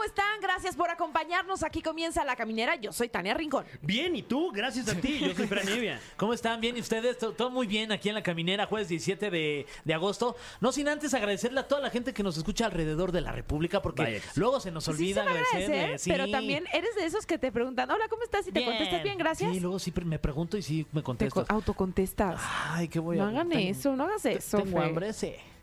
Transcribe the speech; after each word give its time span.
¿cómo 0.00 0.08
están? 0.08 0.40
Gracias 0.40 0.76
por 0.76 0.88
acompañarnos. 0.88 1.62
Aquí 1.62 1.82
comienza 1.82 2.24
La 2.24 2.34
Caminera. 2.34 2.74
Yo 2.76 2.90
soy 2.90 3.10
Tania 3.10 3.34
Rincón. 3.34 3.66
Bien, 3.82 4.16
¿y 4.16 4.22
tú? 4.22 4.50
Gracias 4.50 4.88
a 4.88 4.94
ti. 4.94 5.18
Yo 5.18 5.34
soy 5.34 5.46
Fran 5.46 5.68
Evia. 5.68 6.00
¿Cómo 6.16 6.32
están? 6.32 6.58
¿Bien? 6.58 6.74
¿Y 6.74 6.80
ustedes? 6.80 7.18
Todo, 7.18 7.32
todo 7.32 7.50
muy 7.50 7.66
bien 7.66 7.92
aquí 7.92 8.08
en 8.08 8.14
La 8.14 8.22
Caminera, 8.22 8.64
jueves 8.64 8.88
17 8.88 9.30
de, 9.30 9.66
de 9.84 9.94
agosto. 9.94 10.36
No 10.62 10.72
sin 10.72 10.88
antes 10.88 11.12
agradecerle 11.12 11.60
a 11.60 11.68
toda 11.68 11.82
la 11.82 11.90
gente 11.90 12.14
que 12.14 12.22
nos 12.22 12.38
escucha 12.38 12.64
alrededor 12.64 13.12
de 13.12 13.20
la 13.20 13.32
República, 13.32 13.82
porque 13.82 14.02
Vaya 14.02 14.20
sí. 14.20 14.40
luego 14.40 14.58
se 14.58 14.70
nos 14.70 14.84
Sí, 14.84 14.90
olvida 14.92 15.22
se 15.22 15.28
agradecerle. 15.28 15.64
agradecer, 15.80 15.98
sí. 15.98 16.10
pero 16.10 16.30
también 16.30 16.64
eres 16.72 16.94
de 16.94 17.04
esos 17.04 17.26
que 17.26 17.36
te 17.36 17.52
preguntan, 17.52 17.90
hola, 17.90 18.06
¿cómo 18.08 18.22
estás? 18.22 18.46
Y 18.48 18.52
te 18.52 18.64
contestas 18.64 19.02
bien, 19.02 19.18
gracias. 19.18 19.52
Sí, 19.52 19.60
luego 19.60 19.78
sí 19.78 19.92
me 20.06 20.18
pregunto 20.18 20.56
y 20.56 20.62
sí 20.62 20.86
me 20.92 21.00
te 21.02 21.04
contestas. 21.04 21.46
co- 21.46 21.52
autocontestas. 21.54 22.40
Ay, 22.70 22.88
qué 22.88 23.00
voy 23.00 23.18
No 23.18 23.24
a 23.24 23.28
hagan 23.28 23.50
tengo- 23.50 23.70
eso, 23.70 23.94
no 23.96 24.04
hagas 24.04 24.24
eso. 24.24 24.62
Tengo 24.62 24.78
Fe. 24.80 24.86
hambre, 24.86 25.12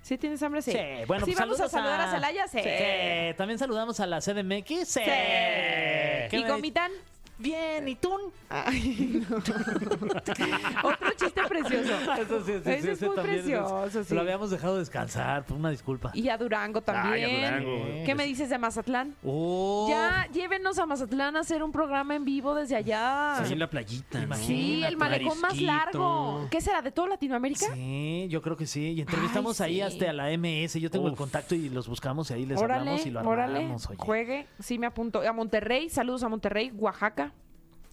sí. 0.07 0.15
¿Sí 0.15 0.17
tienes 0.17 0.41
hambre? 0.43 0.61
Sí. 0.61 0.71
Sí, 0.71 0.77
bueno, 1.07 1.25
sí 1.25 1.31
pues 1.31 1.39
vamos 1.39 1.59
a 1.59 1.67
saludos 1.67 1.71
saludar 1.71 2.01
a 2.01 2.11
Celaya, 2.11 2.47
sí. 2.47 2.59
Sí, 2.63 3.35
También 3.37 3.59
saludamos 3.59 3.99
a 3.99 4.07
la 4.07 4.19
CDMX. 4.19 4.87
Sí. 4.87 4.99
Sí. 4.99 5.01
¿Qué 5.03 6.29
¿Y 6.31 6.43
me 6.43 6.49
Comitán? 6.49 6.91
Bien, 7.39 7.87
¿y 7.87 7.95
tú? 7.95 8.11
Ay, 8.49 9.23
no. 9.29 9.37
Otro 10.83 11.11
chiste 11.15 11.41
precioso. 11.47 12.13
Eso 12.13 12.43
sí, 12.43 12.53
sí, 12.53 12.61
sí, 12.63 12.69
Ese 12.69 12.77
es 12.77 12.85
ese 12.85 13.05
muy 13.07 13.15
también 13.15 13.35
precioso, 13.37 14.03
sí. 14.03 14.15
Lo 14.15 14.21
habíamos 14.21 14.49
dejado 14.49 14.77
descansar, 14.79 15.45
por 15.45 15.57
una 15.57 15.69
disculpa. 15.69 16.11
Y 16.13 16.29
a 16.29 16.37
Durango 16.37 16.81
también. 16.81 17.13
Ay, 17.13 17.43
a 17.43 17.59
Durango. 17.59 17.85
¿Qué 18.05 18.15
me 18.15 18.25
dices 18.25 18.49
de 18.49 18.57
Mazatlán? 18.57 19.15
Oh. 19.23 19.87
Ya, 19.89 20.27
llévenos 20.33 20.79
a 20.79 20.85
Mazatlán 20.85 21.35
a 21.35 21.41
hacer 21.41 21.61
un 21.61 21.71
programa 21.71 22.15
en 22.15 22.25
vivo 22.25 22.55
desde 22.55 22.75
allá. 22.75 23.43
En 23.47 23.59
la 23.59 23.69
playita, 23.69 24.25
¿no? 24.25 24.35
Sí, 24.35 24.83
el 24.83 24.97
malecón 24.97 25.39
más 25.39 25.59
largo. 25.61 26.47
¿Qué 26.49 26.59
será? 26.61 26.81
¿De 26.81 26.91
toda 26.91 27.09
Latinoamérica? 27.09 27.67
Sí, 27.73 28.27
yo 28.29 28.41
creo 28.41 28.57
que 28.57 28.65
sí. 28.65 28.93
Y 28.93 29.01
entrevistamos 29.01 29.61
Ay, 29.61 29.81
ahí 29.81 29.91
sí. 29.91 29.95
hasta 29.95 30.09
a 30.09 30.13
la 30.13 30.37
MS. 30.37 30.79
Yo 30.79 30.89
tengo 30.89 31.07
el 31.07 31.15
contacto 31.15 31.53
y 31.53 31.69
los 31.69 31.87
buscamos 31.87 32.31
y 32.31 32.33
ahí 32.33 32.45
les 32.45 32.57
Órale, 32.59 32.79
hablamos 32.79 33.05
y 33.05 33.11
lo 33.11 33.21
órale, 33.21 33.57
armamos. 33.59 33.87
Oye. 33.87 33.97
juegue. 33.99 34.47
Sí, 34.59 34.79
me 34.79 34.87
apunto. 34.87 35.21
A 35.21 35.33
Monterrey, 35.33 35.89
saludos 35.89 36.23
a 36.23 36.29
Monterrey, 36.29 36.71
Oaxaca. 36.75 37.26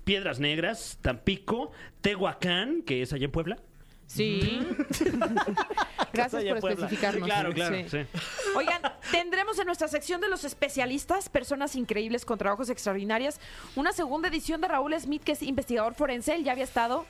Piedras 0.05 0.39
Negras, 0.41 0.99
Tampico, 1.01 1.73
Tehuacán, 2.01 2.83
que 2.83 3.03
es 3.03 3.13
allá 3.13 3.25
en 3.25 3.33
Puebla. 3.33 3.59
Sí. 4.07 4.61
Gracias 6.13 6.61
por 6.61 6.71
especificarnos. 6.71 7.25
Claro, 7.25 7.53
claro. 7.53 7.77
Sí. 7.77 7.87
sí. 7.89 7.99
Oigan, 8.55 8.83
tendremos 9.11 9.59
en 9.59 9.67
nuestra 9.67 9.89
sección 9.89 10.21
de 10.21 10.29
los 10.29 10.45
especialistas, 10.45 11.29
personas 11.29 11.75
increíbles 11.75 12.25
con 12.25 12.39
trabajos 12.39 12.69
extraordinarios, 12.69 13.37
una 13.77 13.93
segunda 13.93 14.29
edición 14.29 14.61
de 14.61 14.69
Raúl 14.69 14.95
Smith, 15.01 15.25
que 15.25 15.33
es 15.33 15.43
investigador 15.43 15.95
forense. 15.95 16.35
Él 16.35 16.45
ya 16.45 16.53
había 16.53 16.65
estado. 16.65 17.07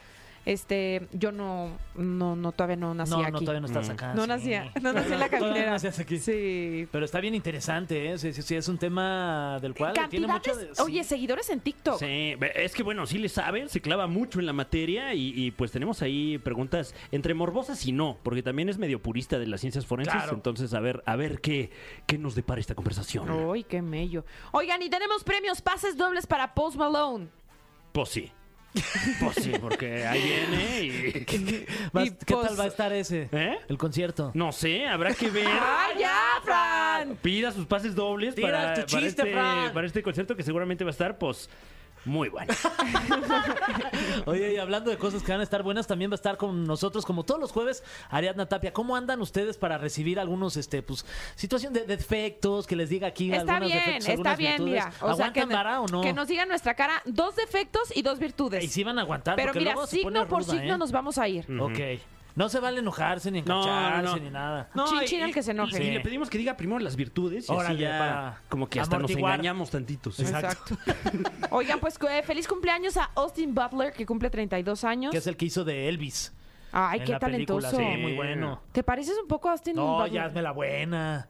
Este, 0.47 1.09
yo 1.12 1.33
no, 1.33 1.70
no, 1.95 2.37
no, 2.37 2.53
todavía 2.53 2.77
no 2.77 2.95
nací 2.95 3.12
No, 3.12 3.20
aquí. 3.20 3.33
no, 3.33 3.41
todavía 3.41 3.61
no 3.61 3.67
estás 3.67 3.89
acá. 3.89 4.12
No 4.14 4.23
sí. 4.23 4.28
nacía, 4.28 4.73
no 4.83 4.92
nací 4.92 5.12
en 5.12 5.20
la 5.20 5.28
caminera. 5.28 5.70
nacías 5.70 5.98
aquí. 5.98 6.19
Sí. 6.19 6.87
Pero 6.92 7.05
está 7.05 7.20
bien 7.20 7.34
interesante, 7.34 8.12
¿eh? 8.12 8.19
Sí, 8.19 8.33
sí, 8.33 8.42
sí, 8.42 8.55
es 8.55 8.69
un 8.69 8.77
tema 8.78 9.59
del 9.62 9.75
cual 9.75 9.95
tiene 10.11 10.27
mucho 10.27 10.55
de... 10.55 10.70
oye, 10.83 11.03
seguidores 11.05 11.48
en 11.50 11.61
TikTok. 11.61 11.98
Sí, 11.98 12.34
es 12.55 12.75
que 12.75 12.83
bueno, 12.83 13.06
sí 13.06 13.19
le 13.19 13.28
sabe, 13.28 13.69
se 13.69 13.81
clava 13.81 14.06
mucho 14.06 14.39
en 14.41 14.47
la 14.47 14.53
materia 14.53 15.15
y, 15.15 15.33
y, 15.34 15.50
pues 15.50 15.70
tenemos 15.72 16.03
ahí 16.03 16.39
preguntas 16.39 16.95
entre 17.11 17.33
morbosas 17.34 17.84
y 17.87 17.92
no, 17.92 18.19
porque 18.22 18.42
también 18.42 18.69
es 18.69 18.78
medio 18.78 19.00
purista 19.03 19.39
de 19.39 19.47
las 19.47 19.61
ciencias 19.61 19.87
forenses, 19.87 20.15
Claro. 20.15 20.34
entonces 20.34 20.75
a 20.75 20.81
ver, 20.81 21.03
a 21.06 21.17
ver 21.17 21.41
qué, 21.41 21.70
qué 22.06 22.19
nos 22.19 22.34
depara 22.34 22.61
esta 22.61 22.75
conversación. 22.75 23.31
Uy, 23.31 23.65
qué 23.65 23.81
mello. 23.83 24.25
Oigan, 24.53 24.83
y 24.83 24.91
tenemos 24.91 25.25
premios 25.25 25.62
pases 25.62 25.97
dobles 25.97 26.27
para 26.27 26.55
Post 26.55 26.77
Malone. 26.77 27.28
Pues 27.92 28.09
sí. 28.11 28.31
Pues 29.21 29.37
sí, 29.37 29.53
porque 29.60 30.04
ahí 30.06 30.21
viene 30.22 30.81
y... 30.82 31.66
Vas- 31.93 32.06
y 32.06 32.10
¿Qué 32.10 32.34
pues- 32.34 32.49
tal 32.49 32.59
va 32.60 32.65
a 32.65 32.66
estar 32.66 32.93
ese? 32.93 33.28
¿Eh? 33.32 33.56
El 33.69 33.78
concierto. 33.78 34.32
No 34.34 34.50
sé, 34.53 34.87
habrá 34.87 35.15
que 35.15 35.31
ver. 35.31 35.47
¡Ay, 35.49 35.97
ya, 36.00 36.19
Fran! 36.43 37.16
Pida 37.22 37.53
sus 37.53 37.66
pases 37.66 37.94
dobles 37.94 38.34
Tira 38.34 38.49
para, 38.49 38.75
tu 38.75 38.81
para 38.81 38.87
chiste, 38.87 39.06
este, 39.22 39.32
Fran. 39.32 39.72
para 39.72 39.87
este 39.87 40.03
concierto 40.03 40.34
que 40.37 40.43
seguramente 40.43 40.82
va 40.84 40.91
a 40.91 40.93
estar, 40.93 41.19
pues, 41.19 41.49
muy 42.04 42.28
bueno. 42.28 42.53
Oye, 44.26 44.54
y 44.54 44.56
hablando 44.59 44.91
de 44.91 44.98
cosas 44.98 45.22
que 45.22 45.32
van 45.32 45.41
a 45.41 45.44
estar 45.44 45.62
buenas, 45.62 45.87
también 45.87 46.10
va 46.10 46.15
a 46.15 46.16
estar 46.16 46.37
con 46.37 46.65
nosotros, 46.65 47.04
como 47.04 47.25
todos 47.25 47.41
los 47.41 47.53
jueves, 47.53 47.82
Ariadna 48.10 48.47
Tapia. 48.47 48.72
¿Cómo 48.72 48.97
andan 48.97 49.20
ustedes 49.20 49.56
para 49.56 49.78
recibir 49.78 50.19
algunos, 50.19 50.56
este, 50.56 50.82
pues, 50.82 51.04
situación 51.34 51.72
de 51.72 51.84
defectos, 51.84 52.66
que 52.66 52.76
les 52.76 52.88
diga 52.88 53.09
aquí 53.09 53.32
Está 53.32 53.56
algunos 53.56 53.69
bien, 53.72 53.78
defectos, 53.78 54.00
está 54.09 54.12
algunas 54.12 54.38
bien, 54.38 54.53
virtudes? 54.53 54.84
mira. 54.84 54.93
O 55.00 55.14
sea, 55.14 55.32
que, 55.32 55.41
¿Aguantan 55.41 55.48
vara 55.48 55.81
o 55.81 55.87
no? 55.88 56.00
que 56.00 56.12
nos 56.12 56.28
digan 56.28 56.48
nuestra 56.48 56.75
cara 56.75 57.03
dos 57.04 57.37
defectos 57.37 57.97
y 57.97 58.03
dos 58.03 58.19
virtudes. 58.19 58.62
Y 58.64 58.69
sí 58.69 58.84
van 58.84 58.98
a 58.98 59.03
aguantar, 59.03 59.37
Pero 59.37 59.53
mira, 59.54 59.75
signo 59.87 60.26
por 60.28 60.43
ruda, 60.43 60.53
signo 60.53 60.75
¿eh? 60.75 60.78
nos 60.78 60.93
vamos 60.93 61.19
a 61.19 61.28
ir. 61.28 61.47
Ok. 61.60 61.78
No 62.37 62.49
se 62.49 62.59
vale 62.59 62.81
enojarse, 62.81 63.31
ni 63.31 63.43
No, 63.43 63.62
no, 63.62 63.62
encacharse, 63.62 64.03
no. 64.03 64.25
ni 64.25 64.31
nada. 64.31 64.69
Chin, 64.75 65.00
chin, 65.06 65.22
el 65.22 65.33
que 65.33 65.43
se 65.43 65.53
enoje. 65.53 65.81
Y, 65.81 65.87
Sí. 65.87 65.91
le 65.93 66.00
pedimos 66.00 66.28
que 66.28 66.37
diga 66.37 66.56
primero 66.56 66.81
las 66.81 66.97
virtudes 66.97 67.49
y 67.49 67.53
así 67.53 67.61
Órale, 67.61 67.78
ya 67.78 67.99
para 67.99 68.41
como 68.49 68.69
que 68.69 68.81
hasta 68.81 68.97
amortiguar. 68.97 69.22
nos 69.22 69.34
engañamos 69.39 69.71
tantitos. 69.71 70.19
Exacto. 70.19 70.77
Oigan, 71.50 71.78
pues 71.78 71.97
eh, 72.11 72.23
feliz 72.25 72.49
cumpleaños 72.49 72.97
a 72.97 73.11
Austin 73.15 73.55
Butler, 73.55 73.93
que 73.93 74.05
cumple 74.05 74.31
32 74.31 74.83
años. 74.83 75.12
Que 75.12 75.19
es 75.19 75.27
el 75.28 75.37
que 75.37 75.44
hizo 75.44 75.65
de 75.65 75.89
Elvis. 75.89 76.33
Ay, 76.73 76.99
en 77.00 77.05
qué 77.06 77.12
la 77.12 77.21
película. 77.21 77.71
talentoso. 77.71 77.94
Sí, 77.97 78.03
muy 78.03 78.15
bueno. 78.17 78.61
¿Te 78.73 78.83
pareces 78.83 79.17
un 79.23 79.28
poco 79.28 79.49
a 79.49 79.53
Austin 79.53 79.77
No, 79.77 79.94
Butler? 79.99 80.12
ya 80.12 80.25
hazme 80.25 80.43
la 80.43 80.50
buena. 80.50 81.28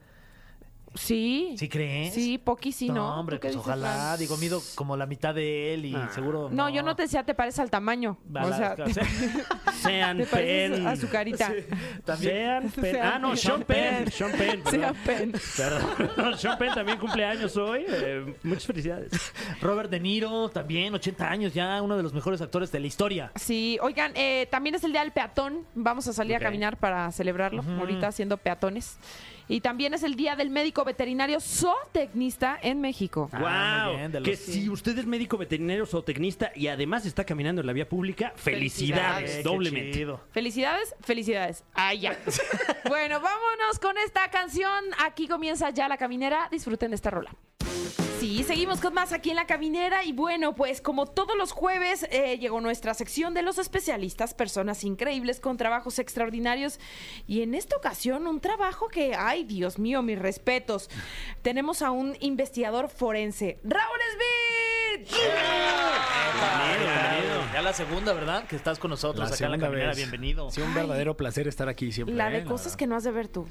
Sí. 0.94 1.54
¿Sí 1.58 1.68
crees? 1.68 2.14
Sí, 2.14 2.38
Poqui 2.38 2.70
sí, 2.72 2.88
¿no? 2.88 2.94
No, 2.94 3.20
hombre, 3.20 3.36
¿Tú 3.36 3.40
qué 3.42 3.48
pues 3.48 3.54
dices, 3.56 3.66
ojalá. 3.66 3.92
Fran? 3.92 4.18
Digo, 4.20 4.36
mido 4.36 4.62
como 4.76 4.96
la 4.96 5.06
mitad 5.06 5.34
de 5.34 5.74
él 5.74 5.84
y 5.86 5.94
Ah. 5.94 6.08
seguro. 6.14 6.48
No, 6.52 6.70
yo 6.70 6.82
no 6.84 6.94
te 6.96 7.02
decía, 7.02 7.24
te 7.24 7.34
parece 7.34 7.60
al 7.60 7.68
tamaño. 7.68 8.16
O 8.32 8.48
sea, 8.52 8.76
Sean 9.88 10.24
Penn. 10.30 10.86
a 10.86 10.96
su 10.96 11.08
carita. 11.08 11.52
Sean 12.20 12.70
Penn. 12.70 12.72
Sean 12.72 13.02
Ah, 13.02 13.18
no, 13.18 13.28
Penn. 13.30 13.36
Sean 13.38 13.62
Penn. 13.62 14.10
Sean 14.10 14.32
Penn. 14.32 14.62
Sea 14.66 14.92
Perdón. 14.92 14.96
Penn. 15.04 15.32
Perdón. 15.56 16.38
Sean 16.38 16.58
Penn 16.58 16.74
también 16.74 16.98
cumpleaños 16.98 17.56
hoy. 17.56 17.84
Eh, 17.88 18.34
muchas 18.42 18.66
felicidades. 18.66 19.12
Robert 19.60 19.90
De 19.90 20.00
Niro, 20.00 20.48
también, 20.48 20.94
80 20.94 21.28
años 21.30 21.54
ya, 21.54 21.80
uno 21.82 21.96
de 21.96 22.02
los 22.02 22.12
mejores 22.12 22.40
actores 22.40 22.70
de 22.72 22.80
la 22.80 22.86
historia. 22.86 23.30
Sí, 23.36 23.78
oigan, 23.82 24.12
eh, 24.14 24.46
también 24.50 24.74
es 24.74 24.84
el 24.84 24.92
día 24.92 25.02
del 25.02 25.12
peatón. 25.12 25.66
Vamos 25.74 26.06
a 26.08 26.12
salir 26.12 26.36
a 26.36 26.40
caminar 26.40 26.76
para 26.76 27.10
celebrarlo, 27.12 27.62
ahorita 27.62 28.12
siendo 28.12 28.36
peatones. 28.36 28.96
Y 29.48 29.60
también 29.60 29.92
es 29.94 30.02
el 30.02 30.14
día 30.14 30.36
del 30.36 30.50
médico 30.50 30.84
veterinario 30.84 31.40
zootecnista 31.40 32.58
en 32.62 32.80
México. 32.80 33.28
Ah, 33.32 33.88
wow. 33.88 33.96
bien, 33.96 34.12
de 34.12 34.22
que 34.22 34.36
si 34.36 34.68
usted 34.70 34.96
es 34.98 35.06
médico 35.06 35.36
veterinario 35.36 35.86
o 35.90 36.02
tecnista 36.02 36.50
y 36.54 36.68
además 36.68 37.04
está 37.04 37.24
caminando 37.24 37.60
en 37.60 37.66
la 37.66 37.72
vía 37.72 37.88
pública, 37.88 38.32
felicidades. 38.36 39.30
Eh, 39.30 39.36
qué 39.38 39.42
doblemente. 39.42 39.98
chido. 39.98 40.20
Felicidades, 40.30 40.94
felicidades. 41.00 41.64
Ay, 41.74 42.00
ya. 42.00 42.18
bueno, 42.88 43.20
vámonos 43.20 43.78
con 43.80 43.96
esta 43.98 44.30
canción. 44.30 44.84
Aquí 45.04 45.28
comienza 45.28 45.70
ya 45.70 45.88
la 45.88 45.98
caminera. 45.98 46.48
Disfruten 46.50 46.90
de 46.90 46.96
esta 46.96 47.10
rola. 47.10 47.34
Sí, 48.24 48.42
seguimos 48.42 48.80
con 48.80 48.94
más 48.94 49.12
aquí 49.12 49.28
en 49.30 49.36
la 49.36 49.46
caminera 49.46 50.02
y 50.02 50.12
bueno, 50.12 50.54
pues 50.54 50.80
como 50.80 51.04
todos 51.04 51.36
los 51.36 51.52
jueves 51.52 52.06
eh, 52.10 52.38
llegó 52.38 52.60
nuestra 52.62 52.94
sección 52.94 53.34
de 53.34 53.42
los 53.42 53.58
especialistas, 53.58 54.32
personas 54.32 54.82
increíbles 54.82 55.40
con 55.40 55.58
trabajos 55.58 55.98
extraordinarios 55.98 56.80
y 57.26 57.42
en 57.42 57.54
esta 57.54 57.76
ocasión 57.76 58.26
un 58.26 58.40
trabajo 58.40 58.88
que, 58.88 59.14
ay 59.14 59.44
Dios 59.44 59.78
mío, 59.78 60.00
mis 60.00 60.18
respetos. 60.18 60.88
Tenemos 61.42 61.82
a 61.82 61.90
un 61.90 62.16
investigador 62.20 62.88
forense, 62.88 63.58
Raúl 63.62 64.00
Smith. 64.14 65.08
Ya 67.54 67.62
la 67.62 67.72
segunda, 67.72 68.12
¿verdad? 68.12 68.48
Que 68.48 68.56
estás 68.56 68.80
con 68.80 68.90
nosotros 68.90 69.30
La 69.30 69.34
acá 69.36 69.44
en 69.46 69.52
la 69.52 69.58
caminera. 69.58 69.88
vez. 69.90 69.96
Bienvenido. 69.96 70.50
Sí, 70.50 70.60
un 70.60 70.74
verdadero 70.74 71.16
placer 71.16 71.46
estar 71.46 71.68
aquí 71.68 71.92
siempre. 71.92 72.12
La 72.16 72.28
¿eh? 72.30 72.40
de 72.40 72.44
cosas 72.44 72.66
verdad. 72.66 72.78
que 72.80 72.86
no 72.88 72.96
has 72.96 73.04
de 73.04 73.12
ver 73.12 73.28
tú. 73.28 73.46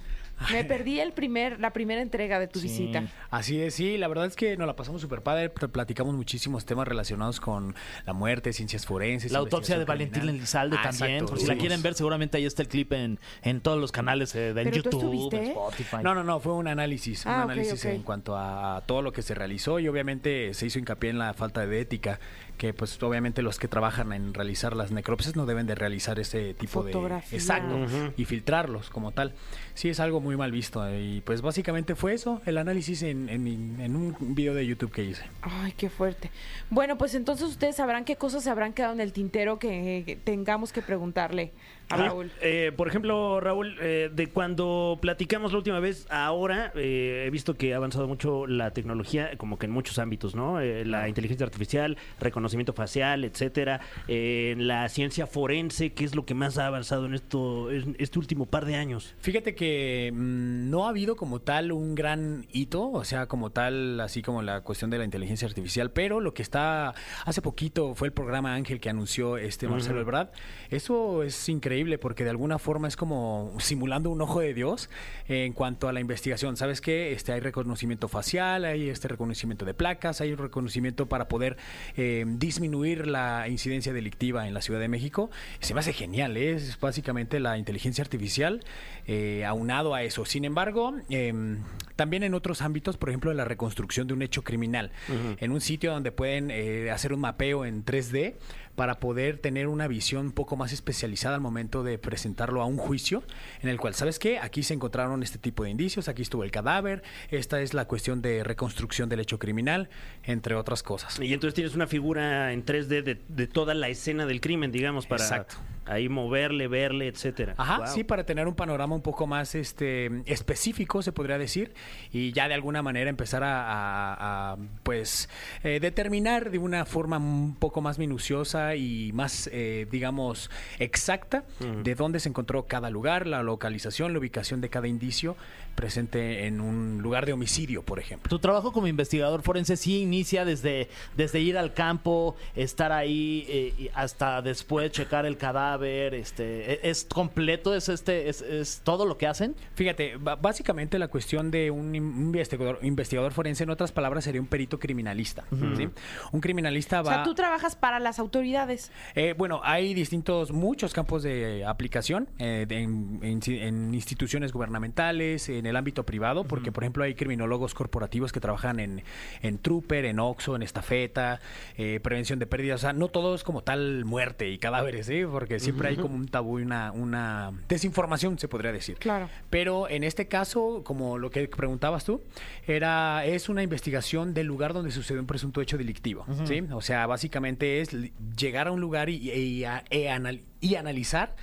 Me 0.51 0.65
perdí 0.65 0.99
el 0.99 1.13
primer, 1.13 1.59
la 1.61 1.71
primera 1.71 2.01
entrega 2.01 2.37
de 2.37 2.47
tu 2.47 2.59
Sí. 2.59 2.67
visita. 2.67 3.03
Así 3.29 3.61
es, 3.61 3.75
sí, 3.75 3.97
la 3.97 4.09
verdad 4.09 4.25
es 4.25 4.35
que 4.35 4.57
nos 4.57 4.67
la 4.67 4.75
pasamos 4.75 4.99
súper 4.99 5.21
padre, 5.21 5.49
pl- 5.49 5.69
platicamos 5.69 6.15
muchísimos 6.15 6.65
temas 6.65 6.85
relacionados 6.87 7.39
con 7.39 7.75
la 8.05 8.11
muerte, 8.13 8.51
ciencias 8.51 8.85
forenses. 8.85 9.31
La 9.31 9.39
autopsia 9.39 9.77
de 9.79 9.85
Valentín. 9.85 10.27
Elizalde 10.27 10.75
Ah, 10.79 10.89
también. 10.89 11.11
exacto, 11.19 11.29
Por 11.33 11.39
si 11.39 11.47
la 11.47 11.55
quieren 11.55 11.81
ver, 11.81 11.93
seguramente 11.93 12.37
ahí 12.37 12.45
está 12.45 12.61
el 12.63 12.67
clip 12.67 12.91
en, 12.91 13.19
en 13.43 13.61
todos 13.61 13.79
los 13.79 13.93
canales 13.93 14.35
eh, 14.35 14.53
de 14.53 14.63
¿Pero 14.65 14.83
tú 14.83 14.99
YouTube, 15.01 15.33
en 15.35 15.43
Spotify. 15.45 15.97
No, 16.03 16.13
no, 16.13 16.23
no, 16.25 16.41
fue 16.41 16.51
un 16.53 16.67
análisis, 16.67 17.25
Ah, 17.25 17.29
un 17.29 17.43
ok, 17.43 17.51
análisis 17.51 17.85
en 17.85 18.01
cuanto 18.01 18.35
a, 18.35 18.83
todo 18.85 19.01
lo 19.01 19.13
que 19.13 19.21
se 19.21 19.33
realizó 19.35 19.79
y 19.79 19.87
obviamente 19.87 20.53
se 20.55 20.65
hizo 20.65 20.77
hincapié 20.79 21.11
en 21.11 21.19
la 21.19 21.33
falta 21.35 21.65
de 21.65 21.79
ética, 21.79 22.19
que 22.57 22.73
pues 22.73 23.01
obviamente 23.03 23.41
los 23.41 23.59
que 23.59 23.67
trabajan 23.67 24.13
en 24.13 24.33
realizar 24.33 24.75
las 24.75 24.91
necropsias 24.91 25.35
no 25.35 25.45
deben 25.45 25.65
de 25.67 25.75
realizar 25.75 26.19
ese 26.19 26.53
tipo 26.53 26.83
Fotografía. 26.83 27.29
de... 27.31 27.35
Exacto, 27.37 27.77
y 28.17 28.25
filtrarlos 28.25 28.89
como 28.89 29.11
tal. 29.11 29.33
Sí, 29.73 29.89
es 29.89 29.99
algo 29.99 30.21
muy 30.21 30.37
mal 30.37 30.51
visto 30.51 30.83
y 30.97 31.21
pues 31.25 31.41
básicamente 31.41 31.95
fue 31.95 32.13
eso, 32.13 32.41
el 32.45 32.57
análisis 32.57 33.01
en, 33.03 33.27
en- 33.29 33.79
en 33.79 33.95
un 33.95 34.15
video 34.35 34.53
de 34.53 34.65
YouTube 34.65 34.91
que 34.91 35.03
hice. 35.03 35.23
Ay, 35.41 35.73
qué 35.75 35.89
fuerte. 35.89 36.29
Bueno, 36.69 36.97
pues 36.97 37.15
entonces 37.15 37.47
ustedes 37.49 37.75
sabrán 37.75 38.05
qué 38.05 38.15
cosas 38.15 38.43
se 38.43 38.49
habrán 38.49 38.73
quedado 38.73 38.93
en 38.93 39.01
el 39.01 39.11
tintero 39.13 39.57
que, 39.59 40.03
que 40.05 40.15
tengamos 40.15 40.71
que 40.71 40.81
preguntarle 40.81 41.51
a 41.89 41.95
Ah, 41.95 41.97
Raúl. 41.97 42.31
eh, 42.41 42.71
por 42.75 42.87
ejemplo, 42.87 43.39
Raúl, 43.41 43.75
eh, 43.81 44.09
de 44.13 44.27
cuando 44.27 44.97
platicamos 45.01 45.51
la 45.51 45.57
última 45.57 45.79
vez, 45.79 46.07
ahora 46.09 46.71
eh, 46.75 47.25
he 47.27 47.29
visto 47.29 47.55
que 47.55 47.73
ha 47.73 47.77
avanzado 47.77 48.07
mucho 48.07 48.47
la 48.47 48.71
tecnología, 48.71 49.31
como 49.37 49.57
que 49.59 49.65
en 49.65 49.71
muchos 49.73 49.99
ámbitos, 49.99 50.33
¿no? 50.33 50.61
Eh, 50.61 50.85
la 50.85 51.09
inteligencia 51.09 51.45
artificial, 51.45 51.97
reconocimiento 52.19 52.52
facial, 52.73 53.25
etcétera. 53.25 53.81
Eh, 54.07 54.51
en 54.53 54.67
la 54.67 54.87
ciencia 54.89 55.27
forense, 55.27 55.93
¿qué 55.93 56.05
es 56.05 56.15
lo 56.15 56.25
que 56.25 56.33
más 56.33 56.57
ha 56.57 56.67
avanzado 56.67 57.05
en 57.05 57.15
esto, 57.15 57.71
en 57.71 57.95
este 57.99 58.19
último 58.19 58.45
par 58.45 58.65
de 58.65 58.75
años? 58.75 59.15
Fíjate 59.19 59.55
que 59.55 60.11
mm, 60.13 60.69
no 60.69 60.85
ha 60.85 60.89
habido 60.89 61.15
como 61.15 61.39
tal 61.39 61.71
un 61.71 61.95
gran 61.95 62.45
hito, 62.51 62.91
o 62.91 63.03
sea, 63.03 63.27
como 63.27 63.49
tal, 63.51 63.99
así 63.99 64.21
como 64.21 64.41
la 64.41 64.61
cuestión 64.61 64.89
de 64.89 64.97
la 64.97 65.05
inteligencia 65.05 65.47
artificial, 65.47 65.91
pero 65.91 66.19
lo 66.19 66.33
que 66.33 66.41
está 66.41 66.93
hace 67.25 67.41
poquito 67.41 67.95
fue 67.95 68.07
el 68.07 68.13
programa 68.13 68.53
Ángel 68.53 68.79
que 68.79 68.89
anunció 68.89 69.37
este 69.37 69.67
Marcelo 69.67 70.01
Ebrard. 70.01 70.29
Eso 70.69 71.23
es 71.23 71.49
increíble 71.49 71.97
porque 71.97 72.23
de 72.23 72.29
alguna 72.29 72.59
forma 72.59 72.87
es 72.87 72.95
como 72.95 73.55
simulando 73.59 74.09
un 74.09 74.21
ojo 74.21 74.39
de 74.39 74.53
Dios 74.53 74.89
en 75.27 75.53
cuanto 75.53 75.87
a 75.87 75.93
la 75.93 75.99
investigación. 75.99 76.57
¿Sabes 76.57 76.81
qué? 76.81 77.13
Este 77.13 77.31
hay 77.31 77.39
reconocimiento 77.39 78.07
facial, 78.07 78.65
hay 78.65 78.89
este 78.89 79.07
reconocimiento 79.07 79.65
de 79.65 79.73
placas, 79.73 80.21
hay 80.21 80.31
un 80.31 80.37
reconocimiento 80.37 81.07
para 81.07 81.27
poder 81.27 81.57
eh, 81.95 82.25
disminuir 82.39 83.07
la 83.07 83.47
incidencia 83.47 83.93
delictiva 83.93 84.47
en 84.47 84.53
la 84.53 84.61
Ciudad 84.61 84.79
de 84.79 84.87
México. 84.87 85.29
Se 85.59 85.73
me 85.73 85.79
hace 85.79 85.93
genial, 85.93 86.37
¿eh? 86.37 86.53
es 86.53 86.79
básicamente 86.79 87.39
la 87.39 87.57
inteligencia 87.57 88.03
artificial 88.03 88.63
eh, 89.07 89.43
aunado 89.45 89.95
a 89.95 90.03
eso. 90.03 90.25
Sin 90.25 90.45
embargo, 90.45 90.93
em, 91.09 91.59
también 91.95 92.23
en 92.23 92.33
otros 92.33 92.61
ámbitos, 92.61 92.97
por 92.97 93.09
ejemplo, 93.09 93.31
en 93.31 93.37
la 93.37 93.45
reconstrucción 93.45 94.07
de 94.07 94.13
un 94.13 94.21
hecho 94.21 94.43
criminal, 94.43 94.91
en 95.39 95.51
un 95.51 95.61
sitio 95.61 95.91
donde 95.91 96.11
pueden 96.11 96.49
eh, 96.51 96.89
hacer 96.91 97.13
un 97.13 97.19
mapeo 97.19 97.65
en 97.65 97.85
3D 97.85 98.35
para 98.75 98.99
poder 98.99 99.37
tener 99.37 99.67
una 99.67 99.87
visión 99.87 100.27
un 100.27 100.31
poco 100.31 100.55
más 100.55 100.71
especializada 100.71 101.35
al 101.35 101.41
momento 101.41 101.83
de 101.83 101.97
presentarlo 101.97 102.61
a 102.61 102.65
un 102.65 102.77
juicio, 102.77 103.23
en 103.61 103.69
el 103.69 103.79
cual, 103.79 103.93
¿sabes 103.93 104.19
qué? 104.19 104.39
Aquí 104.39 104.63
se 104.63 104.73
encontraron 104.73 105.21
este 105.23 105.37
tipo 105.37 105.63
de 105.63 105.69
indicios, 105.69 106.07
aquí 106.07 106.21
estuvo 106.21 106.43
el 106.43 106.51
cadáver, 106.51 107.03
esta 107.29 107.61
es 107.61 107.73
la 107.73 107.85
cuestión 107.85 108.21
de 108.21 108.43
reconstrucción 108.43 109.09
del 109.09 109.19
hecho 109.19 109.37
criminal, 109.39 109.89
entre 110.23 110.55
otras 110.55 110.83
cosas. 110.83 111.19
Y 111.19 111.33
entonces 111.33 111.53
tienes 111.53 111.75
una 111.75 111.87
figura 111.87 112.51
en 112.53 112.65
3D 112.65 113.03
de, 113.03 113.21
de 113.27 113.47
toda 113.47 113.73
la 113.73 113.89
escena 113.89 114.25
del 114.25 114.41
crimen, 114.41 114.71
digamos, 114.71 115.05
para 115.05 115.23
Exacto. 115.23 115.55
Ahí 115.85 116.09
moverle, 116.09 116.67
verle, 116.67 117.07
etcétera. 117.07 117.55
Ajá, 117.57 117.77
Wow. 117.79 117.87
sí, 117.87 118.03
para 118.03 118.25
tener 118.25 118.47
un 118.47 118.55
panorama 118.55 118.95
un 118.95 119.01
poco 119.01 119.27
más 119.27 119.55
este 119.55 120.09
específico, 120.25 121.01
se 121.01 121.11
podría 121.11 121.37
decir, 121.37 121.73
y 122.11 122.31
ya 122.31 122.47
de 122.47 122.53
alguna 122.53 122.81
manera 122.81 123.09
empezar 123.09 123.43
a, 123.43 123.63
a- 123.71 124.51
a, 124.53 124.57
pues 124.83 125.29
eh, 125.63 125.79
determinar 125.81 126.51
de 126.51 126.57
una 126.57 126.85
forma 126.85 127.17
un 127.17 127.55
poco 127.55 127.81
más 127.81 127.99
minuciosa 127.99 128.75
y 128.75 129.11
más, 129.13 129.49
eh, 129.51 129.87
digamos, 129.91 130.49
exacta 130.79 131.43
de 131.83 131.95
dónde 131.95 132.19
se 132.19 132.29
encontró 132.29 132.65
cada 132.67 132.89
lugar, 132.89 133.27
la 133.27 133.43
localización, 133.43 134.13
la 134.13 134.19
ubicación 134.19 134.61
de 134.61 134.69
cada 134.69 134.87
indicio 134.87 135.35
presente 135.75 136.45
en 136.45 136.61
un 136.61 136.99
lugar 137.01 137.25
de 137.25 137.33
homicidio, 137.33 137.81
por 137.81 137.97
ejemplo. 137.99 138.29
Tu 138.29 138.37
trabajo 138.39 138.71
como 138.71 138.85
investigador 138.87 139.41
forense 139.41 139.75
sí 139.75 140.01
inicia 140.03 140.45
desde, 140.45 140.87
desde 141.17 141.39
ir 141.39 141.57
al 141.57 141.73
campo, 141.73 142.35
estar 142.55 142.91
ahí 142.91 143.45
eh, 143.49 143.73
y 143.79 143.89
hasta 143.95 144.41
después 144.43 144.91
checar 144.91 145.25
el 145.25 145.35
cadáver. 145.37 145.72
Este, 145.81 146.73
¿e- 146.73 146.79
¿Es 146.89 147.05
completo? 147.05 147.73
¿Es, 147.73 147.89
este, 147.89 148.29
es, 148.29 148.41
es 148.41 148.81
todo 148.83 149.05
lo 149.05 149.17
que 149.17 149.27
hacen? 149.27 149.55
Fíjate, 149.75 150.17
básicamente 150.17 150.99
la 150.99 151.07
cuestión 151.07 151.49
de 151.51 151.71
un 151.71 151.95
investigador, 151.95 152.79
investigador 152.83 153.31
forense, 153.33 153.63
en 153.63 153.69
otras 153.69 153.91
palabras, 153.91 154.23
sería 154.23 154.41
un 154.41 154.47
perito 154.47 154.79
criminalista. 154.79 155.43
¿sí? 155.77 155.89
Un 156.31 156.41
criminalista 156.41 157.01
O 157.01 157.03
va... 157.05 157.13
sea, 157.15 157.23
tú 157.23 157.33
trabajas 157.33 157.75
para 157.75 157.99
las 157.99 158.19
autoridades. 158.19 158.91
Eh, 159.15 159.33
bueno, 159.37 159.61
hay 159.63 159.93
distintos, 159.93 160.51
muchos 160.51 160.93
campos 160.93 161.23
de 161.23 161.65
aplicación 161.65 162.27
eh, 162.39 162.65
de- 162.67 162.79
en, 162.79 163.19
en- 163.23 163.41
en 163.47 163.93
instituciones 163.93 164.51
gubernamentales, 164.51 165.49
en 165.49 165.65
el 165.65 165.75
ámbito 165.75 166.05
privado, 166.05 166.43
porque 166.43 166.71
por 166.71 166.83
ejemplo 166.83 167.03
hay 167.03 167.15
criminólogos 167.15 167.73
corporativos 167.73 168.31
que 168.31 168.39
trabajan 168.39 168.79
en, 168.79 169.03
en 169.41 169.57
Trooper, 169.57 170.05
en 170.05 170.19
Oxo, 170.19 170.55
en 170.55 170.63
Estafeta, 170.63 171.39
eh, 171.77 171.99
prevención 172.01 172.39
de 172.39 172.45
pérdidas. 172.47 172.81
O 172.81 172.81
sea, 172.81 172.93
no 172.93 173.07
todo 173.07 173.35
es 173.35 173.43
como 173.43 173.63
tal 173.63 174.05
muerte 174.05 174.49
y 174.49 174.57
cadáveres, 174.57 175.09
¿eh? 175.09 175.27
porque 175.29 175.59
siempre 175.63 175.89
hay 175.89 175.95
como 175.97 176.15
un 176.15 176.27
tabú 176.27 176.59
y 176.59 176.63
una, 176.63 176.91
una 176.91 177.51
desinformación, 177.67 178.37
se 178.39 178.47
podría 178.47 178.71
decir. 178.71 178.97
Claro. 178.97 179.29
Pero 179.49 179.89
en 179.89 180.03
este 180.03 180.27
caso, 180.27 180.81
como 180.83 181.17
lo 181.17 181.29
que 181.29 181.47
preguntabas 181.47 182.05
tú, 182.05 182.21
era 182.67 183.25
es 183.25 183.49
una 183.49 183.63
investigación 183.63 184.33
del 184.33 184.47
lugar 184.47 184.73
donde 184.73 184.91
sucedió 184.91 185.19
un 185.21 185.27
presunto 185.27 185.61
hecho 185.61 185.77
delictivo, 185.77 186.25
¿sí? 186.45 186.61
O 186.71 186.81
sea, 186.81 187.05
básicamente 187.07 187.81
es 187.81 187.89
llegar 188.37 188.67
a 188.67 188.71
un 188.71 188.81
lugar 188.81 189.09
y, 189.09 189.31
y 189.31 189.63
a- 189.65 189.83
anal- 190.11 190.41
y 190.61 190.75
analizar 190.75 191.35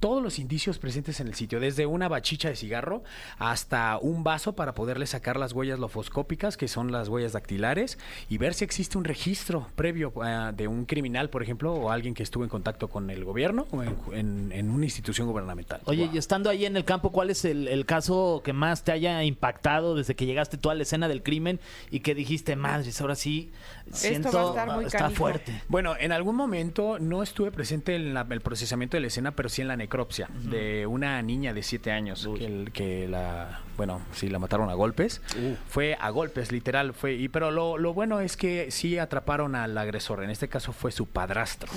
todos 0.00 0.22
los 0.22 0.38
indicios 0.38 0.78
presentes 0.78 1.20
en 1.20 1.26
el 1.28 1.34
sitio, 1.34 1.60
desde 1.60 1.86
una 1.86 2.08
bachicha 2.08 2.48
de 2.48 2.56
cigarro 2.56 3.02
hasta 3.38 3.98
un 4.00 4.24
vaso 4.24 4.54
para 4.54 4.74
poderle 4.74 5.06
sacar 5.06 5.36
las 5.38 5.52
huellas 5.52 5.78
lofoscópicas, 5.78 6.56
que 6.56 6.68
son 6.68 6.92
las 6.92 7.08
huellas 7.08 7.32
dactilares, 7.32 7.98
y 8.28 8.38
ver 8.38 8.54
si 8.54 8.64
existe 8.64 8.98
un 8.98 9.04
registro 9.04 9.68
previo 9.76 10.12
eh, 10.24 10.52
de 10.54 10.68
un 10.68 10.84
criminal, 10.84 11.30
por 11.30 11.42
ejemplo, 11.42 11.72
o 11.74 11.90
alguien 11.90 12.14
que 12.14 12.22
estuvo 12.22 12.44
en 12.44 12.50
contacto 12.50 12.88
con 12.88 13.10
el 13.10 13.24
gobierno 13.24 13.66
o 13.70 13.82
en, 13.82 13.96
en- 14.12 14.52
en 14.52 14.70
una 14.70 14.84
institución 14.84 15.26
gubernamental. 15.28 15.80
Oye, 15.84 16.08
y 16.12 16.18
estando 16.18 16.50
ahí 16.50 16.64
en 16.66 16.76
el 16.76 16.84
campo, 16.84 17.10
¿cuál 17.12 17.30
es 17.30 17.44
el, 17.44 17.68
el 17.68 17.86
caso 17.86 18.42
que 18.44 18.52
más 18.52 18.84
te 18.84 18.92
haya 18.92 19.22
impactado 19.24 19.94
desde 19.94 20.14
que 20.14 20.26
llegaste 20.26 20.56
tú 20.58 20.70
a 20.70 20.74
la 20.74 20.82
escena 20.82 21.08
del 21.08 21.22
crimen 21.22 21.60
y 21.90 22.00
que 22.00 22.14
dijiste, 22.14 22.56
madres, 22.56 23.00
ahora 23.00 23.14
sí, 23.14 23.50
siento, 23.92 24.30
va 24.32 24.42
a 24.42 24.48
estar 24.48 24.74
muy 24.76 24.84
está 24.86 24.98
canijo". 24.98 25.18
fuerte? 25.18 25.62
Bueno, 25.68 25.94
en 25.98 26.12
algún 26.12 26.36
momento 26.36 26.98
no 26.98 27.22
estuve 27.22 27.50
presente 27.50 27.96
en 27.96 28.14
la- 28.14 28.26
el 28.30 28.40
procesamiento 28.40 28.96
de 28.96 29.02
la 29.02 29.06
escena, 29.08 29.32
pero 29.32 29.48
sí 29.48 29.62
en 29.62 29.68
la 29.68 29.76
necropsia 29.76 30.28
de 30.32 30.86
una 30.86 31.20
niña 31.22 31.52
de 31.54 31.62
siete 31.62 31.90
años 31.92 32.28
que, 32.38 32.44
el- 32.46 32.70
que 32.72 33.08
la, 33.08 33.60
bueno, 33.76 34.00
sí 34.12 34.28
la 34.28 34.38
mataron 34.38 34.70
a 34.70 34.74
golpes. 34.74 35.20
Fue 35.68 35.96
a 36.00 36.10
golpes, 36.10 36.52
literal, 36.52 36.94
fue. 36.94 37.14
Y 37.14 37.28
pero 37.28 37.50
lo, 37.50 37.78
lo 37.78 37.94
bueno 37.94 38.20
es 38.20 38.36
que 38.36 38.70
sí 38.70 38.98
atraparon 38.98 39.54
al 39.54 39.76
agresor. 39.78 40.22
En 40.24 40.30
este 40.30 40.48
caso 40.48 40.72
fue 40.72 40.90
su 40.92 41.06
padrastro. 41.06 41.70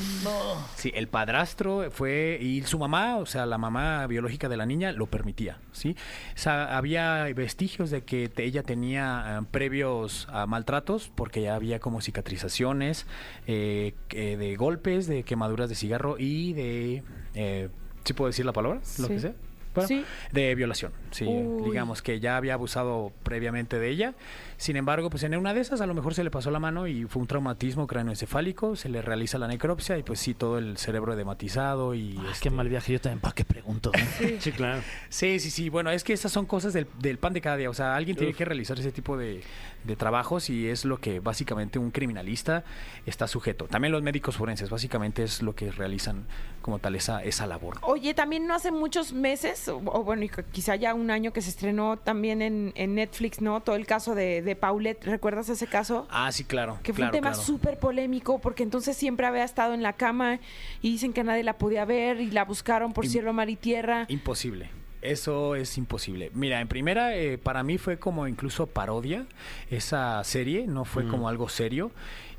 Sí, 0.75 0.91
el 0.95 1.07
padrastro 1.07 1.89
fue 1.91 2.37
y 2.41 2.61
su 2.63 2.79
mamá, 2.79 3.17
o 3.17 3.25
sea, 3.25 3.45
la 3.45 3.57
mamá 3.57 4.05
biológica 4.07 4.49
de 4.49 4.57
la 4.57 4.65
niña 4.65 4.91
lo 4.91 5.05
permitía, 5.07 5.57
¿sí? 5.71 5.95
O 6.35 6.37
sea, 6.37 6.77
había 6.77 7.23
vestigios 7.35 7.89
de 7.91 8.03
que 8.03 8.29
te- 8.29 8.43
ella 8.43 8.63
tenía 8.63 9.39
eh, 9.41 9.45
previos 9.51 10.27
a 10.31 10.45
maltratos 10.47 11.11
porque 11.15 11.41
ya 11.41 11.55
había 11.55 11.79
como 11.79 12.00
cicatrizaciones 12.05 13.05
eh, 13.47 13.93
de 14.09 14.55
golpes, 14.55 15.07
de 15.07 15.23
quemaduras 15.23 15.69
de 15.69 15.75
cigarro 15.75 16.15
y 16.17 16.53
de 16.53 17.03
eh, 17.35 17.69
¿sí 18.03 18.13
puedo 18.13 18.27
decir 18.27 18.45
la 18.45 18.53
palabra? 18.53 18.79
Lo 18.99 19.07
Sí. 19.07 19.13
que 19.13 19.19
sea. 19.19 19.33
Bueno, 19.73 19.87
Sí. 19.87 20.03
de 20.33 20.53
violación, 20.53 20.91
sí, 21.11 21.25
Uy. 21.25 21.63
digamos 21.69 22.01
que 22.01 22.19
ya 22.19 22.35
había 22.35 22.55
abusado 22.55 23.13
previamente 23.23 23.79
de 23.79 23.87
ella. 23.89 24.15
Sin 24.61 24.75
embargo, 24.75 25.09
pues 25.09 25.23
en 25.23 25.35
una 25.35 25.55
de 25.55 25.61
esas 25.61 25.81
a 25.81 25.87
lo 25.87 25.95
mejor 25.95 26.13
se 26.13 26.23
le 26.23 26.29
pasó 26.29 26.51
la 26.51 26.59
mano 26.59 26.85
y 26.85 27.05
fue 27.05 27.19
un 27.19 27.27
traumatismo 27.27 27.87
cráneoencefálico, 27.87 28.75
se 28.75 28.89
le 28.89 29.01
realiza 29.01 29.39
la 29.39 29.47
necropsia 29.47 29.97
y 29.97 30.03
pues 30.03 30.19
sí, 30.19 30.35
todo 30.35 30.59
el 30.59 30.77
cerebro 30.77 31.15
dematizado 31.15 31.95
y... 31.95 32.15
Ay, 32.19 32.27
este, 32.31 32.43
qué 32.43 32.49
mal 32.51 32.69
viaje, 32.69 32.93
yo 32.93 33.01
también, 33.01 33.21
¿para 33.21 33.33
qué 33.33 33.43
pregunto? 33.43 33.91
eh? 34.19 34.37
Sí, 34.39 34.51
claro. 34.51 34.83
Sí, 35.09 35.39
sí, 35.39 35.49
sí, 35.49 35.69
bueno, 35.69 35.89
es 35.89 36.03
que 36.03 36.13
esas 36.13 36.31
son 36.31 36.45
cosas 36.45 36.73
del, 36.73 36.85
del 36.99 37.17
pan 37.17 37.33
de 37.33 37.41
cada 37.41 37.57
día, 37.57 37.71
o 37.71 37.73
sea, 37.73 37.95
alguien 37.95 38.15
tiene 38.15 38.35
que 38.35 38.45
realizar 38.45 38.77
ese 38.77 38.91
tipo 38.91 39.17
de, 39.17 39.41
de 39.83 39.95
trabajos 39.95 40.51
y 40.51 40.67
es 40.67 40.85
lo 40.85 40.99
que 40.99 41.19
básicamente 41.19 41.79
un 41.79 41.89
criminalista 41.89 42.63
está 43.07 43.27
sujeto. 43.27 43.65
También 43.65 43.91
los 43.91 44.03
médicos 44.03 44.37
forenses, 44.37 44.69
básicamente 44.69 45.23
es 45.23 45.41
lo 45.41 45.55
que 45.55 45.71
realizan 45.71 46.25
como 46.61 46.77
tal 46.77 46.95
esa, 46.95 47.23
esa 47.23 47.47
labor. 47.47 47.77
Oye, 47.81 48.13
también 48.13 48.45
no 48.45 48.53
hace 48.53 48.71
muchos 48.71 49.13
meses, 49.13 49.67
o, 49.67 49.77
o 49.77 50.03
bueno, 50.03 50.27
quizá 50.51 50.75
ya 50.75 50.93
un 50.93 51.09
año 51.09 51.33
que 51.33 51.41
se 51.41 51.49
estrenó 51.49 51.97
también 51.97 52.43
en, 52.43 52.73
en 52.75 52.93
Netflix, 52.93 53.41
¿no? 53.41 53.61
Todo 53.61 53.75
el 53.75 53.87
caso 53.87 54.13
de, 54.13 54.43
de 54.43 54.50
Paulette, 54.55 55.03
¿recuerdas 55.05 55.49
ese 55.49 55.67
caso? 55.67 56.07
Ah, 56.09 56.31
sí, 56.31 56.43
claro. 56.43 56.79
Que 56.83 56.93
fue 56.93 56.97
claro, 56.97 57.09
un 57.11 57.11
tema 57.21 57.31
claro. 57.31 57.43
súper 57.43 57.77
polémico 57.79 58.39
porque 58.39 58.63
entonces 58.63 58.95
siempre 58.97 59.25
había 59.25 59.43
estado 59.43 59.73
en 59.73 59.81
la 59.83 59.93
cama 59.93 60.39
y 60.81 60.91
dicen 60.91 61.13
que 61.13 61.23
nadie 61.23 61.43
la 61.43 61.57
podía 61.57 61.85
ver 61.85 62.19
y 62.21 62.31
la 62.31 62.45
buscaron 62.45 62.93
por 62.93 63.05
Im- 63.05 63.09
cielo, 63.09 63.33
mar 63.33 63.49
y 63.49 63.55
tierra. 63.55 64.05
Imposible. 64.09 64.69
Eso 65.01 65.55
es 65.55 65.77
imposible. 65.77 66.31
Mira, 66.33 66.61
en 66.61 66.67
primera, 66.67 67.15
eh, 67.15 67.37
para 67.37 67.63
mí 67.63 67.77
fue 67.77 67.97
como 67.97 68.27
incluso 68.27 68.67
parodia 68.67 69.25
esa 69.69 70.23
serie, 70.23 70.67
no 70.67 70.85
fue 70.85 71.07
como 71.07 71.27
algo 71.27 71.49
serio. 71.49 71.91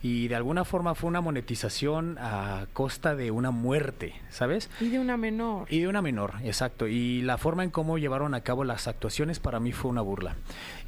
Y 0.04 0.26
de 0.26 0.35
alguna 0.35 0.64
forma 0.64 0.97
fue 0.97 1.09
una 1.09 1.21
monetización 1.21 2.19
a 2.19 2.66
costa 2.73 3.14
de 3.14 3.31
una 3.31 3.52
muerte, 3.52 4.14
¿sabes? 4.31 4.69
Y 4.81 4.88
de 4.88 4.99
una 4.99 5.16
menor. 5.16 5.66
Y 5.71 5.78
de 5.78 5.87
una 5.87 6.02
menor, 6.02 6.35
exacto. 6.42 6.88
Y 6.88 7.23
la 7.23 7.38
forma 7.38 7.62
en 7.62 7.71
cómo 7.71 7.99
llevaron 7.99 8.35
a 8.35 8.40
cabo 8.40 8.64
las 8.64 8.88
actuaciones 8.88 9.38
para 9.38 9.61
mí 9.61 9.71
fue 9.71 9.92
una 9.92 10.00
burla. 10.00 10.35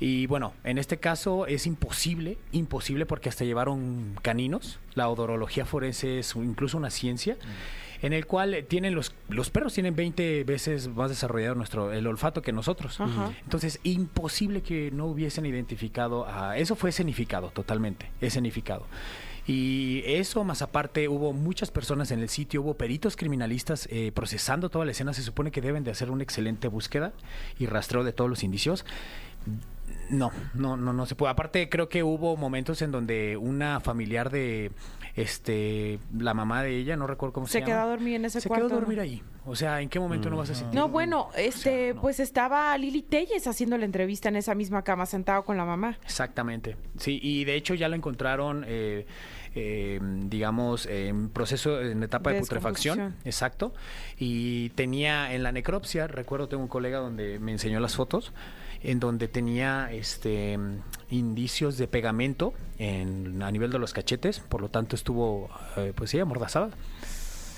Y 0.00 0.26
bueno, 0.26 0.52
en 0.64 0.78
este 0.78 0.96
caso 0.96 1.46
es 1.46 1.66
imposible, 1.66 2.38
imposible 2.50 3.06
porque 3.06 3.28
hasta 3.28 3.44
llevaron 3.44 4.16
caninos. 4.20 4.80
La 4.94 5.08
odorología 5.08 5.64
forense 5.64 6.18
es 6.18 6.34
incluso 6.34 6.76
una 6.76 6.90
ciencia. 6.90 7.36
En 8.04 8.12
el 8.12 8.26
cual 8.26 8.66
tienen 8.68 8.94
los, 8.94 9.14
los 9.30 9.48
perros 9.48 9.72
tienen 9.72 9.96
20 9.96 10.44
veces 10.44 10.88
más 10.88 11.08
desarrollado 11.08 11.54
nuestro 11.54 11.90
el 11.90 12.06
olfato 12.06 12.42
que 12.42 12.52
nosotros. 12.52 13.00
Ajá. 13.00 13.32
Entonces, 13.42 13.80
imposible 13.82 14.60
que 14.60 14.90
no 14.90 15.06
hubiesen 15.06 15.46
identificado 15.46 16.26
a... 16.28 16.58
Eso 16.58 16.76
fue 16.76 16.90
escenificado 16.90 17.48
totalmente, 17.48 18.10
escenificado. 18.20 18.86
Y 19.46 20.02
eso, 20.04 20.44
más 20.44 20.60
aparte, 20.60 21.08
hubo 21.08 21.32
muchas 21.32 21.70
personas 21.70 22.10
en 22.10 22.20
el 22.20 22.28
sitio, 22.28 22.60
hubo 22.60 22.74
peritos 22.74 23.16
criminalistas 23.16 23.88
eh, 23.90 24.12
procesando 24.14 24.68
toda 24.68 24.84
la 24.84 24.92
escena. 24.92 25.14
Se 25.14 25.22
supone 25.22 25.50
que 25.50 25.62
deben 25.62 25.82
de 25.82 25.90
hacer 25.90 26.10
una 26.10 26.22
excelente 26.22 26.68
búsqueda 26.68 27.12
y 27.58 27.64
rastreo 27.64 28.04
de 28.04 28.12
todos 28.12 28.28
los 28.28 28.42
indicios. 28.42 28.84
No, 30.10 30.30
no, 30.52 30.76
no, 30.76 30.92
no 30.92 31.06
se 31.06 31.14
puede. 31.14 31.32
Aparte, 31.32 31.70
creo 31.70 31.88
que 31.88 32.02
hubo 32.02 32.36
momentos 32.36 32.82
en 32.82 32.90
donde 32.90 33.38
una 33.38 33.80
familiar 33.80 34.30
de 34.30 34.70
este 35.16 36.00
la 36.16 36.34
mamá 36.34 36.62
de 36.62 36.76
ella, 36.76 36.96
no 36.96 37.06
recuerdo 37.06 37.32
cómo 37.32 37.46
se, 37.46 37.54
Se 37.54 37.60
llama. 37.60 37.72
quedó 37.72 37.80
a 37.80 37.86
dormir 37.86 38.16
en 38.16 38.24
ese 38.24 38.40
se 38.40 38.48
cuarto. 38.48 38.66
quedó 38.66 38.76
a 38.76 38.80
dormir 38.80 39.00
ahí. 39.00 39.22
O 39.46 39.54
sea, 39.54 39.80
¿en 39.80 39.88
qué 39.88 40.00
momento 40.00 40.30
no 40.30 40.36
vas 40.36 40.50
a 40.50 40.54
sentir? 40.54 40.78
No, 40.78 40.88
bueno, 40.88 41.28
o 41.28 41.32
sea, 41.32 41.44
este, 41.44 41.94
no. 41.94 42.00
pues 42.00 42.18
estaba 42.18 42.76
Lili 42.78 43.02
Telles 43.02 43.46
haciendo 43.46 43.76
la 43.78 43.84
entrevista 43.84 44.28
en 44.28 44.36
esa 44.36 44.54
misma 44.54 44.82
cama, 44.82 45.06
sentado 45.06 45.44
con 45.44 45.56
la 45.56 45.64
mamá. 45.64 45.98
Exactamente. 46.04 46.76
Sí, 46.98 47.20
y 47.22 47.44
de 47.44 47.54
hecho 47.54 47.74
ya 47.74 47.88
lo 47.88 47.94
encontraron, 47.94 48.64
eh, 48.66 49.06
eh, 49.54 50.00
digamos, 50.02 50.86
en 50.86 51.28
proceso, 51.28 51.80
en 51.80 52.02
etapa 52.02 52.32
de, 52.32 52.40
putrefacción. 52.40 53.14
Exacto. 53.24 53.74
Y 54.18 54.70
tenía 54.70 55.32
en 55.34 55.42
la 55.42 55.52
necropsia, 55.52 56.06
recuerdo, 56.06 56.48
tengo 56.48 56.62
un 56.62 56.68
colega 56.68 56.98
donde 56.98 57.38
me 57.38 57.52
enseñó 57.52 57.80
las 57.80 57.94
fotos, 57.94 58.32
en 58.84 59.00
donde 59.00 59.26
tenía 59.28 59.90
este 59.90 60.58
indicios 61.10 61.76
de 61.78 61.88
pegamento 61.88 62.54
en, 62.78 63.42
a 63.42 63.50
nivel 63.50 63.70
de 63.70 63.78
los 63.78 63.92
cachetes, 63.92 64.40
por 64.40 64.60
lo 64.60 64.68
tanto 64.68 64.94
estuvo, 64.96 65.48
eh, 65.76 65.92
pues 65.94 66.10
sí, 66.10 66.18
amordazada. 66.20 66.70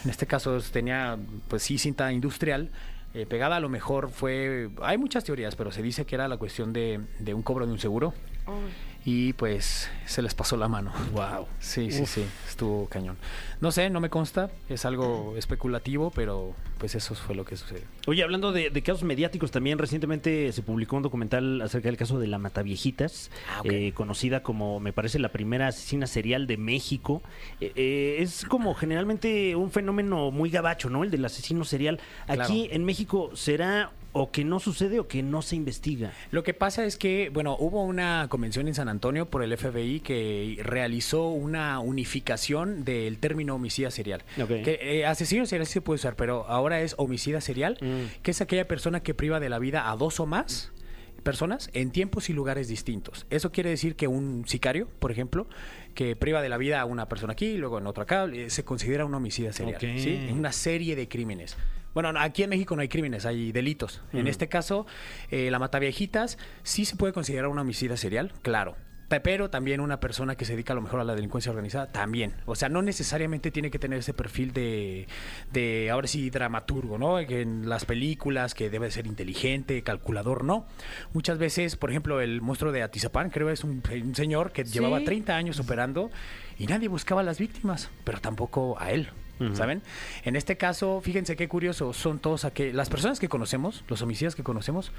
En 0.04 0.10
este 0.10 0.26
caso 0.26 0.58
tenía, 0.72 1.18
pues 1.48 1.62
sí, 1.62 1.78
cinta 1.78 2.12
industrial. 2.12 2.70
eh, 3.14 3.26
pegada 3.26 3.56
a 3.56 3.60
lo 3.60 3.68
mejor 3.68 4.10
fue, 4.10 4.68
hay 4.82 4.98
muchas 4.98 5.24
teorías, 5.24 5.56
pero 5.56 5.72
se 5.72 5.82
dice 5.82 6.04
que 6.04 6.14
era 6.14 6.28
la 6.28 6.36
cuestión 6.36 6.72
de, 6.72 7.00
de 7.18 7.34
un 7.34 7.42
cobro 7.42 7.66
de 7.66 7.72
un 7.72 7.78
seguro 7.78 8.12
y 9.04 9.32
pues 9.34 9.88
se 10.04 10.20
les 10.22 10.34
pasó 10.34 10.56
la 10.56 10.68
mano. 10.68 10.92
Wow. 11.12 11.46
Sí, 11.60 11.90
sí, 11.90 12.04
sí, 12.06 12.24
estuvo 12.46 12.86
cañón. 12.88 13.16
No 13.60 13.72
sé, 13.72 13.88
no 13.90 14.00
me 14.00 14.10
consta, 14.10 14.50
es 14.68 14.84
algo 14.84 15.34
especulativo, 15.38 16.10
pero 16.10 16.54
pues 16.78 16.94
eso 16.94 17.14
fue 17.14 17.34
lo 17.34 17.44
que 17.44 17.56
sucedió. 17.56 17.84
Oye, 18.06 18.22
hablando 18.22 18.52
de, 18.52 18.70
de 18.70 18.82
casos 18.82 19.02
mediáticos, 19.02 19.50
también 19.50 19.78
recientemente 19.78 20.52
se 20.52 20.62
publicó 20.62 20.96
un 20.96 21.02
documental 21.02 21.60
acerca 21.62 21.88
del 21.88 21.96
caso 21.96 22.18
de 22.18 22.26
la 22.26 22.38
Mataviejitas, 22.38 23.30
Ah, 23.48 23.62
eh, 23.64 23.92
conocida 23.94 24.42
como, 24.42 24.78
me 24.80 24.92
parece, 24.92 25.18
la 25.18 25.30
primera 25.30 25.68
asesina 25.68 26.06
serial 26.06 26.46
de 26.46 26.56
México. 26.56 27.22
Eh, 27.60 27.72
eh, 27.76 28.16
es 28.20 28.44
como 28.44 28.74
generalmente 28.74 29.56
un 29.56 29.70
fenómeno 29.70 30.30
muy 30.30 30.50
gabacho, 30.50 30.90
¿no? 30.90 31.02
El 31.04 31.10
del 31.10 31.24
asesino 31.24 31.64
serial. 31.64 31.98
Aquí 32.28 32.64
Claro. 32.64 32.74
en 32.74 32.84
México, 32.84 33.30
¿será 33.34 33.92
o 34.18 34.30
que 34.30 34.44
no 34.44 34.60
sucede 34.60 34.98
o 34.98 35.08
que 35.08 35.22
no 35.22 35.42
se 35.42 35.56
investiga? 35.56 36.12
Lo 36.30 36.42
que 36.42 36.54
pasa 36.54 36.84
es 36.84 36.96
que, 36.96 37.30
bueno, 37.32 37.56
hubo 37.58 37.82
una 37.84 38.26
convención 38.28 38.66
en 38.68 38.74
San 38.74 38.88
Antonio 38.88 39.26
por 39.26 39.42
el 39.42 39.56
FBI 39.56 40.00
que 40.00 40.58
realizó 40.62 41.28
una 41.28 41.78
unificación 41.80 42.84
del 42.84 43.18
término 43.18 43.54
homicida 43.56 43.90
serial. 43.90 44.22
Ok. 44.40 44.48
Que 44.64 44.78
eh, 44.80 45.06
asesino 45.06 45.44
serial 45.46 45.66
se 45.66 45.80
puede 45.80 45.96
usar, 45.96 46.16
pero 46.16 46.46
ahora 46.48 46.80
es 46.80 46.94
homicida 46.98 47.40
serial, 47.40 47.76
Mm. 47.80 48.22
que 48.22 48.30
es 48.30 48.40
aquella 48.40 48.66
persona 48.66 49.02
que 49.02 49.12
priva 49.14 49.38
de 49.40 49.48
la 49.48 49.58
vida 49.58 49.90
a 49.90 49.96
dos 49.96 50.18
o 50.20 50.26
más 50.26 50.72
personas 51.22 51.70
en 51.74 51.90
tiempos 51.90 52.30
y 52.30 52.32
lugares 52.32 52.68
distintos. 52.68 53.26
Eso 53.30 53.50
quiere 53.50 53.70
decir 53.70 53.96
que 53.96 54.06
un 54.06 54.44
sicario, 54.46 54.88
por 55.00 55.10
ejemplo, 55.10 55.48
que 55.94 56.14
priva 56.14 56.40
de 56.40 56.48
la 56.48 56.56
vida 56.56 56.80
a 56.80 56.84
una 56.84 57.08
persona 57.08 57.32
aquí 57.32 57.46
y 57.46 57.56
luego 57.56 57.78
en 57.78 57.86
otra 57.86 58.04
acá, 58.04 58.26
eh, 58.32 58.48
se 58.48 58.64
considera 58.64 59.04
un 59.04 59.12
homicida 59.14 59.52
serial. 59.52 59.76
Ok. 59.76 59.98
¿sí? 59.98 60.14
En 60.28 60.38
una 60.38 60.52
serie 60.52 60.94
de 60.94 61.08
crímenes. 61.08 61.56
Bueno, 61.96 62.12
no, 62.12 62.20
aquí 62.20 62.42
en 62.42 62.50
México 62.50 62.76
no 62.76 62.82
hay 62.82 62.88
crímenes, 62.88 63.24
hay 63.24 63.52
delitos. 63.52 64.02
En 64.12 64.26
este 64.26 64.48
caso, 64.48 64.84
eh, 65.30 65.50
la 65.50 65.58
Mataviejitas 65.58 66.36
sí 66.62 66.84
se 66.84 66.94
puede 66.94 67.14
considerar 67.14 67.48
una 67.48 67.62
homicida 67.62 67.96
serial, 67.96 68.34
claro. 68.42 68.76
Pe- 69.08 69.20
Pero 69.20 69.48
también 69.48 69.80
una 69.80 69.98
persona 69.98 70.34
que 70.34 70.44
se 70.44 70.52
dedica 70.52 70.74
a 70.74 70.76
lo 70.76 70.82
mejor 70.82 71.00
a 71.00 71.04
la 71.04 71.14
delincuencia 71.14 71.48
organizada, 71.50 71.86
también. 71.86 72.34
O 72.44 72.54
sea, 72.54 72.68
no 72.68 72.82
necesariamente 72.82 73.50
tiene 73.50 73.70
que 73.70 73.78
tener 73.78 74.00
ese 74.00 74.12
perfil 74.12 74.52
de, 74.52 75.06
de 75.54 75.88
ahora 75.90 76.06
sí, 76.06 76.28
dramaturgo, 76.28 76.98
¿no? 76.98 77.18
En 77.18 77.66
las 77.66 77.86
películas, 77.86 78.52
que 78.52 78.68
debe 78.68 78.90
ser 78.90 79.06
inteligente, 79.06 79.80
calculador, 79.82 80.44
no. 80.44 80.66
Muchas 81.14 81.38
veces, 81.38 81.76
por 81.76 81.88
ejemplo, 81.88 82.20
el 82.20 82.42
monstruo 82.42 82.72
de 82.72 82.82
Atizapán, 82.82 83.30
creo 83.30 83.48
es 83.48 83.64
un, 83.64 83.82
un 84.02 84.14
señor 84.14 84.52
que 84.52 84.66
Sí. 84.66 84.72
llevaba 84.74 85.00
30 85.00 85.34
años 85.34 85.58
operando 85.60 86.10
y 86.58 86.66
nadie 86.66 86.88
buscaba 86.88 87.22
a 87.22 87.24
las 87.24 87.38
víctimas, 87.38 87.88
pero 88.04 88.20
tampoco 88.20 88.78
a 88.78 88.90
él. 88.90 89.08
¿Saben? 89.54 89.82
En 90.24 90.34
este 90.36 90.56
caso, 90.56 91.00
fíjense 91.02 91.36
qué 91.36 91.46
curioso, 91.48 91.92
son 91.92 92.18
todos 92.18 92.44
aquellos, 92.46 92.74
las 92.74 92.88
personas 92.88 93.20
que 93.20 93.28
conocemos, 93.28 93.84
los 93.88 94.00
homicidas 94.02 94.34
que 94.34 94.42
conocemos, 94.42 94.92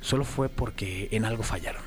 solo 0.00 0.24
fue 0.24 0.48
porque 0.48 1.08
en 1.12 1.24
algo 1.24 1.42
fallaron. 1.44 1.82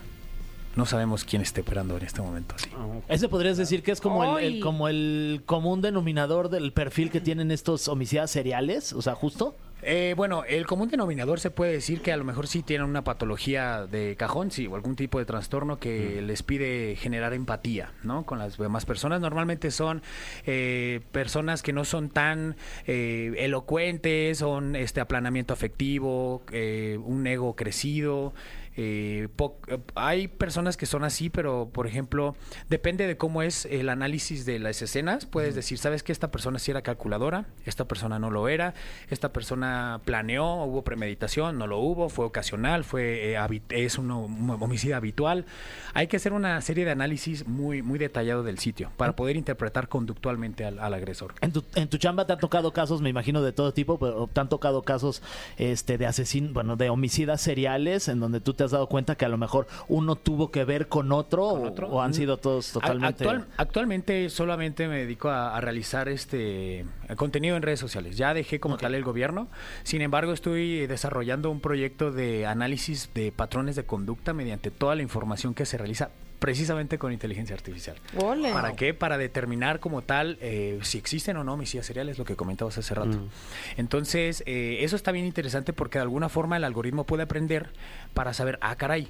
No 0.75 0.85
sabemos 0.85 1.25
quién 1.25 1.41
esté 1.41 1.61
operando 1.61 1.97
en 1.97 2.03
este 2.05 2.21
momento 2.21 2.55
así. 2.55 2.69
Ese 3.09 3.27
podrías 3.27 3.57
decir 3.57 3.83
que 3.83 3.91
es 3.91 3.99
como 3.99 4.23
el, 4.37 4.45
el- 4.55 4.59
como 4.61 4.87
el 4.87 5.41
común 5.45 5.81
denominador 5.81 6.49
del 6.49 6.71
perfil 6.71 7.09
que 7.11 7.19
tienen 7.19 7.51
estos 7.51 7.87
homicidas 7.89 8.31
seriales, 8.31 8.93
o 8.93 9.01
sea, 9.01 9.15
justo. 9.15 9.55
Eh, 9.81 10.13
bueno, 10.17 10.43
el 10.43 10.65
común 10.67 10.89
denominador 10.89 11.39
se 11.39 11.51
puede 11.51 11.71
decir 11.71 12.01
que 12.01 12.11
a 12.11 12.17
lo 12.17 12.23
mejor 12.23 12.47
sí 12.47 12.63
tienen 12.63 12.87
una 12.87 13.03
patología 13.03 13.87
de 13.87 14.15
cajón, 14.17 14.51
sí, 14.51 14.67
o 14.67 14.75
algún 14.75 14.95
tipo 14.95 15.19
de 15.19 15.25
trastorno 15.25 15.79
que 15.79 16.21
les 16.21 16.43
pide 16.43 16.95
generar 16.97 17.33
empatía, 17.33 17.93
¿no? 18.03 18.25
Con 18.25 18.39
las 18.39 18.57
demás 18.57 18.85
personas. 18.85 19.21
Normalmente 19.21 19.71
son 19.71 20.01
eh, 20.45 21.01
personas 21.11 21.61
que 21.61 21.73
no 21.73 21.85
son 21.85 22.09
tan 22.09 22.55
eh, 22.87 23.33
elocuentes, 23.37 24.39
son 24.39 24.75
este 24.75 25.01
aplanamiento 25.01 25.53
afectivo, 25.53 26.43
eh, 26.51 26.97
un 27.01 27.25
ego 27.27 27.55
crecido. 27.55 28.33
Eh, 28.77 29.27
eh, 29.67 29.77
hay 29.95 30.27
personas 30.27 30.77
que 30.77 30.85
son 30.85 31.03
así, 31.03 31.29
pero 31.29 31.69
por 31.71 31.87
ejemplo, 31.87 32.35
depende 32.69 33.07
de 33.07 33.17
cómo 33.17 33.41
es 33.41 33.65
el 33.65 33.89
análisis 33.89 34.45
de 34.45 34.59
las 34.59 34.81
escenas. 34.81 35.25
Puedes 35.25 35.55
decir, 35.55 35.77
¿sabes 35.77 36.03
que 36.03 36.11
esta 36.11 36.31
persona 36.31 36.59
sí 36.59 36.71
era 36.71 36.81
calculadora? 36.81 37.45
Esta 37.65 37.87
persona 37.87 38.19
no 38.19 38.31
lo 38.31 38.47
era. 38.47 38.73
Esta 39.09 39.33
persona 39.33 40.01
planeó, 40.05 40.63
hubo 40.63 40.83
premeditación, 40.83 41.57
no 41.57 41.67
lo 41.67 41.79
hubo, 41.79 42.09
fue 42.09 42.25
ocasional, 42.25 42.83
fue 42.83 43.33
eh, 43.33 43.61
es 43.69 43.97
un 43.97 44.09
hom- 44.09 44.61
homicidio 44.61 44.95
habitual. 44.95 45.45
Hay 45.93 46.07
que 46.07 46.17
hacer 46.17 46.33
una 46.33 46.61
serie 46.61 46.85
de 46.85 46.91
análisis 46.91 47.47
muy, 47.47 47.81
muy 47.81 47.99
detallado 47.99 48.43
del 48.43 48.59
sitio 48.59 48.91
para 48.97 49.15
poder 49.15 49.35
interpretar 49.35 49.89
conductualmente 49.89 50.65
al, 50.65 50.79
al 50.79 50.93
agresor. 50.93 51.33
En 51.41 51.51
tu, 51.51 51.63
en 51.75 51.87
tu 51.89 51.97
chamba 51.97 52.25
te 52.25 52.33
han 52.33 52.39
tocado 52.39 52.71
casos, 52.71 53.01
me 53.01 53.09
imagino, 53.09 53.41
de 53.41 53.51
todo 53.51 53.73
tipo, 53.73 53.97
pero 53.99 54.27
te 54.31 54.39
han 54.39 54.49
tocado 54.49 54.83
casos 54.83 55.21
este, 55.57 55.97
de 55.97 56.05
asesinos, 56.05 56.53
bueno, 56.53 56.75
de 56.75 56.89
homicidas 56.89 57.41
seriales, 57.41 58.07
en 58.07 58.19
donde 58.19 58.39
tú 58.39 58.53
te 58.59 58.65
has 58.65 58.71
dado 58.71 58.87
cuenta 58.87 59.15
que 59.15 59.23
a 59.23 59.29
lo 59.29 59.37
mejor 59.37 59.67
uno 59.87 60.17
tuvo 60.17 60.51
que 60.51 60.65
ver 60.65 60.89
con 60.89 61.13
otro, 61.13 61.47
¿Con 61.47 61.61
o- 61.63 61.67
otro? 61.69 61.87
O, 61.87 62.01
han 62.01 62.13
sido 62.13 62.35
todos 62.37 62.71
totalmente... 62.73 63.23
Actual- 63.23 63.47
actualmente 63.55 64.29
solamente 64.29 64.89
me 64.89 64.97
dedico 64.97 65.29
a, 65.29 65.55
a 65.55 65.61
realizar 65.61 66.09
este 66.09 66.85
contenido 67.15 67.55
en 67.55 67.61
redes 67.63 67.79
sociales. 67.79 68.17
Ya 68.17 68.33
dejé 68.33 68.59
como 68.59 68.75
tal 68.77 68.95
el 68.95 69.03
gobierno. 69.05 69.47
Sin 69.83 70.01
embargo, 70.01 70.33
estoy 70.33 70.87
desarrollando 70.87 71.49
un 71.51 71.61
proyecto 71.61 72.11
de 72.11 72.45
análisis 72.45 73.09
de 73.13 73.31
patrones 73.31 73.77
de 73.77 73.85
conducta 73.85 74.33
mediante 74.33 74.71
toda 74.71 74.93
la 74.95 75.03
información 75.03 75.53
que 75.53 75.65
se 75.65 75.77
realiza 75.77 76.09
precisamente 76.39 76.97
con 76.97 77.11
inteligencia 77.11 77.55
artificial. 77.55 77.97
Ole. 78.17 78.51
¿Para 78.51 78.75
qué? 78.75 78.93
Para 78.93 79.17
determinar 79.17 79.79
como 79.79 80.01
tal 80.01 80.37
eh, 80.41 80.79
si 80.81 80.97
existen 80.97 81.37
o 81.37 81.43
no 81.43 81.53
homicidios 81.53 81.85
seriales, 81.85 82.17
lo 82.17 82.25
que 82.25 82.35
comentabas 82.35 82.77
hace 82.77 82.95
rato. 82.95 83.17
Mm. 83.17 83.29
Entonces, 83.77 84.43
eh, 84.45 84.79
eso 84.81 84.95
está 84.95 85.11
bien 85.11 85.25
interesante 85.25 85.73
porque 85.73 85.99
de 85.99 86.03
alguna 86.03 86.29
forma 86.29 86.57
el 86.57 86.63
algoritmo 86.63 87.05
puede 87.05 87.23
aprender 87.23 87.69
para 88.13 88.33
saber, 88.33 88.57
ah, 88.61 88.75
caray, 88.75 89.09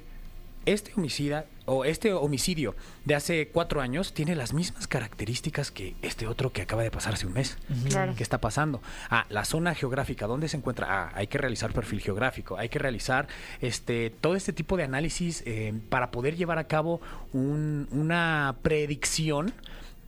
este 0.66 0.92
homicida 0.96 1.46
o 1.66 1.84
este 1.84 2.12
homicidio 2.12 2.74
de 3.04 3.14
hace 3.14 3.48
cuatro 3.48 3.80
años 3.80 4.12
tiene 4.12 4.34
las 4.36 4.52
mismas 4.52 4.86
características 4.86 5.70
que 5.70 5.94
este 6.02 6.26
otro 6.26 6.52
que 6.52 6.62
acaba 6.62 6.82
de 6.82 6.90
pasar 6.90 7.14
hace 7.14 7.26
un 7.26 7.32
mes. 7.32 7.56
Claro. 7.88 8.14
¿Qué 8.16 8.22
está 8.22 8.40
pasando? 8.40 8.82
Ah, 9.08 9.24
la 9.30 9.44
zona 9.44 9.74
geográfica, 9.74 10.26
¿dónde 10.26 10.48
se 10.48 10.56
encuentra? 10.56 10.86
Ah, 10.90 11.12
hay 11.14 11.28
que 11.28 11.38
realizar 11.38 11.72
perfil 11.72 12.00
geográfico, 12.00 12.58
hay 12.58 12.68
que 12.68 12.78
realizar 12.78 13.28
este 13.60 14.10
todo 14.10 14.34
este 14.36 14.52
tipo 14.52 14.76
de 14.76 14.82
análisis 14.84 15.42
eh, 15.46 15.72
para 15.88 16.10
poder 16.10 16.36
llevar 16.36 16.58
a 16.58 16.64
cabo 16.64 17.00
un- 17.32 17.88
una 17.92 18.56
predicción 18.62 19.52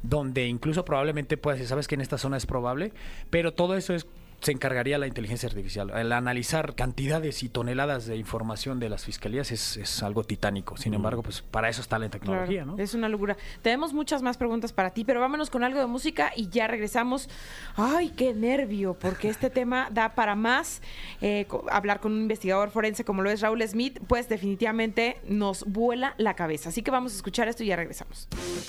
donde 0.02 0.47
incluso 0.49 0.85
probablemente 0.85 1.37
puedas 1.37 1.59
decir, 1.61 1.68
sabes 1.68 1.87
que 1.87 1.94
en 1.94 2.00
esta 2.00 2.18
zona 2.18 2.37
es 2.37 2.44
probable, 2.44 2.92
pero 3.30 3.54
todo 3.54 3.76
eso 3.76 3.94
es 3.94 4.04
se 4.42 4.50
encargaría 4.50 4.99
la 4.99 5.06
inteligencia 5.06 5.49
artificial. 5.49 5.90
El 5.90 6.11
analizar 6.12 6.75
cantidades 6.75 7.44
y 7.44 7.49
toneladas 7.49 8.06
de 8.06 8.16
información 8.16 8.80
de 8.80 8.88
las 8.88 9.04
fiscalías 9.04 9.52
es, 9.52 9.76
es 9.76 10.02
algo 10.02 10.25
titánico. 10.25 10.76
Sin 10.76 10.94
embargo, 10.94 11.22
pues 11.22 11.42
para 11.42 11.68
eso 11.68 11.80
está 11.80 11.99
la 11.99 12.08
tecnología, 12.08 12.64
Claro, 12.64 12.76
¿no? 12.76 12.82
Es 12.82 12.94
una 12.94 13.08
locura. 13.08 13.37
Tenemos 13.62 13.92
muchas 13.92 14.20
más 14.20 14.37
preguntas 14.37 14.72
para 14.72 14.90
ti, 14.90 15.04
pero 15.04 15.20
vámonos 15.20 15.49
con 15.49 15.62
algo 15.62 15.78
de 15.78 15.87
música 15.87 16.32
y 16.34 16.49
ya 16.49 16.66
regresamos. 16.66 17.30
Ay, 17.76 18.11
qué 18.11 18.34
nervio, 18.34 18.94
porque 18.94 19.28
este 19.28 19.49
tema 19.62 19.88
da 19.92 20.16
para 20.16 20.34
más. 20.34 20.82
Eh, 21.20 21.46
hablar 21.70 22.00
con 22.00 22.12
un 22.12 22.22
investigador 22.22 22.70
forense 22.70 23.04
como 23.04 23.22
lo 23.22 23.30
es 23.30 23.40
Raúl 23.42 23.62
Smith, 23.68 24.00
pues 24.08 24.28
definitivamente 24.28 25.20
nos 25.25 25.64
vuela 25.64 26.14
la 26.18 26.34
cabeza. 26.34 26.70
Así 26.70 26.82
que 26.82 26.90
vamos 26.90 27.12
a 27.12 27.16
escuchar 27.16 27.46
esto 27.46 27.62
y 27.62 27.66
ya 27.66 27.76
regresamos. 27.76 28.26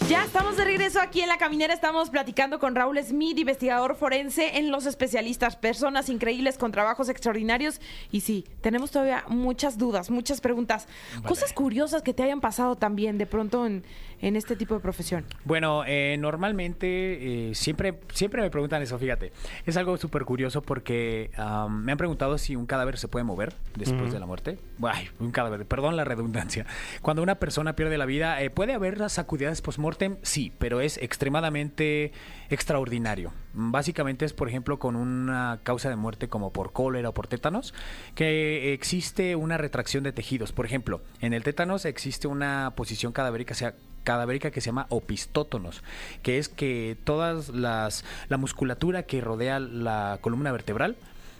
Ya 0.08 0.24
estamos 0.24 0.56
de 0.56 0.66
regreso 0.66 1.02
aquí 1.02 1.22
en 1.22 1.30
La 1.30 1.38
Caminera. 1.38 1.74
Estamos 1.74 2.12
platicando 2.12 2.60
con 2.60 2.76
Raúl 2.76 3.00
Smith, 3.04 3.40
investigador 3.40 3.96
forense 3.96 4.60
en 4.60 4.70
Los 4.70 4.86
Especialistas 4.86 5.56
personas 5.64 6.10
increíbles 6.10 6.58
con 6.58 6.74
trabajos 6.74 7.08
extraordinarios. 7.08 7.80
Y 8.12 8.20
sí, 8.20 8.44
tenemos 8.60 8.92
todavía 8.92 9.24
muchas 9.30 9.78
dudas, 9.78 10.12
muchas 10.12 10.42
preguntas. 10.42 10.90
Cosas 11.26 11.54
curiosas 11.54 12.02
que 12.02 12.14
te 12.14 12.22
hayan 12.22 12.42
pasado 12.42 12.76
también 12.76 13.18
de 13.18 13.26
pronto 13.26 13.66
en, 13.66 13.86
en 14.24 14.38
este 14.38 14.56
tipo 14.56 14.74
de 14.74 14.80
profesión. 14.80 15.26
Bueno, 15.44 15.84
eh, 15.86 16.16
normalmente 16.18 17.50
eh, 17.50 17.56
siempre, 17.56 18.00
siempre 18.14 18.42
me 18.42 18.50
preguntan 18.50 18.82
eso, 18.82 18.98
fíjate. 18.98 19.34
Es 19.66 19.76
algo 19.76 19.98
súper 19.98 20.24
curioso 20.24 20.62
porque 20.62 21.30
am, 21.36 21.84
me 21.84 21.92
han 21.92 21.98
preguntado 21.98 22.38
si 22.38 22.56
un 22.56 22.66
cadáver 22.66 22.98
se 22.98 23.10
puede 23.10 23.26
mover 23.26 23.54
después 23.76 24.14
de 24.14 24.20
la 24.22 24.26
muerte. 24.26 24.58
Ay, 24.82 25.10
un 25.20 25.32
cadáver, 25.32 25.66
perdón 25.66 25.98
la 25.98 26.06
redundancia. 26.06 26.66
Cuando 27.02 27.22
una 27.22 27.36
persona 27.36 27.76
pierde 27.76 27.98
la 27.98 28.06
vida, 28.06 28.42
eh, 28.42 28.50
¿puede 28.50 28.74
haber 28.74 29.10
sacudidas 29.10 29.62
post-mortem? 29.62 30.16
Sí, 30.22 30.54
pero 30.58 30.80
es 30.80 30.98
extremadamente 31.00 32.14
extraordinario. 32.50 33.34
Básicamente 33.54 34.24
es, 34.24 34.32
por 34.32 34.48
ejemplo, 34.48 34.80
con 34.80 34.96
una 34.96 35.60
causa 35.64 35.90
de 35.90 35.98
muerte 35.98 36.30
como 36.30 36.54
por 36.54 36.72
cólera 36.72 37.10
o 37.10 37.14
por 37.14 37.28
tétanos, 37.28 37.74
que 38.16 38.74
existe 38.74 39.36
una 39.36 39.58
retracción 39.58 40.06
de 40.06 40.14
tejidos. 40.14 40.54
Por 40.54 40.66
ejemplo, 40.66 41.02
en 41.20 41.34
el 41.34 41.44
tétanos 41.44 41.84
existe 41.84 42.30
una 42.30 42.72
posición 42.78 43.12
cadavérica, 43.12 43.54
sea 43.54 43.76
cadavérica 44.04 44.52
que 44.52 44.62
se 44.62 44.68
llama 44.68 44.88
opistótonos, 44.90 45.84
que 46.22 46.38
es 46.38 46.50
que 46.50 46.98
todas 47.04 47.50
las 47.50 48.06
la 48.30 48.38
musculatura 48.38 49.04
que 49.04 49.22
rodea 49.22 49.60
la 49.60 50.20
columna 50.22 50.52
vertebral 50.52 50.96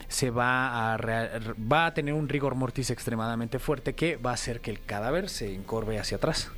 se 0.08 0.30
va 0.30 0.94
a 0.94 0.96
va 0.96 1.86
a 1.86 1.94
tener 1.94 2.14
un 2.14 2.28
rigor 2.28 2.54
mortis 2.54 2.90
extremadamente 2.90 3.58
fuerte 3.58 3.94
que 3.94 4.16
va 4.16 4.30
a 4.30 4.34
hacer 4.34 4.60
que 4.60 4.70
el 4.70 4.80
cadáver 4.80 5.28
se 5.28 5.54
encorve 5.54 5.98
hacia 5.98 6.16
atrás. 6.16 6.50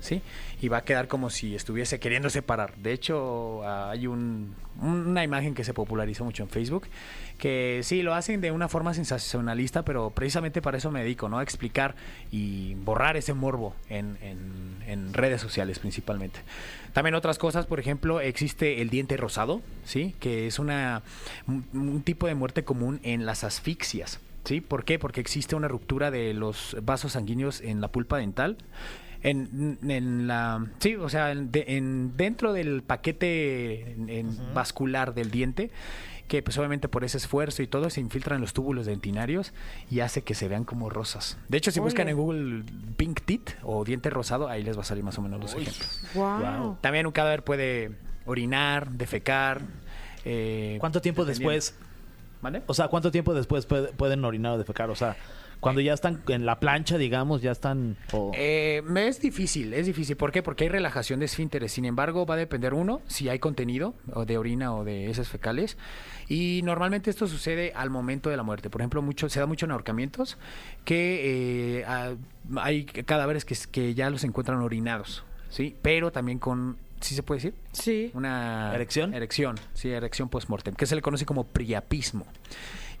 ¿Sí? 0.00 0.22
Y 0.60 0.68
va 0.68 0.78
a 0.78 0.84
quedar 0.84 1.08
como 1.08 1.30
si 1.30 1.54
estuviese 1.54 2.00
queriendo 2.00 2.30
separar. 2.30 2.74
De 2.76 2.92
hecho, 2.92 3.62
hay 3.68 4.06
un- 4.06 4.54
una 4.80 5.24
imagen 5.24 5.54
que 5.54 5.64
se 5.64 5.74
popularizó 5.74 6.24
mucho 6.24 6.42
en 6.44 6.48
Facebook, 6.48 6.86
que 7.38 7.80
sí, 7.82 8.02
lo 8.02 8.14
hacen 8.14 8.40
de 8.40 8.50
una 8.52 8.68
forma 8.68 8.94
sensacionalista, 8.94 9.84
pero 9.84 10.10
precisamente 10.10 10.62
para 10.62 10.78
eso 10.78 10.90
me 10.90 11.00
dedico, 11.00 11.28
¿no? 11.28 11.38
A 11.38 11.42
explicar 11.42 11.94
y 12.30 12.74
borrar 12.74 13.16
ese 13.16 13.34
morbo 13.34 13.74
en, 13.88 14.16
en- 14.22 14.76
en 14.86 15.14
redes 15.14 15.40
sociales 15.40 15.78
principalmente. 15.78 16.40
También 16.92 17.14
otras 17.14 17.38
cosas, 17.38 17.66
por 17.66 17.80
ejemplo, 17.80 18.20
existe 18.20 18.80
el 18.82 18.90
diente 18.90 19.16
rosado, 19.16 19.60
¿sí? 19.84 20.14
Que 20.20 20.46
es 20.46 20.58
una, 20.58 21.02
un, 21.46 21.64
un 21.72 22.02
tipo 22.02 22.26
de 22.26 22.34
muerte 22.34 22.64
común 22.64 23.00
en 23.02 23.26
las 23.26 23.44
asfixias. 23.44 24.20
¿Sí? 24.44 24.62
¿Por 24.62 24.84
qué? 24.84 24.98
Porque 24.98 25.20
existe 25.20 25.56
una 25.56 25.68
ruptura 25.68 26.10
de 26.10 26.32
los 26.32 26.74
vasos 26.82 27.12
sanguíneos 27.12 27.60
en 27.60 27.82
la 27.82 27.88
pulpa 27.88 28.16
dental. 28.16 28.56
En, 29.22 29.78
en 29.88 30.26
la 30.28 30.64
sí 30.78 30.94
o 30.94 31.08
sea 31.08 31.32
en, 31.32 31.50
de- 31.50 31.64
en- 31.68 32.16
dentro 32.16 32.52
del 32.52 32.82
paquete 32.84 33.90
en- 33.92 34.08
en 34.08 34.54
vascular 34.54 35.12
del 35.12 35.30
diente 35.32 35.70
que 36.28 36.42
pues 36.42 36.56
obviamente 36.58 36.88
por 36.88 37.02
ese 37.04 37.16
esfuerzo 37.16 37.62
y 37.62 37.66
todo 37.66 37.90
se 37.90 38.00
infiltran 38.00 38.40
los 38.40 38.52
túbulos 38.52 38.86
dentinarios 38.86 39.52
y 39.90 40.00
hace 40.00 40.22
que 40.22 40.34
se 40.34 40.46
vean 40.46 40.62
como 40.64 40.88
rosas 40.88 41.36
de 41.48 41.58
hecho 41.58 41.72
si 41.72 41.80
buscan 41.80 42.08
en 42.08 42.16
Google 42.16 42.62
pink 42.96 43.22
teeth 43.24 43.56
o 43.64 43.82
diente 43.84 44.08
rosado 44.10 44.46
ahí 44.48 44.62
les 44.62 44.76
va 44.76 44.82
a 44.82 44.84
salir 44.84 45.02
más 45.02 45.18
o 45.18 45.22
menos 45.22 45.40
los 45.40 45.52
ejemplos 45.54 46.00
Wow. 46.14 46.76
también 46.80 47.04
un 47.06 47.12
cadáver 47.12 47.42
puede 47.42 47.90
orinar 48.24 48.90
defecar 48.92 49.62
eh, 50.24 50.76
¿Cuánto 50.80 51.00
tiempo 51.00 51.24
después? 51.24 51.74
¿Vale? 52.42 52.62
O 52.66 52.74
sea, 52.74 52.86
¿cuánto 52.88 53.10
tiempo 53.10 53.34
después 53.34 53.66
puede- 53.66 53.88
pueden 53.94 54.24
orinar 54.24 54.52
o 54.52 54.58
defecar? 54.58 54.90
O 54.90 54.94
sea, 54.94 55.16
cuando 55.60 55.80
ya 55.80 55.92
están 55.92 56.22
en 56.28 56.46
la 56.46 56.60
plancha, 56.60 56.98
digamos, 56.98 57.42
ya 57.42 57.50
están... 57.50 57.96
o- 58.12 58.30
Eh, 58.34 58.82
es 58.96 59.20
difícil, 59.20 59.74
es 59.74 59.86
difícil. 59.86 60.16
¿Por 60.16 60.30
qué? 60.32 60.42
Porque 60.42 60.64
hay 60.64 60.70
relajación 60.70 61.18
de 61.20 61.26
esfínteres. 61.26 61.72
Sin 61.72 61.84
embargo, 61.84 62.26
va 62.26 62.34
a 62.34 62.38
depender 62.38 62.74
uno 62.74 63.00
si 63.08 63.28
hay 63.28 63.38
contenido 63.38 63.94
o 64.12 64.24
de 64.24 64.38
orina 64.38 64.74
o 64.74 64.84
de 64.84 65.10
heces 65.10 65.28
fecales. 65.28 65.76
Y 66.28 66.60
normalmente 66.64 67.10
esto 67.10 67.26
sucede 67.26 67.72
al 67.74 67.90
momento 67.90 68.30
de 68.30 68.36
la 68.36 68.42
muerte. 68.42 68.70
Por 68.70 68.80
ejemplo, 68.80 69.02
mucho, 69.02 69.28
se 69.28 69.40
da 69.40 69.46
mucho 69.46 69.66
en 69.66 69.72
ahorcamientos 69.72 70.38
que 70.84 71.78
eh, 71.80 71.84
ah, 71.86 72.12
hay 72.56 72.84
cadáveres 72.84 73.44
que, 73.44 73.56
que 73.70 73.94
ya 73.94 74.10
los 74.10 74.24
encuentran 74.24 74.58
orinados, 74.60 75.24
¿sí? 75.50 75.74
Pero 75.82 76.12
también 76.12 76.38
con, 76.38 76.76
¿sí 77.00 77.14
se 77.14 77.22
puede 77.22 77.38
decir? 77.40 77.54
Sí. 77.72 78.10
Una 78.14 78.72
¿Erección? 78.74 79.14
Erección, 79.14 79.56
sí, 79.74 79.88
erección 79.90 80.28
post-mortem, 80.28 80.74
que 80.74 80.86
se 80.86 80.94
le 80.94 81.02
conoce 81.02 81.24
como 81.26 81.44
priapismo. 81.44 82.26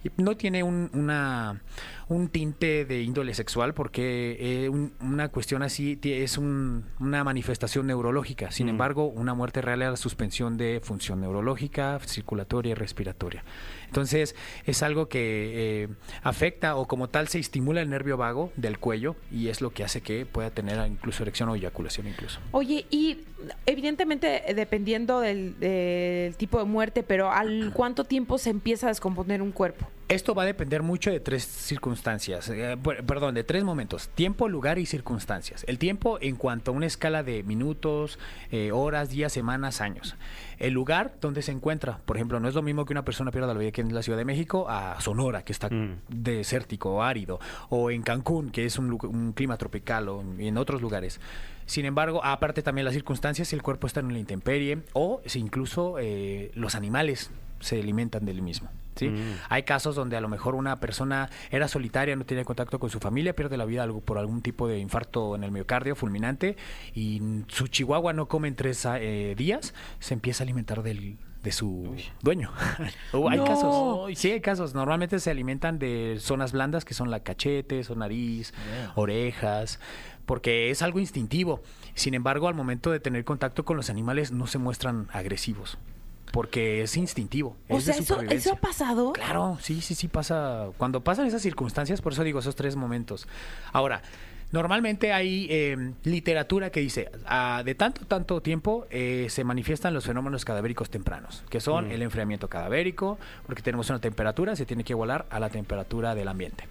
Y 0.04 0.10
no 0.22 0.36
tiene 0.36 0.62
un, 0.62 0.90
una, 0.94 1.60
un 2.08 2.28
tinte 2.28 2.84
de 2.84 3.02
índole 3.02 3.34
sexual 3.34 3.74
porque 3.74 4.36
eh, 4.64 4.68
un- 4.68 4.92
una 5.00 5.28
cuestión 5.28 5.62
así 5.64 5.98
es 6.04 6.38
un- 6.38 6.84
una 7.00 7.24
manifestación 7.24 7.86
neurológica. 7.88 8.52
Sin 8.52 8.68
embargo, 8.68 9.06
una 9.06 9.34
muerte 9.34 9.60
real 9.60 9.82
es 9.82 9.90
la 9.90 9.96
suspensión 9.96 10.56
de 10.56 10.80
función 10.82 11.20
neurológica, 11.20 11.98
circulatoria 12.06 12.70
y 12.72 12.74
respiratoria. 12.74 13.42
Entonces, 13.86 14.36
es 14.66 14.82
algo 14.84 15.08
que 15.08 15.82
eh, 15.84 15.88
afecta 16.22 16.76
o 16.76 16.86
como 16.86 17.08
tal 17.08 17.26
se 17.28 17.40
estimula 17.40 17.80
el 17.82 17.90
nervio 17.90 18.16
vago 18.16 18.52
del 18.56 18.78
cuello 18.78 19.16
y 19.32 19.48
es 19.48 19.60
lo 19.60 19.70
que 19.70 19.82
hace 19.82 20.00
que 20.00 20.26
pueda 20.26 20.50
tener 20.50 20.78
incluso 20.86 21.22
erección 21.24 21.48
o 21.48 21.56
eyaculación 21.56 22.06
incluso. 22.06 22.38
Oye, 22.52 22.86
y 22.90 23.18
evidentemente 23.66 24.48
eh, 24.50 24.54
dependiendo 24.54 25.20
del, 25.20 25.58
del 25.58 26.36
tipo 26.36 26.58
de 26.58 26.64
muerte, 26.64 27.02
pero 27.02 27.30
¿al 27.32 27.72
cuánto 27.74 28.04
tiempo 28.04 28.38
se 28.38 28.50
empieza 28.50 28.86
a 28.86 28.90
descomponer 28.90 29.42
un 29.42 29.52
cuerpo? 29.52 29.86
Esto 30.08 30.34
va 30.34 30.44
a 30.44 30.46
depender 30.46 30.82
mucho 30.82 31.10
de 31.10 31.20
tres 31.20 31.44
circunstancias, 31.44 32.48
eh, 32.48 32.78
per- 32.82 33.04
perdón, 33.04 33.34
de 33.34 33.44
tres 33.44 33.62
momentos, 33.62 34.08
tiempo, 34.08 34.48
lugar 34.48 34.78
y 34.78 34.86
circunstancias. 34.86 35.64
El 35.68 35.76
tiempo 35.78 36.16
en 36.22 36.36
cuanto 36.36 36.70
a 36.70 36.74
una 36.74 36.86
escala 36.86 37.22
de 37.22 37.42
minutos, 37.42 38.18
eh, 38.50 38.72
horas, 38.72 39.10
días, 39.10 39.34
semanas, 39.34 39.82
años. 39.82 40.16
El 40.58 40.72
lugar 40.72 41.12
donde 41.20 41.42
se 41.42 41.52
encuentra, 41.52 41.98
por 42.06 42.16
ejemplo, 42.16 42.40
no 42.40 42.48
es 42.48 42.54
lo 42.54 42.62
mismo 42.62 42.86
que 42.86 42.94
una 42.94 43.04
persona 43.04 43.30
pierda 43.32 43.48
la 43.52 43.58
vida 43.58 43.68
aquí 43.68 43.82
en 43.82 43.94
la 43.94 44.02
Ciudad 44.02 44.16
de 44.16 44.24
México 44.24 44.64
a 44.70 44.98
Sonora, 45.02 45.42
que 45.44 45.52
está 45.52 45.68
Mm. 45.68 45.98
desértico 46.08 46.90
o 46.94 47.02
árido, 47.02 47.38
o 47.68 47.90
en 47.90 48.00
Cancún, 48.00 48.48
que 48.50 48.64
es 48.64 48.78
un, 48.78 48.98
un 49.02 49.32
clima 49.34 49.58
tropical, 49.58 50.08
o 50.08 50.22
en- 50.22 50.40
en 50.40 50.56
otros 50.56 50.80
lugares. 50.80 51.20
Sin 51.66 51.84
embargo, 51.84 52.24
aparte 52.24 52.62
también 52.62 52.86
las 52.86 52.94
circunstancias, 52.94 53.48
si 53.48 53.56
el 53.56 53.62
cuerpo 53.62 53.86
está 53.86 54.00
en 54.00 54.10
la 54.10 54.18
intemperie, 54.18 54.78
o 54.94 55.20
si 55.26 55.38
incluso 55.38 55.96
eh, 56.00 56.50
los 56.54 56.74
animales 56.74 57.30
se 57.60 57.78
alimentan 57.78 58.24
del 58.24 58.40
mismo. 58.40 58.70
¿Sí? 58.98 59.10
Hay 59.48 59.62
casos 59.62 59.94
donde 59.94 60.16
a 60.16 60.20
lo 60.20 60.28
mejor 60.28 60.54
una 60.54 60.80
persona 60.80 61.30
era 61.50 61.68
solitaria, 61.68 62.16
no 62.16 62.24
tenía 62.24 62.44
contacto 62.44 62.78
con 62.78 62.90
su 62.90 63.00
familia, 63.00 63.34
pierde 63.34 63.56
la 63.56 63.64
vida 63.64 63.86
por 64.04 64.18
algún 64.18 64.42
tipo 64.42 64.68
de 64.68 64.78
infarto 64.78 65.34
en 65.34 65.44
el 65.44 65.52
miocardio 65.52 65.94
fulminante 65.96 66.56
y 66.94 67.22
su 67.48 67.68
chihuahua 67.68 68.12
no 68.12 68.26
come 68.28 68.48
en 68.48 68.54
tres 68.56 68.86
eh, 68.86 69.34
días, 69.36 69.74
se 70.00 70.14
empieza 70.14 70.42
a 70.42 70.44
alimentar 70.44 70.82
del 70.82 71.16
de 71.42 71.52
su 71.52 71.94
dueño. 72.20 72.50
Uh, 73.12 73.28
hay 73.30 73.38
No. 73.38 73.44
casos. 73.44 74.18
Sí, 74.18 74.32
hay 74.32 74.40
casos. 74.40 74.74
Normalmente 74.74 75.20
se 75.20 75.30
alimentan 75.30 75.78
de 75.78 76.16
zonas 76.18 76.50
blandas 76.50 76.84
que 76.84 76.94
son 76.94 77.12
la 77.12 77.20
cachete, 77.20 77.80
o 77.88 77.94
nariz, 77.94 78.52
orejas, 78.96 79.78
porque 80.26 80.70
es 80.70 80.82
algo 80.82 80.98
instintivo. 80.98 81.62
Sin 81.94 82.14
embargo, 82.14 82.48
al 82.48 82.54
momento 82.54 82.90
de 82.90 83.00
tener 83.00 83.24
contacto 83.24 83.64
con 83.64 83.76
los 83.76 83.88
animales 83.88 84.32
no 84.32 84.46
se 84.48 84.58
muestran 84.58 85.08
agresivos, 85.12 85.78
porque 86.32 86.82
es 86.82 86.96
instintivo. 86.96 87.56
O 87.68 87.78
es 87.78 87.86
de 87.86 87.92
sea, 87.92 88.02
¿eso, 88.02 88.14
supervivencia. 88.14 88.52
¿eso 88.52 88.58
ha 88.58 88.60
pasado? 88.60 89.12
Claro, 89.12 89.58
sí, 89.60 89.80
sí, 89.80 89.94
sí 89.94 90.08
pasa. 90.08 90.68
Cuando 90.76 91.02
pasan 91.02 91.26
esas 91.26 91.42
circunstancias, 91.42 92.00
por 92.00 92.12
eso 92.12 92.24
digo 92.24 92.38
esos 92.40 92.56
tres 92.56 92.76
momentos. 92.76 93.26
Ahora, 93.72 94.02
normalmente 94.52 95.12
hay 95.12 95.46
eh, 95.50 95.92
literatura 96.04 96.70
que 96.70 96.80
dice, 96.80 97.10
ah, 97.26 97.62
de 97.64 97.74
tanto, 97.74 98.04
tanto 98.06 98.40
tiempo 98.40 98.86
eh, 98.90 99.26
se 99.28 99.44
manifiestan 99.44 99.94
los 99.94 100.04
fenómenos 100.04 100.44
cadavéricos 100.44 100.90
tempranos, 100.90 101.44
que 101.50 101.60
son 101.60 101.90
el 101.90 102.02
enfriamiento 102.02 102.48
cadavérico, 102.48 103.18
porque 103.46 103.62
tenemos 103.62 103.90
una 103.90 104.00
temperatura, 104.00 104.56
se 104.56 104.66
tiene 104.66 104.84
que 104.84 104.92
igualar 104.92 105.26
a 105.30 105.40
la 105.40 105.50
temperatura 105.50 106.14
del 106.14 106.28
ambiente. 106.28 106.64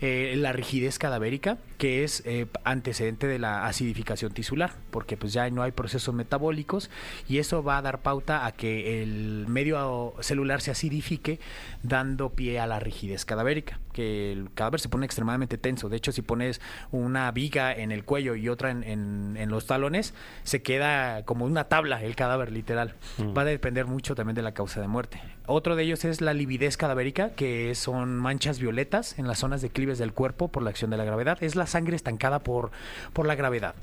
Eh, 0.00 0.34
la 0.38 0.52
rigidez 0.52 0.98
cadavérica, 0.98 1.58
que 1.76 2.04
es 2.04 2.22
eh, 2.24 2.46
antecedente 2.64 3.26
de 3.26 3.38
la 3.38 3.66
acidificación 3.66 4.32
tisular, 4.32 4.72
porque 4.90 5.18
pues 5.18 5.34
ya 5.34 5.48
no 5.50 5.62
hay 5.62 5.72
procesos 5.72 6.14
metabólicos 6.14 6.90
y 7.28 7.36
eso 7.36 7.62
va 7.62 7.76
a 7.76 7.82
dar 7.82 8.00
pauta 8.00 8.46
a 8.46 8.52
que 8.52 9.02
el 9.02 9.44
medio 9.46 10.14
celular 10.20 10.62
se 10.62 10.70
acidifique, 10.70 11.38
dando 11.82 12.30
pie 12.30 12.60
a 12.60 12.66
la 12.66 12.80
rigidez 12.80 13.26
cadavérica, 13.26 13.78
que 14.00 14.32
el 14.32 14.50
cadáver 14.54 14.80
se 14.80 14.88
pone 14.88 15.04
extremadamente 15.04 15.58
tenso. 15.58 15.88
De 15.90 15.96
hecho, 15.98 16.10
si 16.10 16.22
pones 16.22 16.60
una 16.90 17.30
viga 17.32 17.72
en 17.74 17.92
el 17.92 18.04
cuello 18.04 18.34
y 18.34 18.48
otra 18.48 18.70
en, 18.70 18.82
en- 18.82 19.36
en 19.36 19.50
los 19.50 19.66
talones, 19.66 20.14
se 20.42 20.62
queda 20.62 21.24
como 21.24 21.44
una 21.44 21.64
tabla 21.64 22.02
el 22.02 22.16
cadáver 22.16 22.50
literal. 22.50 22.94
Va 23.36 23.42
a 23.42 23.44
depender 23.44 23.84
mucho 23.86 24.14
también 24.14 24.34
de 24.34 24.42
la 24.42 24.52
causa 24.54 24.80
de 24.80 24.88
muerte. 24.88 25.20
Otro 25.46 25.76
de 25.76 25.82
ellos 25.82 26.04
es 26.06 26.20
la 26.20 26.32
lividez 26.32 26.76
cadavérica, 26.78 27.30
que 27.34 27.74
son 27.74 28.16
manchas 28.16 28.58
violetas 28.58 29.18
en 29.18 29.26
las 29.26 29.38
zonas 29.38 29.60
declives 29.60 29.98
del 29.98 30.12
cuerpo 30.14 30.48
por 30.48 30.62
la 30.62 30.70
acción 30.70 30.90
de 30.90 30.96
la 30.96 31.04
gravedad. 31.04 31.36
Es 31.42 31.56
la 31.56 31.66
sangre 31.66 31.96
estancada 31.96 32.38
por, 32.38 32.70
por 33.12 33.26
la 33.26 33.34
gravedad. 33.34 33.74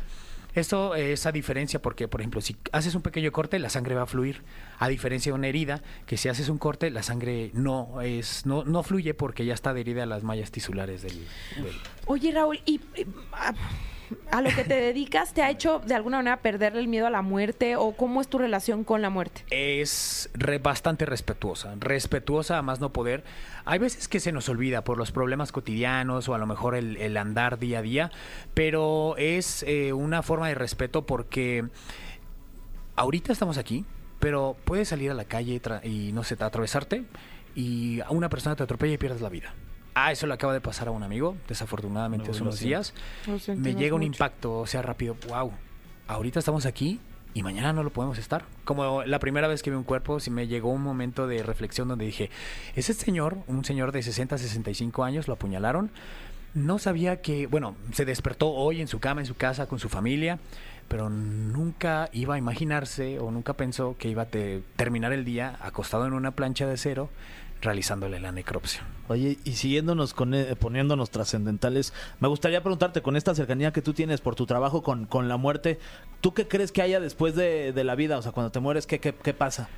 Esto 0.57 0.95
es 0.95 1.27
a 1.27 1.31
diferencia 1.31 1.79
porque, 1.79 2.07
por 2.07 2.19
ejemplo, 2.19 2.41
si 2.41 2.57
haces 2.71 2.95
un 2.95 3.03
pequeño 3.03 3.31
corte, 3.31 3.59
la 3.59 3.69
sangre 3.69 3.93
va 3.93 4.01
a 4.01 4.05
fluir, 4.07 4.41
a 4.79 4.87
diferencia 4.87 5.31
de 5.31 5.35
una 5.35 5.47
herida, 5.47 5.83
que 6.07 6.17
si 6.17 6.29
haces 6.29 6.49
un 6.49 6.57
corte, 6.57 6.89
la 6.89 7.03
sangre 7.03 7.51
no 7.53 8.01
es 8.01 8.43
no, 8.47 8.63
no 8.63 8.81
fluye 8.81 9.13
porque 9.13 9.45
ya 9.45 9.53
está 9.53 9.69
adherida 9.69 10.01
a 10.01 10.05
las 10.07 10.23
mallas 10.23 10.49
tisulares 10.49 11.03
del... 11.03 11.27
Oye, 12.07 12.31
Raúl, 12.31 12.59
y, 12.65 12.81
y, 12.95 13.05
ah, 13.33 13.53
a 14.31 14.41
lo 14.41 14.49
que 14.49 14.63
te 14.63 14.75
dedicas 14.75 15.33
te 15.33 15.41
ha 15.41 15.49
hecho 15.49 15.79
de 15.85 15.93
alguna 15.95 16.17
manera 16.17 16.37
perderle 16.37 16.79
el 16.81 16.87
miedo 16.87 17.07
a 17.07 17.09
la 17.09 17.21
muerte 17.21 17.75
o 17.75 17.93
cómo 17.93 18.21
es 18.21 18.27
tu 18.27 18.37
relación 18.37 18.83
con 18.83 19.01
la 19.01 19.09
muerte? 19.09 19.43
es 19.49 20.29
re- 20.33 20.59
bastante 20.59 21.05
respetuosa, 21.05 21.75
respetuosa 21.79 22.57
a 22.57 22.61
más 22.61 22.79
no 22.79 22.91
poder. 22.93 23.23
Hay 23.65 23.79
veces 23.79 24.07
que 24.07 24.19
se 24.19 24.31
nos 24.31 24.47
olvida 24.49 24.83
por 24.83 24.97
los 24.97 25.11
problemas 25.11 25.51
cotidianos 25.51 26.29
o 26.29 26.33
a 26.33 26.37
lo 26.37 26.45
mejor 26.47 26.75
el, 26.75 27.17
andar 27.17 27.59
día 27.59 27.79
a 27.79 27.81
día, 27.81 28.11
pero 28.53 29.15
es 29.17 29.63
eh, 29.63 29.93
una 29.93 30.21
forma 30.23 30.47
de 30.47 30.55
respeto 30.55 31.05
porque 31.05 31.65
ahorita 32.95 33.31
estamos 33.33 33.57
aquí, 33.57 33.85
pero 34.19 34.55
puedes 34.65 34.87
salir 34.87 35.11
a 35.11 35.13
la 35.13 35.25
calle 35.25 35.61
y 35.83 36.11
no 36.13 36.23
sé, 36.23 36.35
atravesarte 36.39 37.03
y 37.55 37.99
una 38.09 38.29
persona 38.29 38.55
te 38.55 38.63
atropella 38.63 38.93
y 38.93 38.97
pierdes 38.97 39.21
la 39.21 39.29
vida. 39.29 39.53
Ah, 39.99 40.11
eso 40.11 40.27
le 40.27 40.33
acaba 40.35 40.53
de 40.53 40.61
pasar 40.61 40.89
a 40.89 40.91
un 40.91 41.01
amigo, 41.01 41.35
desafortunadamente 41.47 42.27
No, 42.27 42.31
hace 42.31 42.41
unos 42.43 42.59
días. 42.59 42.93
Me 43.55 43.73
llega 43.73 43.95
un 43.95 44.01
mucho. 44.01 44.13
impacto, 44.13 44.59
o 44.59 44.67
sea, 44.67 44.81
rápido, 44.83 45.17
wow, 45.27 45.51
ahorita 46.07 46.37
estamos 46.37 46.67
aquí 46.67 46.99
y 47.33 47.41
mañana 47.41 47.73
no 47.73 47.81
lo 47.81 47.89
podemos 47.89 48.17
estar. 48.19 48.45
Como 48.63 49.03
la 49.03 49.17
primera 49.17 49.47
vez 49.47 49.63
que 49.63 49.71
vi 49.71 49.75
un 49.75 49.83
cuerpo, 49.83 50.19
sí 50.19 50.29
me 50.29 50.45
llegó 50.47 50.69
un 50.69 50.83
momento 50.83 51.25
de 51.25 51.41
reflexión 51.41 51.87
donde 51.87 52.05
dije, 52.05 52.29
ese 52.75 52.93
señor, 52.93 53.37
un 53.47 53.65
señor 53.65 53.91
de 53.91 54.03
60, 54.03 54.37
65 54.37 55.03
años, 55.03 55.27
lo 55.27 55.33
apuñalaron. 55.33 55.89
No 56.53 56.77
sabía 56.79 57.21
que, 57.21 57.47
bueno, 57.47 57.75
se 57.91 58.05
despertó 58.05 58.49
hoy 58.51 58.81
en 58.81 58.87
su 58.87 58.99
cama, 58.99 59.21
en 59.21 59.27
su 59.27 59.35
casa, 59.35 59.67
con 59.67 59.79
su 59.79 59.89
familia, 59.89 60.37
pero 60.87 61.09
nunca 61.09 62.09
iba 62.13 62.35
a 62.35 62.37
imaginarse 62.37 63.19
o 63.19 63.29
nunca 63.31 63.53
pensó 63.53 63.95
que 63.97 64.09
iba 64.09 64.21
a 64.23 64.25
te- 64.27 64.61
terminar 64.75 65.11
el 65.11 65.25
día 65.25 65.57
acostado 65.61 66.05
en 66.07 66.13
una 66.13 66.31
plancha 66.31 66.65
de 66.67 66.73
acero 66.73 67.09
realizándole 67.61 68.19
la 68.19 68.31
necropsia. 68.31 68.83
Oye, 69.07 69.37
y 69.43 69.53
siguiéndonos 69.53 70.13
con, 70.13 70.33
eh, 70.33 70.55
poniéndonos 70.55 71.09
trascendentales, 71.09 71.93
me 72.19 72.27
gustaría 72.27 72.61
preguntarte, 72.61 73.01
con 73.01 73.15
esta 73.15 73.33
cercanía 73.35 73.71
que 73.71 73.81
tú 73.81 73.93
tienes 73.93 74.21
por 74.21 74.35
tu 74.35 74.45
trabajo 74.45 74.83
con, 74.83 75.05
con 75.05 75.27
la 75.27 75.37
muerte, 75.37 75.79
¿tú 76.21 76.33
qué 76.33 76.47
crees 76.47 76.71
que 76.71 76.81
haya 76.81 76.99
después 76.99 77.35
de, 77.35 77.73
de 77.73 77.83
la 77.83 77.95
vida? 77.95 78.17
O 78.17 78.21
sea, 78.21 78.31
cuando 78.31 78.51
te 78.51 78.59
mueres, 78.59 78.87
¿qué, 78.87 78.99
qué, 78.99 79.13
qué 79.13 79.33
pasa? 79.33 79.69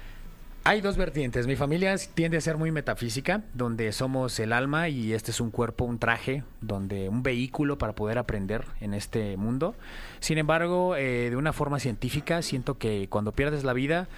Hay 0.65 0.82
dos 0.82 0.98
vertientes. 0.98 1.48
Mi 1.48 1.56
familia 1.56 1.96
tiende 2.13 2.38
a 2.38 2.42
ser 2.42 2.58
muy 2.58 2.72
metafísica, 2.72 3.44
donde 3.54 3.92
somos 3.94 4.39
el 4.39 4.52
alma 4.52 4.89
y 4.89 5.13
este 5.13 5.32
es 5.32 5.39
un 5.39 5.52
cuerpo, 5.52 5.86
un 5.86 6.00
traje, 6.00 6.44
donde 6.60 7.08
un 7.08 7.24
vehículo 7.24 7.78
para 7.78 7.94
poder 7.94 8.18
aprender 8.18 8.65
en 8.82 8.94
este 8.94 9.38
mundo. 9.38 9.74
Sin 10.20 10.38
embargo, 10.38 10.96
eh, 10.98 11.30
de 11.30 11.36
una 11.38 11.54
forma 11.54 11.80
científica, 11.80 12.42
siento 12.42 12.78
que 12.78 13.08
cuando 13.10 13.32
pierdes 13.32 13.63
la 13.63 13.74
vida, 13.74 14.10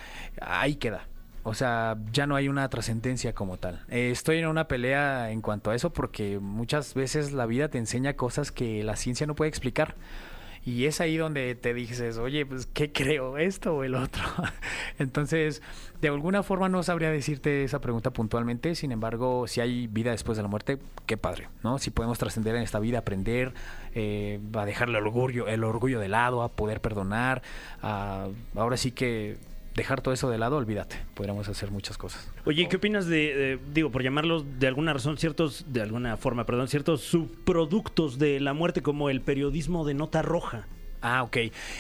ahí 0.42 0.76
queda. 0.76 1.06
O 1.44 1.54
sea, 1.54 1.98
ya 2.14 2.28
no 2.28 2.36
hay 2.36 2.48
una 2.50 2.70
trascendencia 2.70 3.34
como 3.34 3.58
tal. 3.58 3.84
Eh, 3.90 4.12
estoy 4.12 4.38
en 4.38 4.48
una 4.48 4.68
pelea 4.68 5.32
en 5.32 5.42
cuanto 5.42 5.72
a 5.72 5.76
eso 5.76 5.92
porque 5.92 6.40
muchas 6.40 6.94
veces 6.94 7.32
la 7.32 7.46
vida 7.46 7.70
te 7.70 7.80
enseña 7.80 8.14
cosas 8.14 8.52
que 8.52 8.84
la 8.84 8.96
ciencia 8.96 9.26
no 9.26 9.36
puede 9.36 9.50
explicar. 9.50 9.96
Y 10.64 10.86
es 10.86 11.02
ahí 11.02 11.18
donde 11.18 11.56
te 11.56 11.74
dices, 11.74 12.20
oye, 12.20 12.46
pues, 12.46 12.68
¿qué 12.68 12.92
creo? 12.92 13.40
¿Esto 13.40 13.78
o 13.78 13.84
el 13.84 13.96
otro? 13.96 14.22
Entonces, 15.00 15.64
de 16.02 16.10
alguna 16.10 16.44
forma 16.44 16.70
no 16.70 16.84
sabría 16.84 17.10
decirte 17.10 17.64
esa 17.64 17.82
pregunta 17.82 18.12
puntualmente. 18.12 18.76
Sin 18.76 18.92
embargo, 18.92 19.48
si 19.48 19.60
hay 19.60 19.88
vida 19.88 20.12
después 20.12 20.38
de 20.38 20.44
la 20.44 20.50
muerte, 20.50 20.78
qué 21.08 21.18
padre, 21.18 21.50
¿no? 21.64 21.80
Si 21.80 21.90
podemos 21.90 22.20
trascender 22.20 22.56
en 22.56 22.62
esta 22.62 22.78
vida, 22.78 23.00
aprender, 23.00 23.56
eh, 23.96 24.40
a 24.54 24.66
dejarle 24.66 25.00
el 25.00 25.08
orgullo, 25.08 25.48
el 25.48 25.64
orgullo 25.64 26.00
de 26.00 26.10
lado, 26.10 26.44
a 26.44 26.50
poder 26.50 26.80
perdonar, 26.80 27.42
ahora 27.82 28.78
sí 28.78 28.92
que 28.92 29.38
dejar 29.76 30.02
todo 30.02 30.14
eso 30.14 30.30
de 30.30 30.38
lado, 30.38 30.58
olvídate, 30.58 30.98
podríamos 31.14 31.48
hacer 31.48 31.72
muchas 31.72 31.98
cosas. 31.98 32.32
Oye, 32.46 32.68
¿qué 32.68 32.76
opinas 32.78 33.08
de, 33.08 33.60
digo, 33.74 33.92
por 33.92 34.04
llamarlos 34.04 34.60
de 34.60 34.68
alguna 34.68 34.94
razón, 34.94 35.18
ciertos, 35.18 35.66
de 35.68 35.82
alguna 35.82 36.18
forma, 36.18 36.46
perdón, 36.46 36.68
ciertos 36.68 37.02
subproductos 37.02 38.18
de 38.18 38.40
la 38.40 38.54
muerte 38.54 38.82
como 38.82 39.10
el 39.10 39.22
periodismo 39.22 39.86
de 39.86 39.94
nota 39.94 40.22
roja? 40.22 40.68
Ah, 41.02 41.24
ok. 41.24 41.38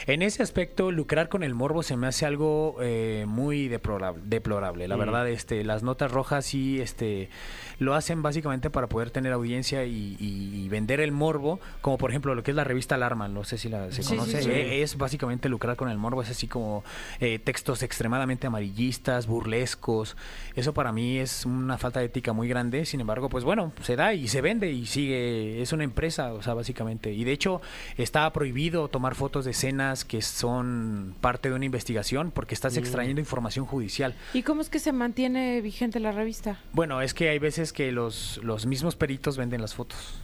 En 0.07 0.21
ese 0.23 0.41
aspecto, 0.41 0.91
lucrar 0.91 1.29
con 1.29 1.43
el 1.43 1.53
morbo 1.53 1.83
se 1.83 1.95
me 1.95 2.07
hace 2.07 2.25
algo 2.25 2.77
eh, 2.81 3.25
muy 3.27 3.67
deplorable. 3.67 4.21
deplorable. 4.25 4.87
La 4.87 4.95
Mm. 4.95 4.99
verdad, 4.99 5.29
este, 5.29 5.63
las 5.63 5.83
notas 5.83 6.11
rojas 6.11 6.45
sí, 6.45 6.81
este, 6.81 7.29
lo 7.79 7.93
hacen 7.93 8.21
básicamente 8.23 8.69
para 8.69 8.87
poder 8.87 9.11
tener 9.11 9.31
audiencia 9.33 9.85
y, 9.85 10.17
y- 10.19 10.63
y 10.65 10.69
vender 10.69 10.99
el 11.01 11.11
morbo, 11.11 11.59
como 11.81 11.97
por 11.97 12.09
ejemplo 12.09 12.33
lo 12.35 12.43
que 12.43 12.51
es 12.51 12.55
la 12.55 12.63
revista 12.63 12.95
Alarma, 12.95 13.27
no 13.27 13.43
sé 13.43 13.57
si 13.57 13.69
la 13.69 13.91
se 13.91 14.01
Sí, 14.03 14.09
conoce. 14.09 14.37
sí, 14.39 14.43
sí. 14.45 14.49
Eh, 14.49 14.81
Es 14.81 14.97
básicamente 14.97 15.49
lucrar 15.49 15.75
con 15.75 15.89
el 15.89 15.97
morbo, 15.97 16.21
es 16.23 16.29
así 16.31 16.47
como 16.47 16.83
eh, 17.19 17.37
textos 17.39 17.83
extremadamente 17.83 18.47
amarillistas, 18.47 19.27
burlescos. 19.27 20.17
Eso 20.55 20.73
para 20.73 20.91
mí 20.91 21.17
es 21.19 21.45
una 21.45 21.77
falta 21.77 21.99
de 21.99 22.07
ética 22.07 22.33
muy 22.33 22.47
grande. 22.47 22.85
Sin 22.85 22.99
embargo, 23.01 23.29
pues 23.29 23.43
bueno, 23.43 23.71
se 23.83 23.95
da 23.95 24.13
y 24.13 24.27
se 24.27 24.41
vende 24.41 24.71
y 24.71 24.85
sigue. 24.87 25.61
Es 25.61 25.73
una 25.73 25.83
empresa, 25.83 26.33
o 26.33 26.41
sea, 26.41 26.53
básicamente. 26.55 27.11
Y 27.13 27.23
de 27.23 27.31
hecho, 27.31 27.61
está 27.97 28.31
prohibido 28.33 28.87
tomar 28.87 29.10
fotos 29.15 29.45
de 29.45 29.51
escenas 29.51 30.05
que 30.05 30.21
son 30.21 31.15
parte 31.21 31.49
de 31.49 31.55
una 31.55 31.65
investigación 31.65 32.31
porque 32.31 32.53
estás 32.53 32.77
extrayendo 32.77 33.19
información 33.19 33.65
judicial. 33.65 34.15
¿Y 34.33 34.43
cómo 34.43 34.61
es 34.61 34.69
que 34.69 34.79
se 34.79 34.91
mantiene 34.91 35.61
vigente 35.61 35.99
la 35.99 36.11
revista? 36.11 36.59
Bueno, 36.73 37.01
es 37.01 37.13
que 37.13 37.29
hay 37.29 37.39
veces 37.39 37.73
que 37.73 37.91
los, 37.91 38.39
los 38.43 38.65
mismos 38.65 38.95
peritos 38.95 39.37
venden 39.37 39.61
las 39.61 39.73
fotos. 39.73 40.21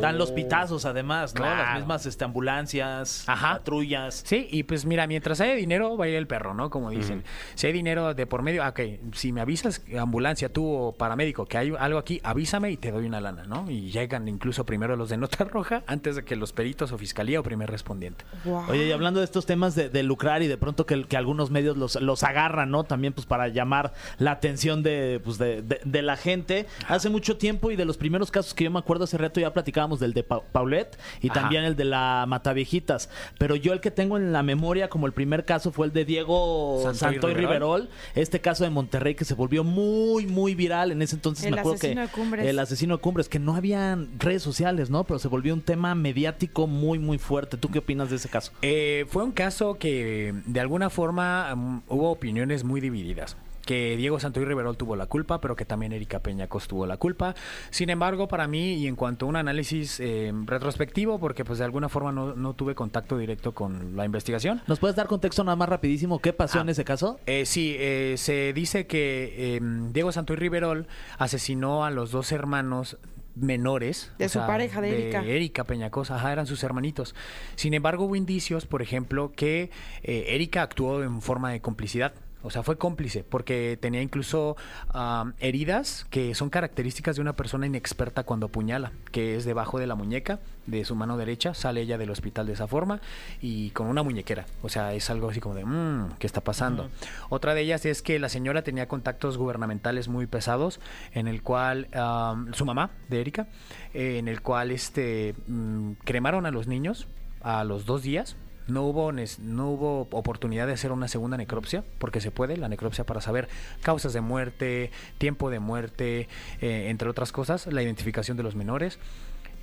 Dan 0.00 0.18
los 0.18 0.32
pitazos, 0.32 0.84
además, 0.84 1.34
¿no? 1.34 1.42
Claro. 1.42 1.62
Las 1.62 1.74
mismas 1.78 2.06
este, 2.06 2.24
ambulancias, 2.24 3.28
Ajá. 3.28 3.54
patrullas. 3.58 4.22
Sí, 4.26 4.48
y 4.50 4.62
pues 4.62 4.84
mira, 4.86 5.06
mientras 5.06 5.40
haya 5.40 5.54
dinero, 5.54 5.96
va 5.96 6.06
a 6.06 6.08
ir 6.08 6.14
el 6.14 6.26
perro, 6.26 6.54
¿no? 6.54 6.70
Como 6.70 6.90
dicen. 6.90 7.22
Si 7.54 7.66
hay 7.66 7.72
dinero 7.72 8.14
de 8.14 8.26
por 8.26 8.42
medio, 8.42 8.62
ah, 8.64 8.68
ok, 8.70 8.80
si 9.12 9.32
me 9.32 9.40
avisas, 9.40 9.82
ambulancia, 9.98 10.48
tú 10.48 10.66
o 10.66 10.92
paramédico, 10.92 11.46
que 11.46 11.58
hay 11.58 11.72
algo 11.78 11.98
aquí, 11.98 12.20
avísame 12.24 12.70
y 12.70 12.76
te 12.76 12.90
doy 12.92 13.06
una 13.06 13.20
lana, 13.20 13.44
¿no? 13.44 13.70
Y 13.70 13.90
llegan 13.90 14.28
incluso 14.28 14.64
primero 14.64 14.96
los 14.96 15.08
de 15.08 15.16
nota 15.16 15.44
roja 15.44 15.82
antes 15.86 16.16
de 16.16 16.24
que 16.24 16.36
los 16.36 16.52
peritos 16.52 16.92
o 16.92 16.98
fiscalía 16.98 17.40
o 17.40 17.42
primer 17.42 17.70
respondiente. 17.70 18.24
Wow. 18.44 18.64
Oye, 18.70 18.86
y 18.86 18.92
hablando 18.92 19.20
de 19.20 19.24
estos 19.24 19.46
temas 19.46 19.74
de, 19.74 19.88
de 19.88 20.02
lucrar 20.02 20.42
y 20.42 20.46
de 20.46 20.56
pronto 20.56 20.86
que, 20.86 21.04
que 21.04 21.16
algunos 21.16 21.50
medios 21.50 21.76
los, 21.76 22.00
los 22.00 22.22
agarran, 22.22 22.70
¿no? 22.70 22.84
También 22.84 23.12
pues 23.12 23.26
para 23.26 23.48
llamar 23.48 23.92
la 24.18 24.32
atención 24.32 24.82
de, 24.82 25.20
pues, 25.24 25.38
de, 25.38 25.62
de- 25.62 25.80
de 25.84 26.02
la 26.02 26.16
gente. 26.16 26.66
Hace 26.88 27.10
mucho 27.10 27.36
tiempo 27.36 27.70
y 27.70 27.76
de 27.76 27.84
los 27.84 27.96
primeros 27.96 28.30
casos 28.30 28.54
que 28.54 28.64
yo 28.64 28.70
me 28.70 28.78
acuerdo 28.78 29.04
hace 29.04 29.18
rato 29.18 29.40
ya 29.40 29.52
platicábamos 29.64 29.98
del 29.98 30.12
de 30.12 30.22
Pa- 30.22 30.42
Paulette 30.42 30.98
y 31.22 31.30
Ajá. 31.30 31.40
también 31.40 31.64
el 31.64 31.74
de 31.74 31.84
la 31.86 32.26
Mataviejitas. 32.28 33.08
Pero 33.38 33.56
yo 33.56 33.72
el 33.72 33.80
que 33.80 33.90
tengo 33.90 34.18
en 34.18 34.30
la 34.32 34.42
memoria 34.42 34.88
como 34.90 35.06
el 35.06 35.12
primer 35.12 35.44
caso 35.46 35.72
fue 35.72 35.86
el 35.86 35.92
de 35.94 36.04
Diego 36.04 36.80
Santoy 36.82 36.98
Santoy, 36.98 37.34
Riverol. 37.34 37.80
Riverol. 37.82 37.88
Este 38.14 38.40
caso 38.40 38.64
de 38.64 38.70
Monterrey 38.70 39.14
que 39.14 39.24
se 39.24 39.32
volvió 39.34 39.64
muy, 39.64 40.26
muy 40.26 40.54
viral. 40.54 40.92
En 40.92 41.00
ese 41.00 41.16
entonces 41.16 41.46
El 41.46 41.54
me 41.54 41.60
acuerdo 41.60 41.78
que 41.80 41.86
asesino 41.86 42.02
de 42.02 42.08
Cumbres. 42.08 42.46
el 42.46 42.58
asesino 42.58 42.96
de 42.96 43.00
Cumbres, 43.00 43.28
que 43.30 43.38
no 43.38 43.56
habían 43.56 44.18
redes 44.18 44.42
sociales, 44.42 44.90
¿no? 44.90 45.04
Pero 45.04 45.18
se 45.18 45.28
volvió 45.28 45.54
un 45.54 45.62
tema 45.62 45.94
mediático 45.94 46.66
muy, 46.66 46.98
muy 46.98 47.16
fuerte. 47.16 47.56
¿Tú 47.56 47.70
qué 47.70 47.78
opinas 47.78 48.10
de 48.10 48.16
ese 48.16 48.28
caso? 48.28 48.52
Eh, 48.60 49.06
fue 49.08 49.24
un 49.24 49.32
caso 49.32 49.78
que 49.78 50.34
de 50.44 50.60
alguna 50.60 50.90
forma 50.90 51.54
mm, 51.54 51.82
hubo 51.88 52.10
opiniones 52.10 52.64
muy 52.64 52.80
divididas. 52.82 53.36
Que 53.66 53.96
Diego 53.96 54.18
Santoy 54.20 54.44
Riverol 54.44 54.76
tuvo 54.76 54.96
la 54.96 55.06
culpa, 55.06 55.40
pero 55.40 55.56
que 55.56 55.64
también 55.64 55.92
Erika 55.92 56.20
Peñacos 56.20 56.68
tuvo 56.68 56.86
la 56.86 56.96
culpa. 56.96 57.34
Sin 57.70 57.90
embargo, 57.90 58.28
para 58.28 58.46
mí, 58.48 58.74
y 58.74 58.86
en 58.86 58.96
cuanto 58.96 59.26
a 59.26 59.28
un 59.28 59.36
análisis 59.36 60.00
eh, 60.00 60.32
retrospectivo, 60.46 61.18
porque 61.18 61.44
pues 61.44 61.58
de 61.58 61.64
alguna 61.64 61.88
forma 61.88 62.12
no, 62.12 62.34
no 62.34 62.54
tuve 62.54 62.74
contacto 62.74 63.18
directo 63.18 63.52
con 63.52 63.96
la 63.96 64.04
investigación, 64.04 64.62
¿Nos 64.66 64.78
puedes 64.78 64.96
dar 64.96 65.06
contexto 65.06 65.44
nada 65.44 65.56
más 65.56 65.68
rapidísimo? 65.68 66.18
¿Qué 66.20 66.32
pasó 66.32 66.58
Ah. 66.58 66.62
en 66.62 66.68
ese 66.68 66.84
caso? 66.84 67.18
Eh, 67.26 67.46
sí, 67.46 67.76
eh, 67.78 68.14
se 68.18 68.52
dice 68.52 68.86
que 68.86 69.56
eh, 69.56 69.60
Diego 69.92 70.12
Santoy 70.12 70.36
Riverol 70.36 70.86
asesinó 71.18 71.84
a 71.84 71.90
los 71.90 72.10
dos 72.10 72.32
hermanos 72.32 72.98
menores 73.36 74.12
De 74.18 74.28
su 74.28 74.38
pareja, 74.38 74.80
de 74.80 75.02
Erika. 75.02 75.24
Erika 75.24 75.64
Peñacosa, 75.64 76.16
ajá, 76.16 76.32
eran 76.32 76.46
sus 76.46 76.62
hermanitos. 76.62 77.14
Sin 77.56 77.74
embargo, 77.74 78.04
hubo 78.04 78.16
indicios, 78.16 78.66
por 78.66 78.80
ejemplo, 78.82 79.32
que 79.34 79.70
eh, 80.02 80.26
Erika 80.28 80.62
actuó 80.62 81.02
en 81.02 81.20
forma 81.20 81.50
de 81.50 81.60
complicidad. 81.60 82.14
O 82.44 82.50
sea, 82.50 82.62
fue 82.62 82.76
cómplice 82.76 83.24
porque 83.24 83.78
tenía 83.80 84.02
incluso 84.02 84.56
am, 84.90 85.32
heridas 85.40 86.06
que 86.10 86.34
son 86.34 86.50
características 86.50 87.16
de 87.16 87.22
una 87.22 87.34
persona 87.34 87.66
inexperta 87.66 88.22
cuando 88.22 88.46
apuñala, 88.46 88.92
que 89.10 89.34
es 89.34 89.44
debajo 89.44 89.78
de 89.78 89.86
la 89.86 89.94
muñeca 89.94 90.40
de 90.66 90.84
su 90.84 90.94
mano 90.94 91.16
derecha, 91.16 91.54
sale 91.54 91.80
ella 91.80 91.98
del 91.98 92.10
hospital 92.10 92.46
de 92.46 92.52
esa 92.52 92.66
forma 92.66 93.00
y 93.40 93.70
con 93.70 93.86
una 93.86 94.02
muñequera. 94.02 94.46
O 94.62 94.68
sea, 94.68 94.92
es 94.94 95.10
algo 95.10 95.30
así 95.30 95.40
como 95.40 95.54
de, 95.54 95.64
mmm, 95.64 96.10
¿qué 96.18 96.26
está 96.26 96.42
pasando? 96.42 96.90
Otra 97.30 97.54
de 97.54 97.62
ellas 97.62 97.86
es 97.86 98.02
que 98.02 98.18
la 98.18 98.28
señora 98.28 98.62
tenía 98.62 98.88
contactos 98.88 99.38
gubernamentales 99.38 100.08
muy 100.08 100.26
pesados, 100.26 100.80
en 101.12 101.28
el 101.28 101.42
cual 101.42 101.88
am, 101.94 102.52
su 102.52 102.64
mamá, 102.64 102.90
de 103.08 103.20
Erika, 103.20 103.48
eh, 103.94 104.18
en 104.18 104.28
el 104.28 104.42
cual 104.42 104.70
este 104.70 105.34
mm, 105.46 105.92
cremaron 106.04 106.46
a 106.46 106.50
los 106.50 106.66
niños 106.66 107.08
a 107.40 107.64
los 107.64 107.86
dos 107.86 108.02
días. 108.02 108.36
No 108.66 108.82
hubo, 108.84 109.12
no 109.12 109.70
hubo 109.70 110.08
oportunidad 110.10 110.66
de 110.66 110.72
hacer 110.72 110.90
una 110.90 111.08
segunda 111.08 111.36
necropsia, 111.36 111.84
porque 111.98 112.20
se 112.20 112.30
puede, 112.30 112.56
la 112.56 112.68
necropsia 112.68 113.04
para 113.04 113.20
saber 113.20 113.48
causas 113.82 114.12
de 114.12 114.20
muerte, 114.20 114.90
tiempo 115.18 115.50
de 115.50 115.58
muerte, 115.58 116.28
eh, 116.60 116.86
entre 116.88 117.08
otras 117.08 117.30
cosas, 117.30 117.66
la 117.66 117.82
identificación 117.82 118.36
de 118.36 118.42
los 118.42 118.54
menores. 118.54 118.98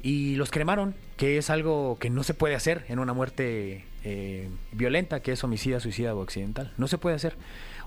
Y 0.04 0.36
los 0.36 0.50
cremaron, 0.50 0.96
que 1.18 1.38
es 1.38 1.50
algo 1.50 1.98
que 2.00 2.10
no 2.10 2.24
se 2.24 2.34
puede 2.34 2.56
hacer 2.56 2.86
en 2.90 3.00
una 3.00 3.14
muerte 3.14 3.86
eh, 4.04 4.50
violenta, 4.72 5.20
que 5.20 5.32
es 5.32 5.44
homicida, 5.44 5.80
suicida 5.80 6.16
o 6.16 6.24
accidental. 6.24 6.74
No 6.78 6.88
se 6.88 6.98
puede 6.98 7.16
hacer. 7.16 7.36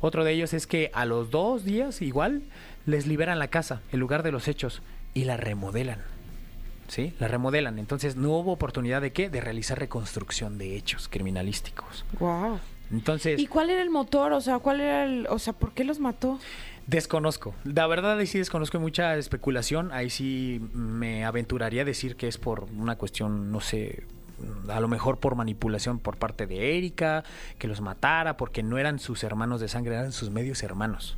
Otro 0.00 0.22
de 0.24 0.32
ellos 0.32 0.52
es 0.52 0.66
que 0.66 0.90
a 0.94 1.06
los 1.06 1.30
dos 1.30 1.64
días, 1.64 2.02
igual, 2.02 2.42
les 2.86 3.06
liberan 3.06 3.38
la 3.38 3.48
casa, 3.48 3.82
el 3.90 4.00
lugar 4.00 4.22
de 4.22 4.32
los 4.32 4.46
hechos, 4.46 4.82
y 5.12 5.24
la 5.24 5.36
remodelan. 5.36 6.13
¿Sí? 6.88 7.14
La 7.18 7.28
remodelan. 7.28 7.78
Entonces 7.78 8.16
no 8.16 8.30
hubo 8.30 8.52
oportunidad 8.52 9.00
de 9.02 9.12
qué? 9.12 9.30
De 9.30 9.40
realizar 9.40 9.78
reconstrucción 9.78 10.58
de 10.58 10.76
hechos 10.76 11.08
criminalísticos. 11.08 12.04
Wow. 12.18 12.60
Entonces, 12.90 13.40
¿Y 13.40 13.46
cuál 13.46 13.70
era 13.70 13.82
el 13.82 13.90
motor? 13.90 14.32
O 14.32 14.40
sea, 14.40 14.58
¿cuál 14.58 14.80
era 14.80 15.04
el, 15.04 15.26
o 15.28 15.38
sea, 15.38 15.52
por 15.52 15.72
qué 15.72 15.84
los 15.84 15.98
mató? 15.98 16.38
desconozco. 16.86 17.54
La 17.64 17.86
verdad 17.86 18.18
ahí 18.18 18.26
sí 18.26 18.38
desconozco 18.38 18.78
mucha 18.78 19.16
especulación. 19.16 19.92
Ahí 19.92 20.10
sí 20.10 20.60
me 20.74 21.24
aventuraría 21.24 21.82
a 21.82 21.84
decir 21.84 22.16
que 22.16 22.28
es 22.28 22.38
por 22.38 22.64
una 22.76 22.96
cuestión, 22.96 23.50
no 23.50 23.60
sé, 23.60 24.04
a 24.68 24.80
lo 24.80 24.88
mejor 24.88 25.18
por 25.18 25.34
manipulación 25.34 25.98
por 25.98 26.16
parte 26.16 26.46
de 26.46 26.76
Erika, 26.76 27.24
que 27.58 27.68
los 27.68 27.80
matara, 27.80 28.36
porque 28.36 28.62
no 28.62 28.78
eran 28.78 28.98
sus 28.98 29.24
hermanos 29.24 29.60
de 29.60 29.68
sangre, 29.68 29.94
eran 29.94 30.12
sus 30.12 30.30
medios 30.30 30.62
hermanos. 30.62 31.16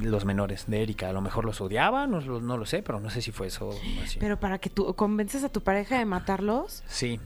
Los 0.00 0.24
menores 0.24 0.64
de 0.68 0.82
Erika, 0.82 1.08
a 1.08 1.12
lo 1.12 1.20
mejor 1.20 1.44
los 1.44 1.60
odiaba, 1.60 2.06
no, 2.06 2.20
lo- 2.20 2.40
no 2.40 2.56
lo 2.56 2.64
sé, 2.66 2.82
pero 2.82 3.00
no 3.00 3.10
sé 3.10 3.20
si 3.22 3.32
fue 3.32 3.48
eso. 3.48 3.70
así. 4.02 4.18
Pero 4.18 4.38
para 4.40 4.58
que 4.58 4.70
tú 4.70 4.94
convences 4.94 5.44
a 5.44 5.48
tu 5.48 5.60
pareja 5.62 5.98
de 5.98 6.04
matarlos. 6.04 6.82
Sí, 6.86 7.20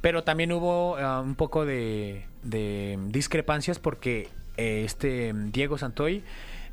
pero 0.00 0.24
también 0.24 0.52
hubo 0.52 0.96
ah, 0.96 1.20
un 1.20 1.34
poco 1.34 1.64
de, 1.66 2.24
de 2.42 2.98
discrepancias 3.08 3.78
porque 3.78 4.28
eh, 4.56 4.82
este 4.84 5.32
Diego 5.34 5.76
Santoy 5.78 6.22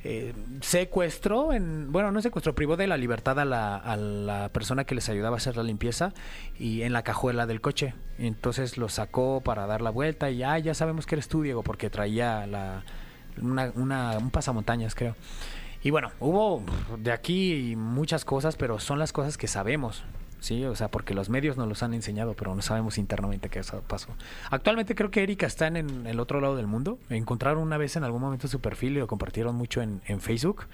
eh, 0.08 0.34
secuestró, 0.62 1.52
en, 1.54 1.92
bueno, 1.92 2.12
no 2.12 2.22
secuestró, 2.22 2.54
privó 2.54 2.78
de 2.78 2.86
la 2.86 2.96
libertad 2.98 3.40
a 3.40 3.46
la, 3.46 3.76
a 3.76 3.96
la 3.98 4.50
persona 4.50 4.84
que 4.84 4.94
les 4.94 5.10
ayudaba 5.10 5.36
a 5.36 5.38
hacer 5.38 5.58
la 5.58 5.64
limpieza 5.64 6.14
y 6.60 6.84
en 6.84 6.94
la 6.94 7.02
cajuela 7.04 7.46
del 7.48 7.60
coche. 7.62 7.94
Entonces 8.20 8.78
lo 8.78 8.88
sacó 8.90 9.42
para 9.42 9.66
dar 9.66 9.82
la 9.82 9.90
vuelta 9.90 10.30
y 10.30 10.38
ya, 10.38 10.58
ya 10.60 10.74
sabemos 10.76 11.06
que 11.08 11.16
eres 11.16 11.28
tú, 11.28 11.42
Diego, 11.42 11.64
porque 11.64 11.90
traía 11.90 12.46
la, 12.46 12.84
una, 13.42 13.72
una- 13.76 14.18
un 14.18 14.30
pasamontañas, 14.32 14.96
creo. 14.96 15.16
Y 15.84 15.92
bueno, 15.92 16.12
hubo 16.20 16.64
de 16.98 17.12
aquí 17.12 17.76
muchas 17.78 18.26
cosas, 18.26 18.56
pero 18.56 18.80
son 18.80 18.98
las 19.00 19.12
cosas 19.14 19.38
que 19.38 19.48
sabemos. 19.48 20.04
Sí, 20.40 20.64
o 20.66 20.76
sea, 20.76 20.90
porque 20.90 21.14
los 21.16 21.30
medios 21.30 21.58
nos 21.58 21.68
los 21.68 21.82
han 21.82 21.94
enseñado, 21.96 22.36
pero 22.36 22.54
no 22.54 22.62
sabemos 22.62 22.98
internamente 23.00 23.50
qué 23.50 23.62
pasó. 23.88 24.10
Actualmente 24.52 24.94
creo 24.94 25.10
que 25.10 25.24
Erika 25.24 25.48
está 25.48 25.66
en, 25.68 25.78
en 25.78 26.06
el 26.08 26.20
otro 26.20 26.40
lado 26.40 26.56
del 26.56 26.68
mundo. 26.68 27.00
Encontraron 27.10 27.64
una 27.64 27.78
vez 27.78 27.96
en 27.96 28.04
algún 28.04 28.22
momento 28.22 28.48
su 28.48 28.60
perfil 28.60 28.96
y 28.98 29.00
lo 29.00 29.08
compartieron 29.08 29.56
mucho 29.56 29.82
en, 29.82 30.02
en 30.06 30.22
Facebook. 30.22 30.66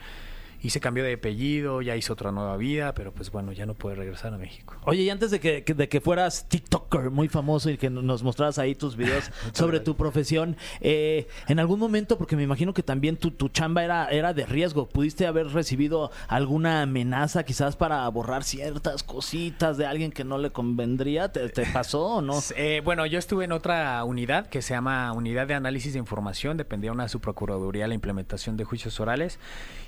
Y 0.62 0.70
se 0.70 0.80
cambió 0.80 1.04
de 1.04 1.14
apellido, 1.14 1.82
ya 1.82 1.96
hizo 1.96 2.14
otra 2.14 2.32
nueva 2.32 2.58
vida, 2.58 2.94
pero 2.94 3.12
pues 3.12 3.32
bueno, 3.32 3.52
ya 3.52 3.66
no 3.66 3.74
puede 3.74 3.96
regresar 3.96 4.34
a 4.34 4.38
México. 4.38 4.76
Oye, 4.84 5.02
y 5.02 5.10
antes 5.10 5.32
de 5.32 5.40
que, 5.40 5.62
de 5.62 5.90
que 5.90 6.02
fueras 6.02 6.48
TikToker 6.48 7.10
muy 7.10 7.28
famoso 7.30 7.70
y 7.70 7.78
que 7.78 7.90
nos 7.90 8.24
mostraras 8.24 8.60
ahí 8.60 8.76
tus 8.76 8.96
videos 8.96 9.32
sobre 9.54 9.80
tu 9.80 9.96
profesión, 9.96 10.58
eh, 10.80 11.28
en 11.48 11.60
algún 11.60 11.80
momento, 11.80 12.18
porque 12.18 12.36
me 12.36 12.44
imagino 12.44 12.74
que 12.74 12.84
también 12.84 13.18
tu, 13.18 13.32
tu 13.32 13.50
chamba 13.50 13.84
era, 13.84 14.08
era 14.10 14.34
de 14.34 14.46
riesgo, 14.46 14.88
¿pudiste 14.88 15.28
haber 15.28 15.48
recibido 15.48 16.12
alguna 16.28 16.84
amenaza 16.84 17.44
quizás 17.44 17.76
para 17.76 18.08
borrar 18.10 18.44
ciertas 18.44 19.04
cositas 19.04 19.78
de 19.78 19.86
alguien 19.86 20.12
que 20.12 20.24
no 20.24 20.38
le 20.38 20.52
convendría? 20.52 21.32
¿Te, 21.32 21.50
te 21.50 21.66
pasó 21.68 22.06
o 22.06 22.22
no? 22.22 22.40
Eh, 22.64 22.82
bueno, 22.84 23.06
yo 23.06 23.18
estuve 23.18 23.46
en 23.46 23.54
otra 23.54 24.04
unidad 24.04 24.48
que 24.48 24.62
se 24.62 24.74
llama 24.74 25.14
Unidad 25.14 25.48
de 25.48 25.54
Análisis 25.54 25.94
de 25.94 26.00
Información, 26.00 26.58
dependía 26.58 26.92
una 26.92 27.08
subprocuraduría 27.08 27.88
la 27.88 27.94
implementación 27.94 28.58
de 28.58 28.66
juicios 28.66 29.00
orales 29.00 29.40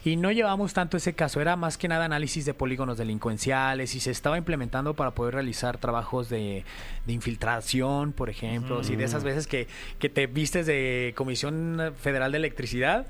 y 0.04 0.16
no 0.16 0.32
tanto 0.72 0.96
ese 0.96 1.14
caso, 1.14 1.42
era 1.42 1.58
más 1.58 1.78
que 1.78 1.90
nada 1.90 2.06
análisis 2.06 2.46
de 2.46 2.54
polígonos 2.54 2.98
delincuenciales 2.98 3.96
y 3.96 4.00
se 4.00 4.12
estaba 4.12 4.38
implementando 4.38 4.94
para 4.94 5.12
poder 5.12 5.34
realizar 5.34 5.78
trabajos 5.78 6.30
de, 6.30 6.64
de 7.06 7.14
infiltración, 7.14 8.14
por 8.14 8.30
ejemplo, 8.30 8.82
y 8.88 8.96
de 8.96 9.04
esas 9.04 9.26
veces 9.26 9.48
que, 9.48 9.68
que 10.00 10.08
te 10.08 10.28
vistes 10.28 10.66
de 10.66 11.14
Comisión 11.18 11.94
Federal 12.00 12.32
de 12.32 12.38
Electricidad 12.38 13.08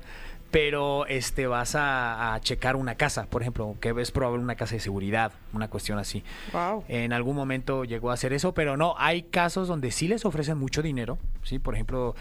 pero 0.54 1.04
este 1.06 1.48
vas 1.48 1.74
a, 1.74 2.32
a 2.32 2.40
checar 2.40 2.76
una 2.76 2.94
casa, 2.94 3.26
por 3.26 3.42
ejemplo, 3.42 3.74
que 3.80 3.92
es 3.98 4.12
probable 4.12 4.40
una 4.40 4.54
casa 4.54 4.76
de 4.76 4.80
seguridad, 4.80 5.32
una 5.52 5.66
cuestión 5.66 5.98
así. 5.98 6.22
Wow. 6.52 6.84
En 6.86 7.12
algún 7.12 7.34
momento 7.34 7.82
llegó 7.82 8.12
a 8.12 8.14
hacer 8.14 8.32
eso, 8.32 8.54
pero 8.54 8.76
no, 8.76 8.94
hay 8.96 9.24
casos 9.24 9.66
donde 9.66 9.90
sí 9.90 10.06
les 10.06 10.24
ofrecen 10.24 10.56
mucho 10.56 10.80
dinero, 10.80 11.18
¿sí? 11.42 11.58
Por 11.58 11.74
ejemplo, 11.74 12.14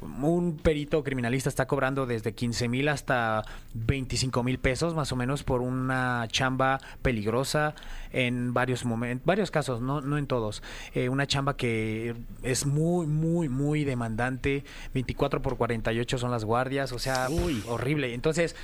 un 0.00 0.56
perito 0.56 1.02
criminalista 1.04 1.48
está 1.48 1.66
cobrando 1.66 2.06
desde 2.06 2.32
15 2.32 2.68
mil 2.68 2.88
hasta 2.88 3.42
25 3.74 4.42
mil 4.42 4.58
pesos 4.58 4.94
más 4.94 5.12
o 5.12 5.16
menos 5.16 5.42
por 5.42 5.60
una 5.60 6.26
chamba 6.28 6.80
peligrosa 7.02 7.74
en 8.12 8.54
varios 8.54 8.84
momentos, 8.84 9.26
varios 9.26 9.50
casos, 9.50 9.80
no, 9.80 10.00
no 10.00 10.18
en 10.18 10.26
todos. 10.26 10.62
Eh, 10.94 11.08
una 11.08 11.26
chamba 11.26 11.56
que 11.56 12.14
es 12.42 12.66
muy, 12.66 13.06
muy, 13.06 13.48
muy 13.48 13.84
demandante, 13.84 14.64
24 14.94 15.42
por 15.42 15.56
48 15.56 16.18
son 16.18 16.30
las 16.30 16.44
guardias, 16.44 16.92
o 16.92 16.98
sea, 16.98 17.28
horrible. 17.66 18.14
Entonces, 18.14 18.56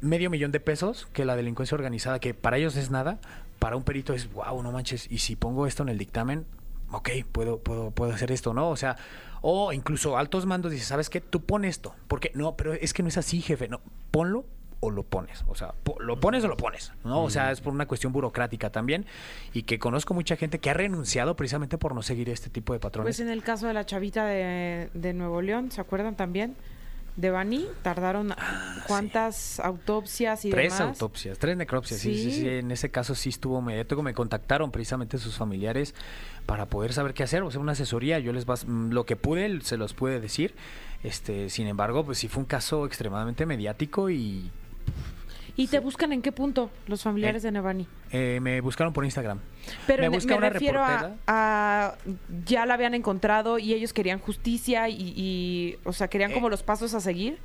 medio 0.00 0.30
millón 0.30 0.52
de 0.52 0.60
pesos 0.60 1.08
que 1.12 1.24
la 1.24 1.36
delincuencia 1.36 1.74
organizada, 1.74 2.18
que 2.18 2.34
para 2.34 2.58
ellos 2.58 2.76
es 2.76 2.90
nada, 2.90 3.18
para 3.58 3.76
un 3.76 3.82
perito 3.82 4.12
es, 4.12 4.32
wow, 4.32 4.62
no 4.62 4.72
manches, 4.72 5.10
y 5.10 5.18
si 5.18 5.36
pongo 5.36 5.66
esto 5.66 5.82
en 5.82 5.88
el 5.88 5.98
dictamen, 5.98 6.44
ok, 6.90 7.10
puedo, 7.32 7.58
puedo, 7.58 7.90
puedo 7.90 8.12
hacer 8.12 8.30
esto, 8.32 8.54
¿no? 8.54 8.68
O 8.70 8.76
sea, 8.76 8.96
o 9.42 9.72
incluso 9.72 10.16
altos 10.16 10.46
mandos 10.46 10.72
dicen, 10.72 10.86
¿sabes 10.86 11.10
qué? 11.10 11.20
Tú 11.20 11.40
pon 11.42 11.64
esto, 11.64 11.94
porque 12.08 12.30
no, 12.34 12.56
pero 12.56 12.72
es 12.72 12.92
que 12.94 13.02
no 13.02 13.08
es 13.08 13.18
así, 13.18 13.40
jefe, 13.42 13.68
no, 13.68 13.80
ponlo 14.10 14.44
o 14.80 14.90
lo 14.90 15.02
pones, 15.02 15.44
o 15.46 15.54
sea, 15.54 15.72
po- 15.82 15.98
lo 15.98 16.20
pones 16.20 16.44
o 16.44 16.48
lo 16.48 16.56
pones, 16.58 16.92
¿no? 17.04 17.22
O 17.22 17.30
sea, 17.30 17.50
es 17.50 17.60
por 17.62 17.72
una 17.72 17.86
cuestión 17.86 18.12
burocrática 18.12 18.70
también 18.70 19.06
y 19.54 19.62
que 19.62 19.78
conozco 19.78 20.12
mucha 20.12 20.36
gente 20.36 20.58
que 20.60 20.68
ha 20.68 20.74
renunciado 20.74 21.36
precisamente 21.36 21.78
por 21.78 21.94
no 21.94 22.02
seguir 22.02 22.28
este 22.28 22.50
tipo 22.50 22.74
de 22.74 22.80
patrones. 22.80 23.06
Pues 23.16 23.20
en 23.20 23.30
el 23.32 23.42
caso 23.42 23.66
de 23.66 23.72
la 23.72 23.86
chavita 23.86 24.26
de, 24.26 24.90
de 24.92 25.12
Nuevo 25.14 25.40
León, 25.40 25.70
¿se 25.72 25.80
acuerdan 25.80 26.16
también? 26.16 26.54
De 27.16 27.30
Bani, 27.30 27.66
tardaron 27.82 28.34
cuántas 28.88 29.60
autopsias 29.60 30.44
y 30.44 30.50
Tres 30.50 30.72
demás. 30.76 30.80
autopsias, 31.00 31.38
tres 31.38 31.56
necropsias, 31.56 32.00
sí. 32.00 32.14
sí, 32.14 32.30
Sí. 32.32 32.40
sí, 32.40 32.48
En 32.48 32.72
ese 32.72 32.90
caso 32.90 33.14
sí 33.14 33.28
estuvo 33.28 33.60
mediático. 33.62 34.02
Me 34.02 34.14
contactaron 34.14 34.72
precisamente 34.72 35.18
sus 35.18 35.36
familiares 35.36 35.94
para 36.44 36.66
poder 36.66 36.92
saber 36.92 37.14
qué 37.14 37.22
hacer, 37.22 37.42
o 37.42 37.50
sea, 37.52 37.60
una 37.60 37.72
asesoría. 37.72 38.18
Yo 38.18 38.32
les 38.32 38.46
vas, 38.46 38.66
mm, 38.66 38.90
lo 38.90 39.06
que 39.06 39.14
pude, 39.14 39.60
se 39.60 39.76
los 39.76 39.94
pude 39.94 40.18
decir. 40.20 40.54
Este, 41.04 41.50
sin 41.50 41.68
embargo, 41.68 42.04
pues 42.04 42.18
sí 42.18 42.26
fue 42.26 42.40
un 42.42 42.46
caso 42.46 42.84
extremadamente 42.84 43.46
mediático 43.46 44.10
y 44.10 44.50
¿Y 45.56 45.68
te 45.68 45.78
buscan 45.78 46.12
en 46.12 46.20
qué 46.20 46.32
punto 46.32 46.70
los 46.88 47.02
familiares 47.02 47.44
Eh, 47.44 47.48
de 47.48 47.52
Nevani? 47.52 47.86
eh, 48.10 48.38
me 48.42 48.60
buscaron 48.60 48.92
por 48.92 49.04
Instagram. 49.04 49.38
Pero 49.86 50.02
me 50.02 50.10
me, 50.10 50.16
busca 50.16 50.32
me 50.32 50.38
una 50.38 50.50
refiero 50.50 50.82
a, 50.82 50.88
reportera. 50.88 51.16
a- 51.28 51.94
ya 52.44 52.66
la 52.66 52.74
habían 52.74 52.94
encontrado 52.94 53.58
y 53.58 53.72
ellos 53.72 53.92
querían 53.92 54.18
justicia 54.18 54.88
y, 54.88 54.96
y, 55.16 55.76
o 55.84 55.92
sea, 55.92 56.08
querían 56.08 56.32
Eh, 56.32 56.34
como 56.34 56.48
los 56.48 56.62
pasos 56.64 56.92
a 56.94 57.00
seguir. 57.00 57.38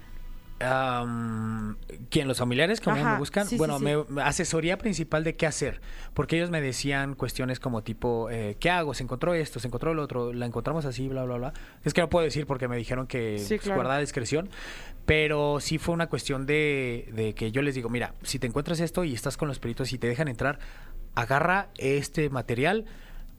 Am, 0.61 1.77
¿Quién? 2.09 2.27
¿Los 2.27 2.39
familiares 2.39 2.81
que 2.81 2.89
Ajá, 2.89 3.13
me 3.13 3.17
buscan? 3.19 3.47
sí, 3.47 3.55
bueno, 3.57 3.77
sí. 3.79 3.85
me- 3.85 4.03
me- 4.09 4.21
asesoría 4.23 4.77
principal 4.77 5.23
de 5.23 5.35
qué 5.37 5.45
hacer. 5.47 5.79
Porque 6.13 6.35
ellos 6.35 6.49
me 6.49 6.59
decían 6.61 7.15
cuestiones 7.15 7.61
como 7.61 7.81
tipo, 7.81 8.29
eh, 8.29 8.57
¿qué 8.59 8.69
hago? 8.69 8.93
Se 8.93 9.03
encontró 9.03 9.33
esto, 9.33 9.59
se 9.61 9.67
encontró 9.67 9.93
lo 9.93 10.03
otro, 10.03 10.33
la 10.33 10.45
encontramos 10.45 10.83
así, 10.85 11.07
bla, 11.07 11.23
bla, 11.23 11.37
bla. 11.37 11.53
Es 11.85 11.93
que 11.93 12.01
no 12.01 12.09
puedo 12.09 12.25
decir 12.25 12.45
porque 12.45 12.67
me 12.67 12.75
dijeron 12.75 13.07
que 13.07 13.39
Sí, 13.39 13.55
pues, 13.55 13.61
claro. 13.61 13.77
guardara 13.79 14.01
discreción. 14.01 14.49
Pero 15.09 15.59
sí 15.59 15.79
fue 15.79 15.95
una 15.95 16.05
cuestión 16.05 16.45
de, 16.45 17.09
de 17.15 17.33
que 17.33 17.51
yo 17.51 17.63
les 17.63 17.73
digo, 17.73 17.89
mira, 17.89 18.13
si 18.21 18.37
te 18.37 18.45
encuentras 18.45 18.79
esto 18.79 19.03
y 19.03 19.15
estás 19.15 19.37
con 19.37 19.47
los 19.47 19.57
peritos 19.57 19.91
y 19.91 19.97
te 19.97 20.05
dejan 20.05 20.27
entrar, 20.27 20.59
agarra 21.15 21.69
este 21.79 22.29
material, 22.29 22.85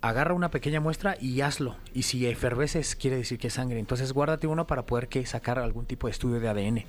agarra 0.00 0.34
una 0.34 0.50
pequeña 0.50 0.80
muestra 0.80 1.16
y 1.20 1.42
hazlo. 1.42 1.76
Y 1.94 2.02
si 2.02 2.26
eferveces, 2.26 2.96
quiere 2.96 3.16
decir 3.18 3.38
que 3.38 3.46
es 3.46 3.54
sangre. 3.54 3.78
Entonces 3.78 4.12
guárdate 4.12 4.48
uno 4.48 4.66
para 4.66 4.84
poder 4.84 5.06
que 5.06 5.24
sacar 5.26 5.60
algún 5.60 5.86
tipo 5.86 6.08
de 6.08 6.10
estudio 6.10 6.40
de 6.40 6.48
ADN. 6.48 6.84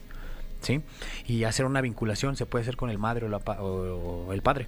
¿Sí? 0.62 0.82
Y 1.28 1.44
hacer 1.44 1.66
una 1.68 1.82
vinculación, 1.82 2.36
se 2.36 2.48
puede 2.48 2.64
hacer 2.64 2.76
con 2.76 2.90
el 2.90 2.98
madre 2.98 3.28
o, 3.28 3.30
la 3.30 3.38
o- 3.38 4.26
o 4.28 4.34
el 4.34 4.42
padre. 4.42 4.68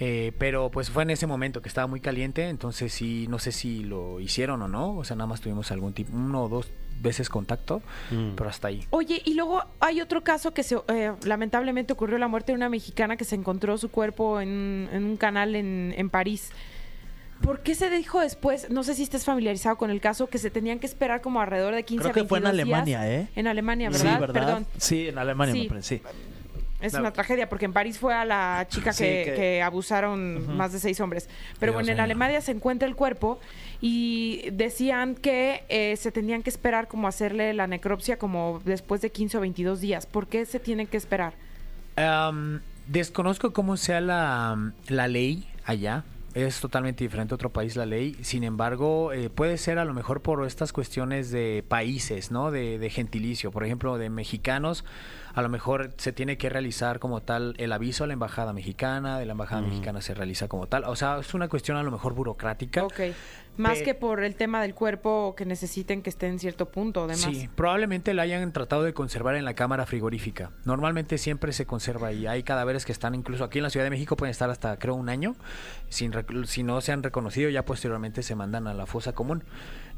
Eh, 0.00 0.32
pero 0.38 0.70
pues 0.70 0.90
fue 0.90 1.04
en 1.04 1.10
ese 1.10 1.26
momento 1.26 1.62
que 1.62 1.68
estaba 1.68 1.86
muy 1.86 2.00
caliente, 2.00 2.48
entonces 2.48 2.92
sí, 2.92 3.26
no 3.28 3.38
sé 3.38 3.52
si 3.52 3.84
lo 3.84 4.18
hicieron 4.20 4.60
o 4.62 4.68
no, 4.68 4.96
o 4.96 5.04
sea, 5.04 5.14
nada 5.16 5.26
más 5.28 5.40
tuvimos 5.40 5.70
algún 5.70 5.92
tipo, 5.92 6.16
uno 6.16 6.44
o 6.44 6.48
dos 6.48 6.70
veces 7.00 7.28
contacto, 7.28 7.82
pero 8.36 8.48
hasta 8.48 8.68
ahí. 8.68 8.84
Oye, 8.90 9.20
y 9.24 9.34
luego 9.34 9.62
hay 9.80 10.00
otro 10.00 10.22
caso 10.24 10.54
que 10.54 10.62
se, 10.62 10.76
eh, 10.88 11.12
lamentablemente 11.24 11.92
ocurrió 11.92 12.18
la 12.18 12.28
muerte 12.28 12.52
de 12.52 12.56
una 12.56 12.68
mexicana 12.68 13.16
que 13.16 13.24
se 13.24 13.34
encontró 13.34 13.76
su 13.78 13.90
cuerpo 13.90 14.40
en, 14.40 14.88
en 14.92 15.04
un 15.04 15.16
canal 15.16 15.54
en, 15.56 15.92
en 15.96 16.10
París. 16.10 16.50
¿Por 17.40 17.60
qué 17.60 17.74
se 17.74 17.90
dijo 17.90 18.20
después, 18.20 18.70
no 18.70 18.84
sé 18.84 18.94
si 18.94 19.02
estés 19.02 19.24
familiarizado 19.24 19.76
con 19.76 19.90
el 19.90 20.00
caso, 20.00 20.28
que 20.28 20.38
se 20.38 20.48
tenían 20.50 20.78
que 20.78 20.86
esperar 20.86 21.20
como 21.22 21.40
alrededor 21.40 21.74
de 21.74 21.82
15 21.84 22.02
Creo 22.02 22.10
a 22.12 22.14
que 22.14 22.24
fue 22.28 22.38
en 22.38 22.44
22 22.44 22.66
días? 22.84 23.00
Alemania, 23.00 23.20
¿eh? 23.20 23.28
En 23.34 23.46
Alemania, 23.48 23.90
Sí, 23.92 24.04
¿verdad? 24.04 24.20
¿verdad? 24.20 24.34
Perdón. 24.46 24.66
Sí, 24.78 25.08
en 25.08 25.18
Alemania, 25.18 25.54
Sí. 25.54 25.62
me 25.64 25.68
parece, 25.68 25.96
sí. 25.98 26.02
Es 26.82 26.94
una 26.94 27.12
tragedia 27.12 27.48
porque 27.48 27.64
en 27.64 27.72
París 27.72 27.98
fue 27.98 28.12
a 28.14 28.24
la 28.24 28.66
chica 28.68 28.92
Sí, 28.92 29.04
que, 29.04 29.22
que- 29.26 29.34
que 29.34 29.62
abusaron 29.62 30.56
más 30.56 30.72
de 30.72 30.78
seis 30.80 31.00
hombres. 31.00 31.28
Pero 31.58 31.72
Dios 31.72 31.82
bueno, 31.82 31.92
en. 31.92 32.00
Alemania 32.00 32.40
se 32.40 32.52
encuentra 32.52 32.86
el 32.88 32.96
cuerpo 32.96 33.40
y 33.80 34.48
decían 34.52 35.14
que 35.14 35.64
eh, 35.68 35.96
se 35.96 36.12
tenían 36.12 36.42
que 36.42 36.50
esperar 36.50 36.88
como 36.88 37.08
hacerle 37.08 37.52
la 37.54 37.66
necropsia 37.66 38.18
como 38.18 38.60
después 38.64 39.00
de 39.00 39.10
15 39.10 39.38
o 39.38 39.40
22 39.40 39.80
días. 39.80 40.06
¿Por 40.06 40.26
qué 40.26 40.44
se 40.46 40.58
tienen 40.60 40.86
que 40.86 40.96
esperar? 40.96 41.32
Desconozco 42.86 43.52
cómo 43.52 43.76
sea 43.76 44.00
la, 44.00 44.72
la 44.88 45.08
ley 45.08 45.46
allá, 45.64 46.04
Es 46.34 46.60
totalmente 46.60 47.04
diferente 47.04 47.34
a 47.34 47.36
otro 47.36 47.50
país 47.50 47.76
la 47.76 47.86
ley. 47.86 48.16
Sin 48.22 48.44
embargo, 48.44 49.12
eh, 49.12 49.28
puede 49.28 49.58
ser 49.58 49.78
a 49.78 49.84
lo 49.84 49.94
mejor 49.94 50.22
por 50.22 50.46
estas 50.46 50.72
cuestiones 50.72 51.30
de 51.30 51.64
países, 51.66 52.30
¿no? 52.30 52.50
De, 52.50 52.78
de 52.78 52.90
gentilicio. 52.90 53.50
Por 53.50 53.64
ejemplo, 53.64 53.98
de 53.98 54.08
mexicanos, 54.08 54.84
a 55.34 55.42
lo 55.42 55.48
mejor 55.48 55.92
se 55.96 56.12
tiene 56.12 56.38
que 56.38 56.48
realizar 56.48 56.98
como 56.98 57.22
tal 57.22 57.54
el 57.58 57.72
aviso 57.72 58.04
a 58.04 58.06
la 58.06 58.12
embajada 58.12 58.52
mexicana, 58.52 59.18
de 59.18 59.26
la 59.26 59.32
embajada 59.32 59.62
mexicana 59.62 60.00
se 60.00 60.14
realiza 60.14 60.48
como 60.48 60.66
tal. 60.66 60.84
O 60.84 60.96
sea, 60.96 61.18
es 61.18 61.34
una 61.34 61.48
cuestión 61.48 61.76
a 61.76 61.82
lo 61.82 61.90
mejor 61.90 62.14
burocrática. 62.14 62.84
Ok. 62.84 63.00
Más 63.56 63.82
que 63.82 63.94
por 63.94 64.24
el 64.24 64.34
tema 64.34 64.62
del 64.62 64.74
cuerpo 64.74 65.34
que 65.36 65.44
necesiten 65.44 66.02
que 66.02 66.10
esté 66.10 66.26
en 66.26 66.38
cierto 66.38 66.70
punto, 66.70 67.04
además. 67.04 67.20
Sí, 67.20 67.48
probablemente 67.54 68.14
la 68.14 68.22
hayan 68.22 68.52
tratado 68.52 68.82
de 68.82 68.94
conservar 68.94 69.34
en 69.36 69.44
la 69.44 69.54
cámara 69.54 69.84
frigorífica. 69.84 70.50
Normalmente 70.64 71.18
siempre 71.18 71.52
se 71.52 71.66
conserva 71.66 72.08
ahí. 72.08 72.26
Hay 72.26 72.42
cadáveres 72.42 72.86
que 72.86 72.92
están 72.92 73.14
incluso 73.14 73.44
aquí 73.44 73.58
en 73.58 73.64
la 73.64 73.70
Ciudad 73.70 73.84
de 73.84 73.90
México 73.90 74.16
pueden 74.16 74.30
estar 74.30 74.48
hasta 74.48 74.78
creo 74.78 74.94
un 74.94 75.08
año. 75.08 75.36
Sin 75.88 76.12
si 76.46 76.62
no 76.62 76.80
se 76.80 76.92
han 76.92 77.02
reconocido 77.02 77.50
ya 77.50 77.64
posteriormente 77.64 78.22
se 78.22 78.34
mandan 78.34 78.66
a 78.66 78.74
la 78.74 78.86
fosa 78.86 79.12
común. 79.12 79.44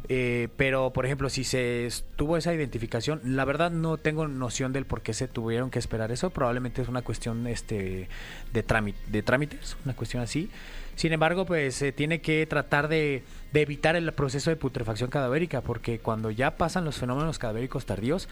Eh, 0.08 0.48
pero 0.56 0.92
por 0.92 1.06
ejemplo 1.06 1.30
si 1.30 1.44
se 1.44 1.88
tuvo 2.16 2.36
esa 2.36 2.52
identificación, 2.52 3.22
la 3.24 3.46
verdad 3.46 3.70
no 3.70 3.96
tengo 3.96 4.28
noción 4.28 4.74
del 4.74 4.84
por 4.84 5.00
qué 5.00 5.14
se 5.14 5.28
tuvieron 5.28 5.70
que 5.70 5.78
esperar 5.78 6.10
eso. 6.12 6.30
Probablemente 6.30 6.82
es 6.82 6.88
una 6.88 7.02
cuestión 7.02 7.46
este 7.46 8.08
de 8.52 8.62
trámite, 8.62 8.98
de 9.06 9.22
trámites, 9.22 9.76
una 9.84 9.94
cuestión 9.94 10.22
así. 10.22 10.50
Sin 10.94 11.12
embargo, 11.12 11.44
pues 11.44 11.74
se 11.74 11.92
tiene 11.92 12.20
que 12.20 12.46
tratar 12.46 12.88
de, 12.88 13.24
de 13.52 13.60
evitar 13.62 13.96
el 13.96 14.12
proceso 14.12 14.50
de 14.50 14.56
putrefacción 14.56 15.10
cadavérica, 15.10 15.60
porque 15.60 15.98
cuando 15.98 16.30
ya 16.30 16.56
pasan 16.56 16.84
los 16.84 16.98
fenómenos 16.98 17.38
cadavéricos 17.38 17.86
tardíos, 17.86 18.28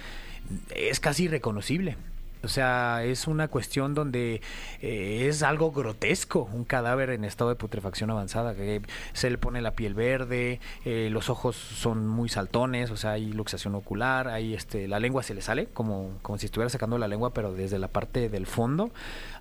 es 0.75 1.01
casi 1.01 1.25
irreconocible. 1.25 1.97
O 2.45 2.49
sea, 2.49 3.05
es 3.05 3.27
una 3.27 3.49
cuestión 3.49 3.95
donde 3.95 4.41
eh, 4.81 5.27
es 5.29 5.43
algo 5.43 5.71
grotesco, 5.71 6.49
un 6.53 6.65
cadáver 6.65 7.11
en 7.11 7.25
estado 7.25 7.51
de 7.51 7.57
putrefacción 7.57 8.11
avanzada, 8.11 8.55
que 8.55 8.83
se 9.13 9.31
le 9.31 9.39
pone 9.39 9.61
la 9.61 9.73
piel 9.73 9.95
verde, 9.95 10.61
eh, 10.85 11.09
los 11.11 11.31
ojos 11.31 11.57
son 11.57 12.09
muy 12.09 12.29
saltones, 12.29 12.91
o 12.91 12.97
sea, 12.97 13.13
hay 13.13 13.33
luxación 13.33 13.75
ocular, 13.75 14.29
hay 14.29 14.55
este, 14.55 14.89
la 14.89 14.99
lengua 14.99 15.23
se 15.23 15.35
le 15.35 15.43
sale 15.43 15.67
como, 15.67 16.19
como 16.23 16.39
si 16.39 16.47
estuviera 16.47 16.69
sacando 16.69 16.99
la 16.99 17.09
lengua, 17.09 17.33
pero 17.33 17.53
desde 17.53 17.79
la 17.79 17.89
parte 17.89 18.29
del 18.29 18.47
fondo. 18.47 18.91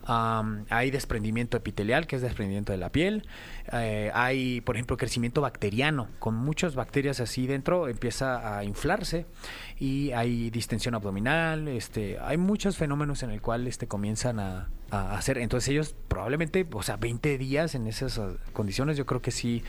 Am, 0.03 0.65
hay 0.69 0.91
desprendimiento 0.91 1.57
epitelial, 1.57 2.07
que 2.07 2.15
es 2.15 2.21
desprendimiento 2.21 2.71
de 2.71 2.77
la 2.77 2.89
piel. 2.89 3.27
Eh, 3.71 4.11
hay, 4.13 4.61
por 4.61 4.75
ejemplo, 4.75 4.97
crecimiento 4.97 5.41
bacteriano. 5.41 6.07
Con 6.19 6.35
muchas 6.35 6.75
bacterias 6.75 7.19
así 7.19 7.47
dentro 7.47 7.87
empieza 7.87 8.57
a 8.57 8.63
inflarse 8.63 9.25
y 9.79 10.11
hay 10.11 10.49
distensión 10.49 10.95
abdominal. 10.95 11.67
Este, 11.67 12.17
hay 12.19 12.37
muchos 12.37 12.77
fenómenos 12.77 12.90
en 13.23 13.31
el 13.31 13.41
cual 13.41 13.67
este, 13.67 13.87
comienzan 13.87 14.39
a, 14.39 14.67
a 14.91 15.17
hacer. 15.17 15.37
Entonces 15.37 15.69
ellos 15.69 15.95
probablemente, 16.07 16.67
o 16.71 16.83
sea, 16.83 16.97
20 16.97 17.37
días 17.37 17.73
en 17.75 17.87
esas 17.87 18.17
ah, 18.19 18.31
condiciones, 18.53 18.97
yo 18.97 19.05
creo 19.05 19.21
que 19.21 19.31
sí. 19.31 19.63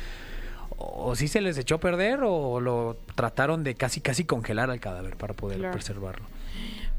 O 0.78 1.14
sí 1.14 1.28
se 1.28 1.40
les 1.40 1.58
echó 1.58 1.76
a 1.76 1.80
perder 1.80 2.20
o 2.24 2.58
lo 2.60 2.96
trataron 3.14 3.62
de 3.62 3.74
casi 3.74 4.00
casi 4.00 4.24
congelar 4.24 4.70
al 4.70 4.80
cadáver 4.80 5.16
para 5.16 5.34
poder 5.34 5.58
Claro. 5.58 5.72
preservarlo. 5.74 6.24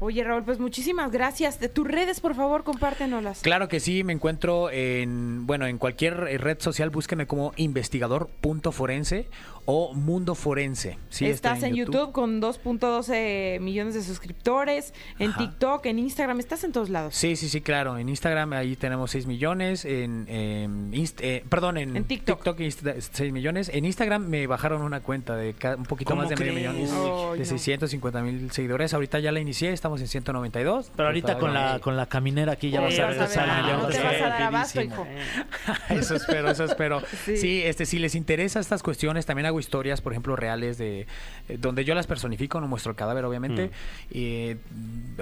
Oye, 0.00 0.24
Raúl, 0.24 0.42
pues 0.42 0.58
muchísimas 0.58 1.10
gracias. 1.12 1.60
De 1.60 1.68
tus 1.68 1.86
redes, 1.86 2.20
por 2.20 2.34
favor, 2.34 2.64
compártenolas. 2.64 3.40
Claro 3.40 3.68
que 3.68 3.80
sí, 3.80 4.02
me 4.02 4.12
encuentro 4.12 4.70
en, 4.70 5.46
bueno, 5.46 5.66
en 5.66 5.78
cualquier 5.78 6.26
eh, 6.28 6.38
red 6.38 6.58
social, 6.60 6.90
búsqueme 6.90 7.26
como 7.26 7.52
investigador.forense 7.56 9.28
o 9.66 9.94
Mundo 9.94 10.34
Forense. 10.34 10.98
Sí, 11.10 11.26
Estás 11.26 11.62
en 11.62 11.74
YouTube. 11.74 12.12
con 12.12 12.40
2.12 12.42 13.60
millones 13.60 13.94
de 13.94 14.02
suscriptores, 14.02 14.92
en 15.18 15.30
Ajá. 15.30 15.38
TikTok, 15.38 15.86
en 15.86 15.98
Instagram, 15.98 16.40
estás 16.40 16.64
en 16.64 16.72
todos 16.72 16.90
lados. 16.90 17.14
Sí, 17.14 17.36
sí, 17.36 17.48
sí, 17.48 17.60
claro. 17.60 17.98
En 17.98 18.08
Instagram 18.08 18.52
ahí 18.52 18.76
tenemos 18.76 19.10
6 19.12 19.26
millones. 19.26 19.84
En, 19.84 20.26
en 20.28 20.92
Inst- 20.92 21.20
eh, 21.20 21.44
perdón, 21.48 21.78
en, 21.78 21.96
En 21.96 22.04
TikTok. 22.04 22.44
Insta- 22.60 22.94
6 23.00 23.32
millones. 23.32 23.70
En 23.72 23.84
Instagram 23.84 24.26
me 24.26 24.46
bajaron 24.46 24.82
una 24.82 25.00
cuenta 25.00 25.36
de 25.36 25.54
un 25.76 25.84
poquito 25.84 26.10
¿Cómo 26.10 26.22
más 26.22 26.30
de 26.30 26.36
medio 26.36 26.54
millón. 26.72 26.76
De 26.76 27.38
no. 27.38 27.44
650 27.44 28.22
mil 28.22 28.50
seguidores. 28.50 28.92
Ahorita 28.94 29.18
ya 29.18 29.32
la 29.32 29.40
inicié, 29.40 29.72
estamos 29.72 30.00
en 30.00 30.08
192. 30.08 30.90
Pero 30.96 31.08
ahorita 31.08 31.38
con 31.38 31.54
la, 31.54 31.78
con 31.80 31.96
la 31.96 32.06
caminera 32.06 32.52
aquí 32.52 32.70
ya 32.70 32.80
vas 32.80 32.98
a 32.98 33.06
regresar. 33.08 33.46
ver, 33.46 33.66
ya 33.66 33.76
no 33.76 33.82
vas 33.84 33.92
te 33.92 33.98
a 33.98 34.02
vas 34.04 34.12
ver 34.12 34.22
a 34.24 34.28
dar 34.28 34.42
abasto, 34.42 34.80
rapidísimo. 34.80 35.06
hijo. 35.06 35.74
eso 36.00 36.16
espero, 36.16 36.50
eso 36.50 36.64
espero. 36.64 37.02
Sí. 37.24 37.36
Sí. 37.36 37.62
este, 37.64 37.86
si 37.86 37.98
les 37.98 38.14
interesa 38.14 38.60
estas 38.60 38.82
cuestiones, 38.82 39.26
también 39.26 39.46
hago 39.46 39.53
historias, 39.60 40.00
por 40.00 40.12
ejemplo, 40.12 40.36
reales 40.36 40.78
de 40.78 41.06
eh, 41.48 41.56
donde 41.58 41.84
yo 41.84 41.94
las 41.94 42.06
personifico, 42.06 42.60
no 42.60 42.68
muestro 42.68 42.90
el 42.90 42.96
cadáver, 42.96 43.24
obviamente. 43.24 43.70
eh, 44.10 44.56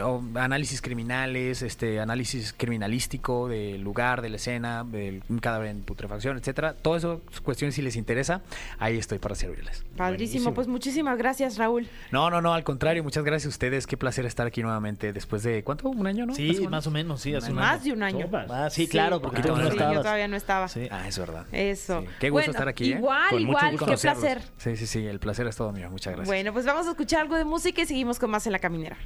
o 0.02 0.22
análisis 0.34 0.80
criminales, 0.82 1.62
este, 1.62 2.00
análisis 2.00 2.54
criminalístico 2.56 3.48
del 3.48 3.82
lugar, 3.82 4.22
de 4.22 4.28
la 4.30 4.36
escena, 4.36 4.84
del 4.84 5.22
un 5.28 5.38
cadáver 5.38 5.68
en 5.68 5.82
putrefacción, 5.82 6.36
etcétera. 6.38 6.74
Todas 6.74 7.04
esas 7.04 7.18
cuestiones, 7.40 7.74
si 7.74 7.82
les 7.82 7.96
interesa, 7.96 8.42
ahí 8.78 8.96
estoy 8.98 9.18
para 9.18 9.34
servirles. 9.34 9.84
Padrísimo. 9.96 10.12
Buenísimo. 10.44 10.54
Pues 10.54 10.68
muchísimas 10.68 11.18
gracias, 11.18 11.58
Raúl. 11.58 11.88
No, 12.10 12.30
no, 12.30 12.40
no, 12.40 12.54
al 12.54 12.64
contrario, 12.64 13.02
muchas 13.02 13.24
gracias 13.24 13.46
a 13.46 13.48
ustedes. 13.50 13.86
Qué 13.86 13.96
placer 13.96 14.24
estar 14.26 14.46
aquí 14.46 14.62
nuevamente 14.62 15.12
después 15.12 15.42
de, 15.42 15.62
¿cuánto? 15.64 15.88
¿Un 15.88 16.06
año, 16.06 16.26
no? 16.26 16.34
Sí, 16.34 16.66
más 16.68 16.86
o 16.86 16.90
menos, 16.90 17.20
sí, 17.20 17.34
hace 17.34 17.50
un 17.50 17.56
Más 17.56 17.76
año. 17.76 17.84
de 17.84 17.92
un 17.92 18.02
año. 18.02 18.28
Ah, 18.50 18.68
sí, 18.70 18.86
claro, 18.88 19.20
porque 19.20 19.38
Ah, 19.40 19.42
tú 19.42 19.48
no 19.48 19.56
sí, 19.56 19.62
Sí, 19.62 19.68
estabas. 19.70 19.94
yo 19.94 20.00
todavía 20.02 20.28
no 20.28 20.36
estaba. 20.36 20.68
Sí. 20.68 20.88
Ah, 20.90 21.08
es 21.08 21.18
verdad. 21.18 21.46
Eso. 21.52 22.00
Sí. 22.02 22.06
Qué 22.20 22.30
gusto 22.30 22.46
Bueno, 22.46 22.50
estar 22.52 22.68
aquí, 22.68 22.92
¿eh? 22.92 22.96
Igual, 22.96 23.40
igual, 23.40 23.70
qué 23.72 23.76
Conocerlos. 23.78 24.21
Placer. 24.22 24.42
Sí, 24.56 24.76
sí, 24.76 24.86
sí, 24.86 25.06
el 25.06 25.20
placer 25.20 25.46
es 25.46 25.56
todo 25.56 25.72
mío. 25.72 25.90
Muchas 25.90 26.12
gracias. 26.12 26.28
Bueno, 26.28 26.52
pues 26.52 26.64
vamos 26.64 26.86
a 26.86 26.90
escuchar 26.90 27.22
algo 27.22 27.36
de 27.36 27.44
música 27.44 27.82
y 27.82 27.86
seguimos 27.86 28.18
con 28.18 28.30
más 28.30 28.46
en 28.46 28.52
la 28.52 28.58
caminera. 28.58 28.96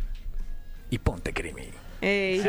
Y 0.91 0.99
ponte 0.99 1.33
crimi. 1.33 1.71
Ey. 2.01 2.41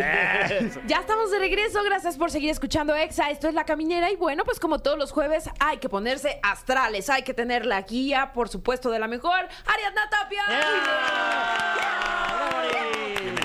Ya 0.87 0.97
estamos 0.99 1.31
de 1.31 1.39
regreso, 1.39 1.81
gracias 1.83 2.17
por 2.17 2.29
seguir 2.29 2.49
escuchando 2.49 2.93
Exa, 2.95 3.31
esto 3.31 3.47
es 3.47 3.53
La 3.53 3.63
Caminera 3.63 4.11
y 4.11 4.15
bueno, 4.17 4.43
pues 4.43 4.59
como 4.59 4.79
todos 4.79 4.97
los 4.97 5.11
jueves 5.11 5.49
hay 5.59 5.77
que 5.77 5.87
ponerse 5.87 6.39
astrales, 6.43 7.09
hay 7.09 7.23
que 7.23 7.33
tener 7.33 7.65
la 7.65 7.81
guía, 7.81 8.33
por 8.33 8.49
supuesto, 8.49 8.91
de 8.91 8.99
la 8.99 9.07
mejor, 9.07 9.47
Ariadna 9.65 10.09
Tapia. 10.09 10.43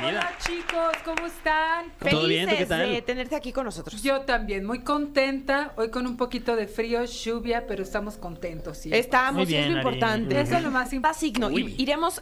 Hola 0.05 0.33
chicos, 0.41 0.97
¿cómo 1.05 1.27
están? 1.27 1.93
¿Todo 2.11 2.27
bien? 2.27 2.49
¿Tú 2.49 2.51
qué 2.51 2.67
Felices 2.67 2.69
tal? 2.69 2.91
de 2.93 3.03
tenerte 3.03 3.37
aquí 3.37 3.53
con 3.53 3.65
nosotros. 3.65 4.03
Yo 4.03 4.23
también, 4.23 4.65
muy 4.67 4.81
contenta, 4.81 5.73
hoy 5.77 5.91
con 5.91 6.07
un 6.07 6.17
poquito 6.17 6.57
de 6.57 6.67
frío, 6.67 7.05
lluvia, 7.05 7.65
pero 7.69 7.83
estamos 7.85 8.17
contentos. 8.17 8.79
sí. 8.79 8.91
Estamos, 8.93 9.43
es 9.43 9.49
bien, 9.49 9.73
lo 9.73 9.79
Ari. 9.79 9.89
importante. 9.89 10.41
Eso 10.41 10.57
es 10.57 10.63
lo 10.63 10.71
más 10.73 10.93
importante. 10.93 11.21
signo, 11.21 11.51
iremos 11.51 12.21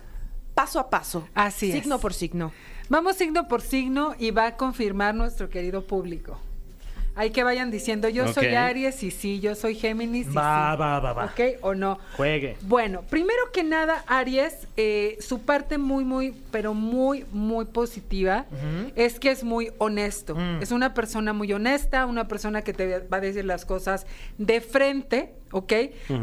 paso 0.54 0.80
a 0.80 0.90
paso. 0.90 1.26
Así 1.34 1.70
es. 1.70 1.74
Signo 1.74 1.98
por 1.98 2.14
signo. 2.14 2.52
Vamos 2.88 3.16
signo 3.16 3.46
por 3.46 3.62
signo 3.62 4.14
y 4.18 4.30
va 4.32 4.46
a 4.46 4.56
confirmar 4.56 5.14
nuestro 5.14 5.48
querido 5.48 5.86
público. 5.86 6.40
Hay 7.14 7.30
que 7.30 7.44
vayan 7.44 7.70
diciendo, 7.70 8.08
yo 8.08 8.32
soy. 8.32 8.46
Aries 8.54 9.02
y 9.02 9.10
sí, 9.10 9.40
yo 9.40 9.54
soy 9.54 9.74
Géminis 9.74 10.26
y 10.26 10.34
Va, 10.34 10.72
sí. 10.72 10.80
va, 10.80 11.00
va, 11.00 11.12
va. 11.12 11.24
¿Ok 11.26 11.58
o 11.62 11.74
no? 11.74 11.98
Juegue. 12.16 12.56
Bueno, 12.62 13.02
primero 13.08 13.50
que 13.52 13.62
nada, 13.62 14.04
Aries, 14.06 14.68
eh, 14.76 15.16
su 15.20 15.40
parte 15.40 15.78
muy, 15.78 16.04
muy, 16.04 16.34
pero 16.50 16.74
muy, 16.74 17.24
muy 17.32 17.64
positiva 17.64 18.46
es 18.96 19.18
que 19.20 19.30
es 19.30 19.44
muy 19.44 19.70
honesto. 19.78 20.34
Mm. 20.34 20.62
Es 20.62 20.72
una 20.72 20.94
persona 20.94 21.32
muy 21.32 21.52
honesta, 21.52 22.06
una 22.06 22.28
persona 22.28 22.62
que 22.62 22.72
te 22.72 23.00
va 23.00 23.16
a 23.16 23.20
decir 23.20 23.44
las 23.44 23.64
cosas 23.64 24.06
de 24.38 24.60
frente, 24.60 25.34
¿ok? 25.52 25.72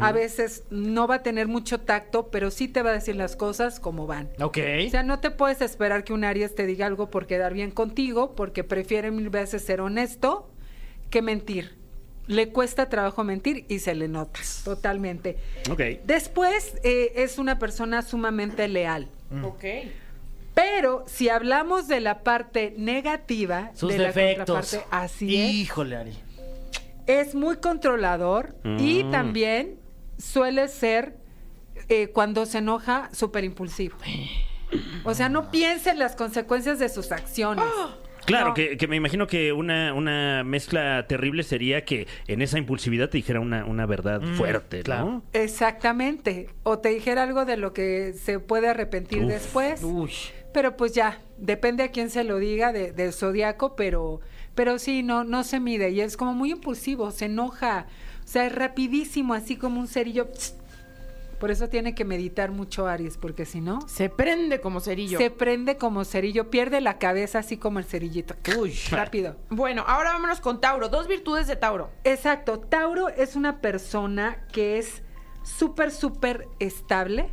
A 0.00 0.12
veces 0.12 0.64
no 0.70 1.06
va 1.06 1.16
a 1.16 1.22
tener 1.22 1.48
mucho 1.48 1.80
tacto, 1.80 2.28
pero 2.28 2.50
sí 2.50 2.68
te 2.68 2.82
va 2.82 2.90
a 2.90 2.94
decir 2.94 3.16
las 3.16 3.36
cosas 3.36 3.80
como 3.80 4.06
van. 4.06 4.28
Ok. 4.40 4.58
O 4.86 4.90
sea, 4.90 5.02
no 5.02 5.20
te 5.20 5.30
puedes 5.30 5.60
esperar 5.60 6.04
que 6.04 6.12
un 6.12 6.24
Aries 6.24 6.54
te 6.54 6.66
diga 6.66 6.86
algo 6.86 7.10
por 7.10 7.26
quedar 7.26 7.52
bien 7.54 7.70
contigo, 7.70 8.34
porque 8.34 8.64
prefiere 8.64 9.10
mil 9.10 9.30
veces 9.30 9.64
ser 9.64 9.80
honesto 9.80 10.50
que 11.10 11.22
mentir. 11.22 11.76
Le 12.26 12.50
cuesta 12.50 12.88
trabajo 12.90 13.24
mentir 13.24 13.64
y 13.68 13.78
se 13.78 13.94
le 13.94 14.06
nota 14.08 14.40
totalmente. 14.64 15.38
Ok. 15.70 15.80
Después 16.04 16.74
eh, 16.84 17.12
es 17.16 17.38
una 17.38 17.58
persona 17.58 18.02
sumamente 18.02 18.68
leal. 18.68 19.08
Ok. 19.42 19.64
Pero 20.54 21.04
si 21.06 21.28
hablamos 21.28 21.88
de 21.88 22.00
la 22.00 22.22
parte 22.24 22.74
negativa 22.76 23.70
Sus 23.74 23.92
de 23.92 23.98
la 23.98 24.08
defectos. 24.08 24.46
contraparte, 24.72 24.86
así 24.90 25.40
es, 25.40 25.50
Híjole, 25.54 25.96
Ari. 25.96 26.18
es 27.06 27.34
muy 27.34 27.56
controlador 27.58 28.56
y 28.78 29.04
Mm. 29.04 29.10
también 29.10 29.78
suele 30.18 30.68
ser 30.68 31.16
eh, 31.88 32.08
cuando 32.08 32.44
se 32.44 32.58
enoja 32.58 33.08
súper 33.14 33.44
impulsivo. 33.44 33.96
O 35.04 35.14
sea, 35.14 35.28
no 35.30 35.50
piensa 35.50 35.92
en 35.92 35.98
las 36.00 36.16
consecuencias 36.16 36.78
de 36.80 36.88
sus 36.90 37.12
acciones. 37.12 37.64
Claro, 38.28 38.48
No. 38.48 38.54
que, 38.54 38.76
que 38.76 38.86
me 38.86 38.96
imagino 38.96 39.26
que 39.26 39.52
una, 39.52 39.92
una 39.94 40.44
mezcla 40.44 41.06
terrible 41.08 41.42
sería 41.42 41.84
que 41.84 42.06
en 42.28 42.42
esa 42.42 42.58
impulsividad 42.58 43.08
te 43.10 43.16
dijera 43.18 43.40
una, 43.40 43.64
una 43.64 43.86
verdad 43.86 44.22
fuerte, 44.36 44.82
claro. 44.82 45.04
¿no? 45.06 45.22
Exactamente. 45.32 46.48
O 46.62 46.78
te 46.78 46.90
dijera 46.90 47.22
algo 47.24 47.44
de 47.44 47.56
lo 47.56 47.72
que 47.72 48.12
se 48.12 48.38
puede 48.40 48.68
arrepentir 48.68 49.22
Uf. 49.24 49.28
después. 49.28 49.82
Uy. 49.82 50.12
Pero 50.52 50.76
pues 50.76 50.92
ya, 50.94 51.20
depende 51.36 51.82
a 51.82 51.90
quién 51.90 52.10
se 52.10 52.24
lo 52.24 52.38
diga 52.38 52.72
de- 52.72 52.92
del 52.92 53.12
zodiaco, 53.12 53.76
pero, 53.76 54.20
pero 54.54 54.78
sí, 54.78 55.02
no, 55.02 55.24
no 55.24 55.44
se 55.44 55.60
mide. 55.60 55.90
Y 55.90 56.00
es 56.00 56.16
como 56.16 56.32
muy 56.34 56.52
impulsivo, 56.52 57.10
se 57.10 57.26
enoja. 57.26 57.86
O 58.24 58.26
sea, 58.30 58.46
es 58.46 58.54
rapidísimo, 58.54 59.34
así 59.34 59.56
como 59.56 59.80
un 59.80 59.88
cerillo. 59.88 60.28
Por 61.38 61.50
eso 61.50 61.68
tiene 61.68 61.94
que 61.94 62.04
meditar 62.04 62.50
mucho 62.50 62.86
Aries, 62.86 63.16
porque 63.16 63.44
si 63.44 63.60
no, 63.60 63.80
Se 63.88 64.08
prende 64.08 64.60
como 64.60 64.80
cerillo. 64.80 65.18
se 65.18 65.30
prende 65.30 65.76
como 65.76 66.04
cerillo, 66.04 66.50
pierde 66.50 66.80
la 66.80 66.98
cabeza 66.98 67.38
así 67.38 67.56
como 67.56 67.78
el 67.78 67.84
cerillito. 67.84 68.34
Uy, 68.58 68.74
rápido. 68.90 69.36
Bueno, 69.50 69.84
ahora 69.86 70.12
vámonos 70.12 70.40
con 70.40 70.60
Tauro. 70.60 70.88
Dos 70.88 71.06
virtudes 71.08 71.46
de 71.46 71.56
Tauro. 71.56 71.90
Exacto, 72.04 72.58
Tauro 72.60 73.08
es 73.08 73.36
una 73.36 73.60
persona 73.60 74.44
que 74.52 74.78
es 74.78 75.02
súper, 75.42 75.90
súper 75.90 76.48
estable 76.58 77.32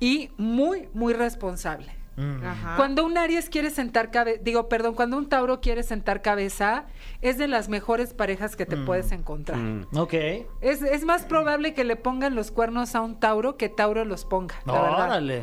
y 0.00 0.30
muy, 0.36 0.88
muy 0.92 1.12
responsable. 1.14 1.94
Ajá. 2.16 2.76
Cuando 2.76 3.04
un 3.04 3.18
Aries 3.18 3.48
quiere 3.50 3.70
sentar 3.70 4.10
cabeza, 4.10 4.40
digo, 4.42 4.68
perdón, 4.68 4.94
cuando 4.94 5.16
un 5.18 5.28
Tauro 5.28 5.60
quiere 5.60 5.82
sentar 5.82 6.22
cabeza, 6.22 6.86
es 7.22 7.38
de 7.38 7.48
las 7.48 7.68
mejores 7.68 8.14
parejas 8.14 8.56
que 8.56 8.66
te 8.66 8.76
puedes 8.76 9.10
encontrar. 9.12 9.58
Mm. 9.58 9.86
Ok. 9.96 10.14
Es, 10.60 10.82
es 10.82 11.04
más 11.04 11.24
probable 11.24 11.74
que 11.74 11.84
le 11.84 11.96
pongan 11.96 12.34
los 12.34 12.50
cuernos 12.50 12.94
a 12.94 13.00
un 13.00 13.18
Tauro 13.18 13.56
que 13.56 13.68
Tauro 13.68 14.04
los 14.04 14.24
ponga, 14.24 14.54
la 14.64 14.72
verdad. 14.72 15.04
Órale. 15.06 15.42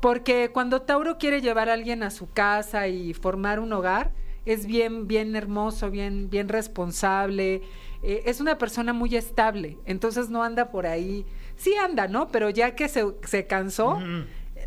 Porque 0.00 0.50
cuando 0.52 0.82
Tauro 0.82 1.16
quiere 1.16 1.40
llevar 1.40 1.68
a 1.68 1.74
alguien 1.74 2.02
a 2.02 2.10
su 2.10 2.30
casa 2.30 2.88
y 2.88 3.14
formar 3.14 3.60
un 3.60 3.72
hogar, 3.72 4.10
es 4.44 4.66
bien, 4.66 5.06
bien 5.06 5.36
hermoso, 5.36 5.90
bien, 5.90 6.28
bien 6.28 6.48
responsable. 6.48 7.62
eh, 8.02 8.22
es 8.26 8.40
una 8.40 8.58
persona 8.58 8.92
muy 8.92 9.14
estable. 9.14 9.78
Entonces 9.84 10.28
no 10.28 10.42
anda 10.42 10.70
por 10.70 10.86
ahí. 10.86 11.24
Sí 11.56 11.74
anda, 11.76 12.08
¿no? 12.08 12.28
Pero 12.28 12.50
ya 12.50 12.74
que 12.74 12.88
se, 12.88 13.04
se 13.24 13.46
cansó, 13.46 14.00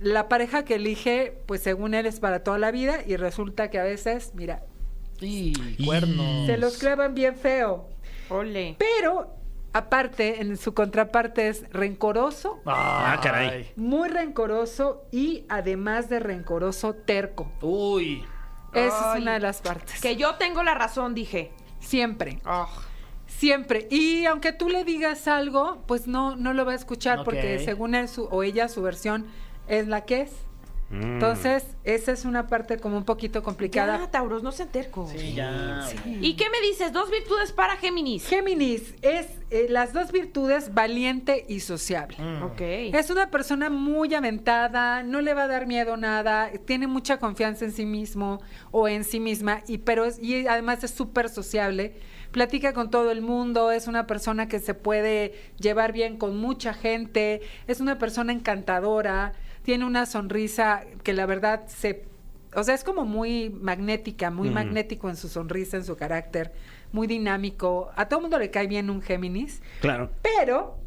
la 0.02 0.28
pareja 0.30 0.66
que 0.66 0.76
elige, 0.76 1.38
pues 1.46 1.62
según 1.62 1.94
él 1.94 2.06
es 2.06 2.20
para 2.20 2.44
toda 2.44 2.58
la 2.58 2.72
vida. 2.72 3.00
Y 3.06 3.16
resulta 3.18 3.70
que 3.70 3.80
a 3.80 3.84
veces, 3.84 4.32
mira, 4.36 4.64
Y 5.20 5.84
cuernos. 5.86 6.46
se 6.48 6.58
los 6.58 6.78
clavan 6.78 7.14
bien 7.16 7.36
feo. 7.36 7.88
Ole. 8.30 8.76
Pero, 8.80 9.34
aparte, 9.74 10.42
en 10.42 10.58
su 10.58 10.74
contraparte 10.74 11.48
es 11.48 11.64
rencoroso, 11.72 12.60
Ah, 12.66 13.20
caray. 13.22 13.50
Ay. 13.50 13.72
muy 13.76 14.10
rencoroso 14.10 15.04
y 15.12 15.46
además 15.50 16.10
de 16.10 16.20
rencoroso, 16.20 16.94
terco. 16.96 17.52
Uy. 17.62 18.24
Esa 18.74 19.12
Ay. 19.14 19.18
es 19.18 19.22
una 19.24 19.34
de 19.36 19.40
las 19.40 19.62
partes. 19.62 20.02
Que 20.02 20.16
yo 20.18 20.36
tengo 20.36 20.64
la 20.64 20.74
razón, 20.74 21.14
dije. 21.16 21.52
Siempre, 21.80 22.40
Ah. 22.46 22.68
siempre. 23.28 23.88
Y 23.92 24.26
aunque 24.26 24.52
tú 24.54 24.70
le 24.70 24.84
digas 24.84 25.28
algo, 25.28 25.84
pues 25.88 26.08
no, 26.08 26.36
no 26.36 26.52
lo 26.54 26.66
va 26.66 26.72
a 26.72 26.76
escuchar 26.76 27.24
porque 27.24 27.60
según 27.60 27.96
él 27.96 28.08
su, 28.10 28.24
o 28.26 28.44
ella 28.44 28.68
su 28.68 28.82
versión 28.82 29.28
es 29.68 29.88
la 29.88 30.06
que 30.06 30.22
es. 30.22 30.32
Mm. 30.90 31.02
Entonces, 31.02 31.66
esa 31.84 32.12
es 32.12 32.26
una 32.26 32.46
parte 32.46 32.78
como 32.78 32.98
un 32.98 33.06
poquito 33.06 33.42
complicada. 33.42 33.98
Ya, 33.98 34.12
Tauros, 34.12 34.44
no 34.44 34.52
sean 34.52 34.70
tercos. 34.70 35.10
Sí, 35.10 35.34
ya. 35.34 35.84
¿Y 36.06 36.36
qué 36.36 36.46
me 36.52 36.62
dices? 36.62 36.94
Dos 36.94 37.10
virtudes 37.10 37.52
para 37.52 37.76
Géminis. 37.78 38.28
Géminis 38.28 38.94
es 39.02 39.28
eh, 39.50 39.66
las 39.70 39.94
dos 39.94 40.12
virtudes, 40.12 40.74
valiente 40.76 41.46
y 41.50 41.62
sociable. 41.62 42.18
Ok. 42.44 42.62
Es 42.62 43.10
una 43.10 43.32
persona 43.32 43.72
muy 43.72 44.14
aventada, 44.14 45.02
no 45.02 45.22
le 45.22 45.34
va 45.34 45.44
a 45.44 45.48
dar 45.48 45.66
miedo 45.66 45.98
nada, 45.98 46.52
tiene 46.66 46.86
mucha 46.86 47.18
confianza 47.18 47.66
en 47.66 47.72
sí 47.72 47.86
mismo 47.86 48.42
o 48.72 48.88
en 48.88 49.04
sí 49.04 49.20
misma, 49.20 49.64
y 49.68 49.80
pero 49.80 50.06
es, 50.06 50.20
y 50.22 50.48
además 50.48 50.84
es 50.84 50.92
súper 50.92 51.30
sociable, 51.30 51.96
platica 52.32 52.74
con 52.74 52.92
todo 52.92 53.12
el 53.12 53.22
mundo, 53.22 53.72
es 53.72 53.88
una 53.88 54.06
persona 54.08 54.48
que 54.48 54.60
se 54.60 54.74
puede 54.74 55.34
llevar 55.58 55.94
bien 55.94 56.18
con 56.18 56.38
mucha 56.38 56.74
gente, 56.74 57.42
es 57.68 57.80
una 57.80 57.98
persona 57.98 58.34
encantadora, 58.34 59.34
tiene 59.66 59.84
una 59.86 60.06
sonrisa 60.06 60.84
que 61.04 61.12
la 61.14 61.26
verdad 61.26 61.64
se 61.68 62.06
o 62.56 62.64
sea, 62.64 62.74
es 62.74 62.86
como 62.86 63.04
muy 63.04 63.50
magnética, 63.50 64.32
muy 64.32 64.50
magnético 64.50 65.10
en 65.10 65.18
su 65.18 65.28
sonrisa, 65.28 65.76
en 65.76 65.84
su 65.84 65.98
carácter, 65.98 66.54
muy 66.94 67.06
dinámico. 67.06 67.92
A 67.98 68.08
todo 68.08 68.22
mundo 68.22 68.40
le 68.40 68.50
cae 68.50 68.68
bien 68.68 68.90
un 68.90 69.02
Géminis. 69.02 69.62
Claro. 69.82 70.10
Pero 70.22 70.78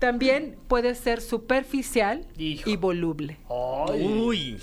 también 0.00 0.56
puede 0.66 0.96
ser 0.96 1.20
superficial 1.20 2.26
Hijo. 2.36 2.68
y 2.68 2.76
voluble. 2.76 3.36
Ay. 3.48 4.04
Uy. 4.04 4.60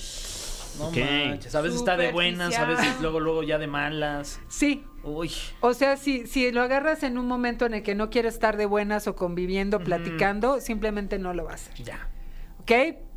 No 0.80 0.88
Ok. 0.88 0.98
manches. 0.98 1.56
A 1.56 1.62
veces 1.62 1.80
está 1.80 1.96
de 1.96 2.12
buenas, 2.12 2.58
a 2.58 2.66
veces 2.66 3.00
luego, 3.00 3.22
luego 3.22 3.44
ya 3.44 3.58
de 3.58 3.68
malas. 3.68 4.42
Sí. 4.50 4.84
Uy. 5.04 5.32
O 5.62 5.74
sea, 5.74 5.96
si, 5.96 6.28
si 6.28 6.52
lo 6.52 6.62
agarras 6.62 7.04
en 7.04 7.18
un 7.18 7.28
momento 7.28 7.66
en 7.66 7.76
el 7.76 7.84
que 7.84 7.96
no 7.96 8.10
quiere 8.10 8.28
estar 8.28 8.58
de 8.58 8.66
buenas 8.66 9.08
o 9.08 9.16
conviviendo, 9.16 9.80
platicando, 9.80 10.60
simplemente 10.60 11.20
no 11.20 11.34
lo 11.34 11.46
va 11.46 11.52
a 11.52 11.56
hacer. 11.56 11.74
Ya. 11.84 12.10
¿Ok? 12.60 12.72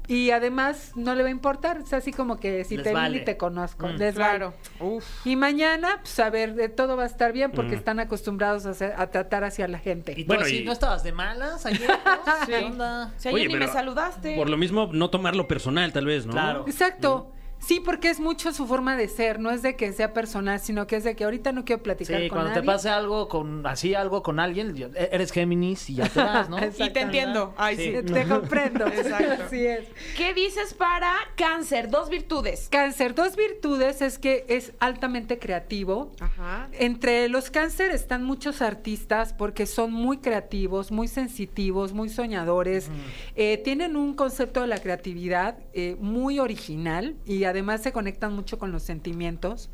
Y 0.09 0.31
además 0.31 0.93
no 0.95 1.15
le 1.15 1.23
va 1.23 1.29
a 1.29 1.33
importar. 1.33 1.79
Es 1.79 1.93
así 1.93 2.13
como 2.13 2.39
que 2.39 2.65
si 2.65 2.77
Les 2.77 2.85
te 2.85 2.91
vi 2.91 2.95
vale. 2.95 3.19
y 3.19 3.25
te 3.25 3.37
conozco. 3.37 3.89
Mm. 3.89 3.97
les 3.97 4.15
Claro. 4.15 4.55
vale. 4.81 4.93
Uf. 4.97 5.27
Y 5.27 5.35
mañana, 5.37 5.99
pues 6.03 6.19
a 6.21 6.31
ver, 6.31 6.55
de 6.55 6.69
todo 6.69 6.97
va 6.97 7.03
a 7.03 7.07
estar 7.07 7.33
bien 7.33 7.51
porque 7.53 7.73
Mm. 7.73 7.79
están 7.79 8.01
acostumbrados 8.01 8.67
a, 8.67 8.71
hacer- 8.71 8.95
a 8.97 9.09
tratar 9.09 9.43
hacia 9.45 9.67
la 9.69 9.79
gente. 9.79 10.13
¿Y 10.17 10.23
tú 10.25 10.29
Bueno, 10.29 10.45
así 10.45 10.59
y- 10.59 10.65
no 10.65 10.73
estabas 10.73 11.03
de 11.03 11.13
malas 11.13 11.67
ayer? 11.67 11.89
no? 11.91 11.97
¿Qué 12.47 12.57
onda? 12.65 13.13
Si 13.17 13.29
ayer 13.29 13.41
Oye, 13.41 13.49
ni 13.49 13.57
me 13.57 13.69
saludaste. 13.69 14.37
Por 14.37 14.49
lo 14.49 14.57
mismo, 14.57 14.89
no 14.93 15.11
tomarlo 15.11 15.49
personal, 15.49 15.93
tal 15.93 16.07
vez, 16.07 16.25
¿no? 16.27 16.33
Claro. 16.33 16.65
Exacto. 16.69 17.33
Sí, 17.59 17.81
porque 17.81 18.11
es 18.11 18.21
mucho 18.21 18.53
su 18.53 18.67
forma 18.67 18.97
de 18.97 19.09
ser, 19.09 19.41
no 19.41 19.51
es 19.51 19.63
de 19.63 19.75
que 19.77 19.93
sea 19.93 20.13
personal, 20.13 20.61
sino 20.61 20.87
que 20.87 20.97
es 20.97 21.05
de 21.05 21.17
que 21.17 21.25
ahorita 21.25 21.51
no 21.53 21.65
quiero 21.65 21.83
platicar 21.83 22.21
Sí, 22.21 22.29
con 22.29 22.37
cuando 22.37 22.51
nadie. 22.51 22.61
te 22.63 22.67
pase 22.67 22.89
algo 22.91 23.29
con 23.29 23.67
así 23.67 23.95
algo 23.95 24.23
con 24.23 24.39
alguien, 24.39 24.75
e- 24.95 25.09
eres 25.11 25.33
Géminis 25.33 25.89
y 25.91 25.95
ya 25.97 26.09
te 26.09 26.21
vas, 26.21 26.49
¿no? 26.49 26.59
Y 26.79 26.91
te 26.91 27.01
entiendo. 27.01 27.55
Ay, 27.57 27.77
sí. 27.77 27.93
Te 28.13 28.25
comprendo. 28.29 28.87
Exacto. 28.87 29.45
Así 29.47 29.67
es. 29.67 29.87
¿Qué 30.17 30.33
dices 30.35 30.75
para 30.75 31.13
Cáncer? 31.37 31.91
Dos 31.91 32.09
virtudes. 32.11 32.69
Cáncer, 32.71 33.15
dos 33.15 33.35
virtudes 33.37 34.01
es 34.03 34.19
que 34.19 34.45
es 34.49 34.73
altamente 34.79 35.39
creativo. 35.39 36.13
Ajá. 36.21 36.69
Entre 36.73 37.29
los 37.29 37.51
cáncer 37.51 37.91
están 37.91 38.23
muchos 38.23 38.63
artistas 38.63 39.33
porque 39.33 39.67
son 39.67 39.93
muy 39.93 40.19
creativos, 40.19 40.93
muy 40.93 41.09
sensitivos, 41.09 41.93
muy 41.95 42.11
soñadores. 42.11 42.91
Eh, 43.35 43.61
tienen 43.65 43.97
un 43.97 44.15
concepto 44.15 44.61
de 44.61 44.67
la 44.69 44.79
creatividad 44.79 45.59
eh, 45.73 45.97
muy 45.99 46.39
original 46.39 47.17
y 47.25 47.45
además 47.47 47.83
se 47.83 47.93
conectan 47.93 48.35
mucho 48.35 48.59
con 48.59 48.73
los 48.73 48.83
sentimientos. 48.83 49.71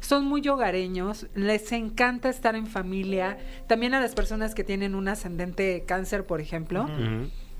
Son 0.00 0.24
muy 0.24 0.46
hogareños, 0.48 1.28
les 1.34 1.70
encanta 1.70 2.28
estar 2.28 2.56
en 2.56 2.66
familia. 2.66 3.38
También 3.68 3.94
a 3.94 4.00
las 4.00 4.14
personas 4.14 4.54
que 4.54 4.64
tienen 4.64 4.94
un 4.94 5.06
ascendente 5.08 5.84
cáncer, 5.86 6.26
por 6.26 6.40
ejemplo. 6.40 6.86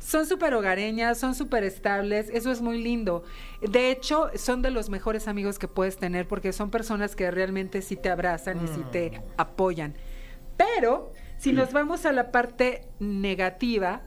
Son 0.00 0.26
súper 0.26 0.52
hogareñas, 0.54 1.18
son 1.18 1.36
súper 1.36 1.62
estables, 1.62 2.28
eso 2.32 2.50
es 2.50 2.60
muy 2.60 2.82
lindo. 2.82 3.22
De 3.60 3.92
hecho, 3.92 4.30
son 4.34 4.60
de 4.60 4.72
los 4.72 4.90
mejores 4.90 5.28
amigos 5.28 5.60
que 5.60 5.68
puedes 5.68 5.96
tener 5.96 6.26
porque 6.26 6.52
son 6.52 6.70
personas 6.72 7.14
que 7.14 7.30
realmente 7.30 7.82
sí 7.82 7.94
te 7.94 8.10
abrazan 8.10 8.64
y 8.64 8.66
sí 8.66 8.82
te 8.90 9.22
apoyan. 9.36 9.94
Pero 10.56 11.12
si 11.38 11.52
nos 11.52 11.72
vamos 11.72 12.04
a 12.06 12.12
la 12.12 12.32
parte 12.32 12.88
negativa, 12.98 14.02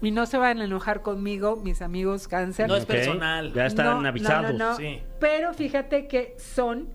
y 0.00 0.10
no 0.10 0.26
se 0.26 0.38
van 0.38 0.60
a 0.60 0.64
enojar 0.64 1.02
conmigo, 1.02 1.56
mis 1.56 1.82
amigos 1.82 2.28
cáncer. 2.28 2.68
No 2.68 2.76
es 2.76 2.86
personal. 2.86 3.52
Ya 3.52 3.66
están 3.66 3.86
No, 3.86 4.02
no, 4.02 4.08
avisados. 4.08 4.52
no, 4.54 4.70
no. 4.70 4.76
Sí. 4.76 5.00
Pero 5.20 5.54
fíjate 5.54 6.06
que 6.06 6.36
son 6.38 6.88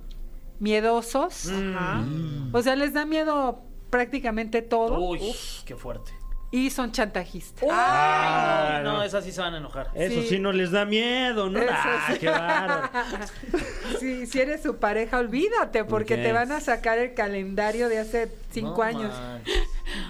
miedosos. 0.59 1.49
Ajá. 1.51 2.03
O 2.51 2.61
sea, 2.61 2.75
les 2.75 2.93
da 2.93 3.05
miedo 3.05 3.61
prácticamente 3.89 4.61
todo. 4.61 4.99
Uy, 4.99 5.19
qué 5.65 5.75
fuerte. 5.75 6.11
Y 6.51 6.69
son 6.69 6.91
chantajistas. 6.91 7.67
Ah, 7.71 8.81
no, 8.83 8.97
no. 8.97 9.03
esas 9.03 9.23
sí 9.23 9.31
se 9.31 9.41
van 9.41 9.55
a 9.55 9.57
enojar. 9.57 9.89
Eso 9.95 10.21
sí. 10.21 10.27
Sí. 10.29 10.39
no 10.39 10.51
les 10.51 10.69
da 10.69 10.85
miedo, 10.85 11.49
¿no? 11.49 11.57
Eso 11.59 11.71
Ah, 11.73 12.07
sí. 12.13 12.19
qué 12.19 12.29
bárbaro. 12.29 12.89
Sí, 13.99 14.25
si 14.27 14.39
eres 14.39 14.61
su 14.61 14.77
pareja, 14.77 15.17
olvídate, 15.19 15.83
porque 15.85 16.15
te 16.17 16.31
van 16.33 16.51
a 16.51 16.59
sacar 16.59 16.97
el 16.99 17.13
calendario 17.15 17.89
de 17.89 17.99
hace 17.99 18.29
cinco 18.51 18.77
No 18.77 18.83
años. 18.83 19.15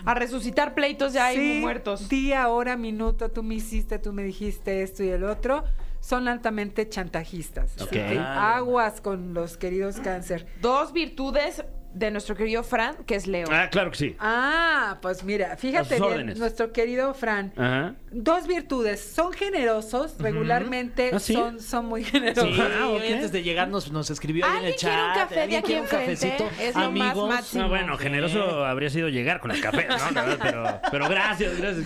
A 0.06 0.14
resucitar 0.14 0.74
pleitos 0.76 1.14
ya 1.14 1.28
hay 1.28 1.38
Sí, 1.38 1.60
muertos. 1.62 2.10
Día, 2.10 2.48
hora, 2.50 2.76
minuto, 2.78 3.30
tú 3.30 3.44
me 3.44 3.56
hiciste, 3.56 4.00
tú 4.00 4.14
me 4.14 4.24
dijiste 4.24 4.82
esto 4.84 5.04
y 5.04 5.10
el 5.10 5.24
otro. 5.24 5.64
Son 6.02 6.28
altamente 6.28 6.90
chantajistas. 6.90 7.74
Ok. 7.76 7.82
Así 7.84 7.90
que 7.92 8.20
Aguas 8.20 9.00
con 9.00 9.34
los 9.34 9.58
queridos 9.58 10.02
cáncer. 10.02 10.46
Dos 10.62 10.92
virtudes 10.92 11.64
de 11.94 12.12
nuestro 12.12 12.36
querido 12.36 12.64
Fran, 12.64 12.96
que 13.06 13.16
es 13.16 13.28
Leo. 13.28 13.48
Ah, 13.52 13.70
claro 13.70 13.92
que 13.92 13.98
sí. 13.98 14.16
Ah, 14.20 14.98
pues 15.02 15.24
mira, 15.24 15.56
fíjate 15.58 15.96
bien, 15.96 16.04
órdenes. 16.04 16.40
nuestro 16.40 16.72
querido 16.72 17.14
Fran. 17.14 17.54
Ajá. 17.58 17.96
Dos 18.12 18.48
virtudes, 18.48 19.02
son 19.02 19.34
generosos, 19.34 20.16
regularmente 20.20 21.12
¿Ah, 21.14 21.20
sí? 21.20 21.34
son, 21.34 21.60
son 21.60 21.86
muy 21.88 22.04
generosos. 22.04 22.56
Sí, 22.56 22.62
Ah, 22.62 22.88
ok. 22.90 23.02
hoy 23.02 23.14
antes 23.14 23.32
de 23.32 23.44
llegar 23.44 23.68
nos, 23.68 23.92
nos 23.92 24.10
escribió 24.10 24.46
ahí 24.46 24.52
en 24.52 24.56
¿Alguien 24.58 24.74
el 24.74 24.80
chat. 24.80 24.92
quiere 24.92 25.08
un 25.08 25.14
café 25.16 25.36
de 25.36 25.42
¿alguien 25.42 25.60
aquí 25.64 25.74
enfrente? 25.74 26.06
cafecito? 26.28 26.50
Es 26.62 26.76
lo 26.76 26.92
más 26.92 27.16
máximo. 27.16 27.64
No, 27.64 27.70
bueno, 27.70 27.98
generoso 27.98 28.66
habría 28.66 28.90
sido 28.90 29.10
llegar 29.10 29.40
con 29.40 29.52
el 29.52 29.62
café, 29.62 29.88
¿no? 29.88 30.12
La 30.12 30.24
verdad, 30.24 30.40
pero, 30.42 30.80
pero 30.92 31.10
gracias, 31.10 31.58
gracias. 31.58 31.86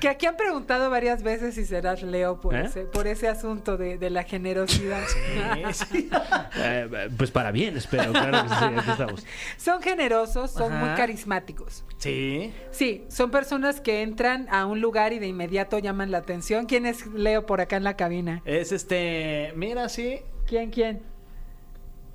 Que 0.00 0.08
aquí 0.08 0.26
han 0.26 0.36
preguntado 0.36 0.90
varias 0.90 1.22
veces 1.22 1.54
si 1.54 1.64
serás 1.64 2.02
Leo 2.02 2.40
por, 2.40 2.54
¿Eh? 2.54 2.64
ese, 2.66 2.84
por 2.84 3.06
ese 3.06 3.28
asunto 3.28 3.76
de, 3.76 3.98
de 3.98 4.10
la 4.10 4.22
generosidad. 4.24 5.02
Sí, 5.08 5.84
sí. 5.90 6.10
Eh, 6.60 7.08
pues 7.16 7.30
para 7.30 7.52
bien, 7.52 7.76
espero. 7.76 8.10
Claro 8.12 8.42
que 8.42 8.48
sí, 8.48 8.64
aquí 8.78 8.90
estamos. 8.90 9.26
Son 9.56 9.82
generosos, 9.82 10.50
son 10.50 10.72
Ajá. 10.72 10.84
muy 10.84 10.94
carismáticos. 10.96 11.84
Sí. 11.98 12.52
Sí, 12.70 13.04
son 13.08 13.30
personas 13.30 13.80
que 13.80 14.02
entran 14.02 14.46
a 14.50 14.66
un 14.66 14.80
lugar 14.80 15.12
y 15.12 15.18
de 15.18 15.26
inmediato 15.26 15.78
llaman 15.78 16.10
la 16.10 16.18
atención. 16.18 16.66
¿Quién 16.66 16.86
es 16.86 17.06
Leo 17.06 17.46
por 17.46 17.60
acá 17.60 17.76
en 17.76 17.84
la 17.84 17.96
cabina? 17.96 18.42
Es 18.44 18.72
este. 18.72 19.52
Mira, 19.56 19.88
sí. 19.88 20.20
¿Quién, 20.46 20.70
quién? 20.70 21.02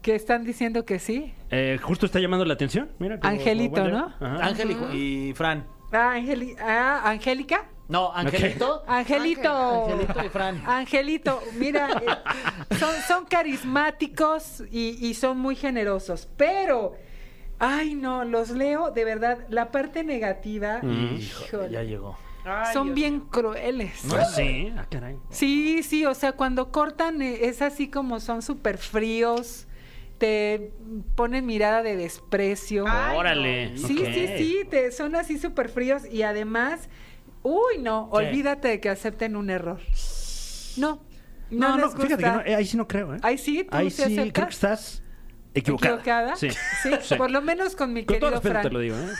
¿Que 0.02 0.16
están 0.16 0.44
diciendo 0.44 0.86
que 0.86 1.00
sí? 1.00 1.34
Eh, 1.50 1.80
justo 1.82 2.06
está 2.06 2.20
llamando 2.20 2.44
la 2.46 2.54
atención. 2.56 2.90
Mira, 3.00 3.20
como- 3.20 3.32
Angelito, 3.34 3.76
como 3.82 3.88
¿no? 3.90 4.14
Ángel 4.20 4.72
y, 4.94 5.34
Fran. 5.34 5.66
Ah, 5.94 6.16
Angeli- 6.16 6.56
ah, 6.60 7.02
Angélica. 7.06 7.66
No, 7.88 8.12
Angelito. 8.14 8.84
Angelito. 8.88 9.86
Angelito 9.86 10.26
y 10.26 10.30
Fran. 10.30 10.64
Angelito, 10.66 11.42
mira, 11.58 12.02
eh, 12.02 12.76
son, 12.80 12.94
son 13.08 13.26
carismáticos 13.26 14.64
y, 14.72 15.06
y 15.08 15.14
son 15.14 15.38
muy 15.38 15.56
generosos, 15.56 16.28
pero, 16.38 16.96
ay 17.66 17.96
no, 17.96 18.26
los 18.26 18.50
leo, 18.50 18.92
de 18.92 19.06
verdad, 19.06 19.40
la 19.50 19.72
parte 19.72 20.04
negativa, 20.04 20.80
híjole, 20.84 21.70
Ya 21.72 21.84
llegó. 21.84 22.18
son 22.74 22.94
bien 22.94 23.22
crueles. 23.22 23.94
Sí. 24.36 24.74
Ah, 24.78 24.86
caray. 24.90 25.18
Sí, 25.30 25.82
sí, 25.84 26.06
o 26.06 26.14
sea, 26.14 26.34
cuando 26.34 26.72
cortan 26.72 27.22
eh, 27.22 27.46
es 27.46 27.62
así 27.62 27.88
como 27.90 28.20
son 28.20 28.42
súper 28.42 28.78
fríos, 28.78 29.68
te 30.18 30.72
ponen 31.16 31.46
mirada 31.46 31.84
de 31.84 31.96
desprecio. 31.96 32.84
Órale. 32.84 33.78
Sí, 33.78 34.04
sí, 34.14 34.28
sí, 34.38 34.58
te, 34.70 34.92
son 34.92 35.16
así 35.16 35.38
súper 35.40 35.70
fríos 35.70 36.04
y 36.06 36.24
además, 36.24 36.90
uy, 37.44 37.78
no, 37.80 38.10
olvídate 38.12 38.68
de 38.68 38.80
que 38.80 38.90
acepten 38.90 39.36
un 39.36 39.50
error. 39.50 39.80
No, 40.78 41.02
no, 41.50 41.70
No, 41.70 41.78
no, 41.78 41.86
les 41.86 41.96
fíjate 41.96 42.24
que 42.24 42.30
no, 42.30 42.42
eh, 42.42 42.56
ahí 42.56 42.66
sí 42.66 42.78
no 42.78 42.88
creo, 42.88 43.16
¿eh? 43.16 43.20
Ahí 43.22 43.38
sí, 43.38 43.64
tú 43.64 43.76
Ahí 43.78 43.90
sí 43.92 44.02
sí, 44.04 44.16
creo 44.16 44.22
aceptas. 44.24 44.46
que 44.46 44.52
estás 44.52 45.03
equivocada. 45.54 45.94
¿Equivocada? 45.96 46.36
Sí. 46.36 46.50
Sí, 46.82 47.16
por 47.16 47.32
lo 47.32 47.42
menos 47.42 47.76
con 47.76 47.94
mi 47.94 48.06
Con 48.06 48.20
querido 48.20 48.42
Fran. 48.42 48.62
te 48.64 48.70
lo 48.70 48.80
digo, 48.80 48.96
¿eh? 48.96 49.12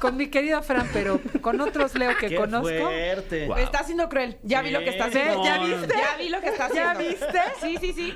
Con 0.00 0.16
mi 0.16 0.28
querido 0.28 0.62
Fran, 0.62 0.88
pero 0.92 1.20
con 1.40 1.60
otros 1.60 1.94
Leo 1.94 2.16
que 2.18 2.28
Qué 2.28 2.36
conozco. 2.36 2.68
fuerte. 2.68 3.46
Wow. 3.46 3.56
Está 3.58 3.84
siendo 3.84 4.08
cruel. 4.08 4.38
Ya 4.42 4.62
vi 4.62 4.70
lo 4.70 4.80
que 4.80 4.90
está 4.90 5.06
haciendo. 5.06 5.44
¿Ya 5.44 5.58
viste? 5.62 5.94
Ya 5.96 6.16
vi 6.18 6.28
lo 6.28 6.40
que 6.40 6.48
está 6.48 6.68
¿Ya 6.72 6.90
haciendo. 6.92 7.10
viste? 7.10 7.40
Sí, 7.60 7.76
sí, 7.80 7.92
sí. 7.92 8.14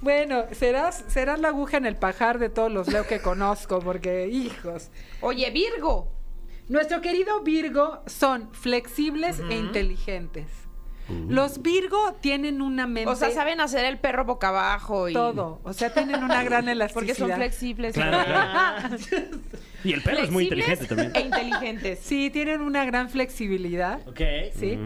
Bueno, 0.00 0.44
serás, 0.52 1.04
serás 1.08 1.38
la 1.38 1.48
aguja 1.48 1.76
en 1.76 1.86
el 1.86 1.96
pajar 1.96 2.38
de 2.38 2.48
todos 2.48 2.70
los 2.72 2.88
Leo 2.88 3.06
que 3.06 3.20
conozco, 3.20 3.78
porque, 3.80 4.26
hijos. 4.28 4.90
Oye, 5.20 5.50
Virgo. 5.50 6.10
Nuestro 6.68 7.00
querido 7.00 7.40
Virgo 7.42 8.02
son 8.06 8.52
flexibles 8.54 9.40
e 9.50 9.54
inteligentes. 9.56 10.46
Los 11.28 11.62
Virgo 11.62 12.14
tienen 12.20 12.62
una 12.62 12.86
mente. 12.86 13.10
O 13.10 13.16
sea, 13.16 13.30
saben 13.30 13.60
hacer 13.60 13.84
el 13.84 13.98
perro 13.98 14.24
boca 14.24 14.48
abajo 14.48 15.08
y 15.08 15.12
todo. 15.12 15.60
O 15.64 15.72
sea, 15.72 15.92
tienen 15.92 16.22
una 16.22 16.42
gran 16.42 16.68
elasticidad. 16.68 16.92
Porque 16.94 17.14
son 17.14 17.32
flexibles. 17.32 17.94
Claro, 17.94 18.24
claro. 18.24 18.96
Y 19.84 19.92
el 19.92 20.02
perro 20.02 20.18
es 20.22 20.30
muy 20.30 20.44
inteligente 20.44 20.86
también. 20.86 21.10
E 21.14 21.20
inteligentes. 21.22 21.98
Sí, 22.00 22.30
tienen 22.30 22.60
una 22.60 22.84
gran 22.84 23.10
flexibilidad. 23.10 24.00
Ok. 24.06 24.20
Sí. 24.56 24.78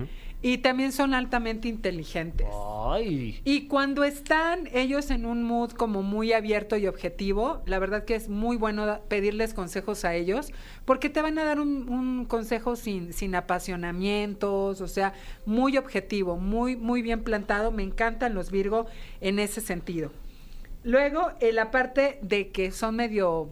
Y 0.43 0.59
también 0.59 0.93
son 0.93 1.15
altamente 1.15 1.67
inteligentes. 1.67 2.47
Ay. 2.89 3.41
Y 3.43 3.67
cuando 3.67 4.05
están 4.05 4.69
ellos 4.73 5.11
en 5.11 5.27
un 5.27 5.43
mood 5.43 5.71
como 5.73 6.03
muy 6.03 6.33
abierto 6.33 6.77
y 6.77 6.87
objetivo, 6.87 7.63
la 7.67 7.79
verdad 7.79 8.05
que 8.05 8.15
es 8.15 8.29
muy 8.29 8.57
bueno 8.57 9.01
pedirles 9.09 9.55
consejos 9.55 10.05
a 10.05 10.15
ellos, 10.15 10.53
porque 10.85 11.09
te 11.09 11.23
van 11.23 11.39
a 11.39 11.45
dar 11.45 11.59
un, 11.59 11.89
un 11.89 12.27
consejo 12.27 12.77
sin, 12.77 13.13
sin 13.13 13.35
apasionamientos, 13.35 14.81
o 14.81 14.89
sea, 14.89 15.15
muy 15.47 15.79
objetivo, 15.79 16.37
muy, 16.37 16.77
muy 16.77 17.03
bien 17.03 17.25
plantado. 17.25 17.73
Me 17.73 17.83
encantan 17.83 18.35
los 18.35 18.51
Virgo 18.51 18.87
en 19.21 19.39
ese 19.39 19.61
sentido. 19.61 20.13
Luego, 20.85 21.33
eh, 21.41 21.53
la 21.53 21.73
parte 21.73 22.19
de 22.23 22.51
que 22.51 22.71
son 22.71 22.97
medio... 22.97 23.49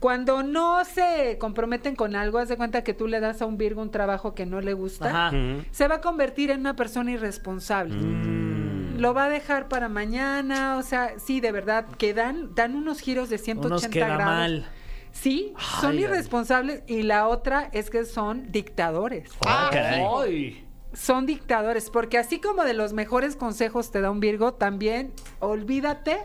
Cuando 0.00 0.42
no 0.42 0.84
se 0.84 1.38
comprometen 1.38 1.96
con 1.96 2.14
algo, 2.16 2.38
haz 2.38 2.48
de 2.48 2.56
cuenta 2.56 2.84
que 2.84 2.92
tú 2.92 3.06
le 3.06 3.18
das 3.20 3.40
a 3.40 3.46
un 3.46 3.56
Virgo 3.56 3.80
un 3.80 3.90
trabajo 3.90 4.34
que 4.34 4.44
no 4.44 4.60
le 4.60 4.74
gusta 4.74 5.08
Ajá. 5.28 5.36
Se 5.70 5.88
va 5.88 5.96
a 5.96 6.00
convertir 6.00 6.50
en 6.50 6.60
una 6.60 6.76
persona 6.76 7.10
irresponsable. 7.12 7.94
Mm. 7.94 8.98
Lo 8.98 9.14
va 9.14 9.24
a 9.24 9.28
dejar 9.30 9.68
para 9.68 9.88
mañana, 9.88 10.76
o 10.78 10.82
sea, 10.82 11.14
sí, 11.18 11.40
de 11.40 11.52
verdad, 11.52 11.86
que 11.98 12.14
dan, 12.14 12.54
dan 12.54 12.74
unos 12.76 13.00
giros 13.00 13.28
de 13.28 13.38
180 13.38 13.66
Unos 13.68 13.88
queda 13.88 14.06
grados. 14.16 14.24
mal. 14.24 14.66
Sí, 15.12 15.54
son 15.80 15.92
Ay, 15.92 15.98
ay. 15.98 16.04
irresponsables 16.04 16.82
y 16.86 17.02
la 17.02 17.26
otra 17.28 17.70
es 17.72 17.88
que 17.90 18.04
son 18.04 18.50
dictadores. 18.52 19.30
Ah, 19.46 19.70
caray. 19.72 20.02
Ay. 20.18 20.62
Son 20.92 21.26
dictadores, 21.26 21.90
porque 21.90 22.16
así 22.18 22.38
como 22.38 22.64
de 22.64 22.72
los 22.74 22.92
mejores 22.94 23.36
consejos 23.36 23.90
te 23.90 24.00
da 24.00 24.10
un 24.10 24.20
Virgo, 24.20 24.54
también 24.54 25.12
olvídate 25.40 26.18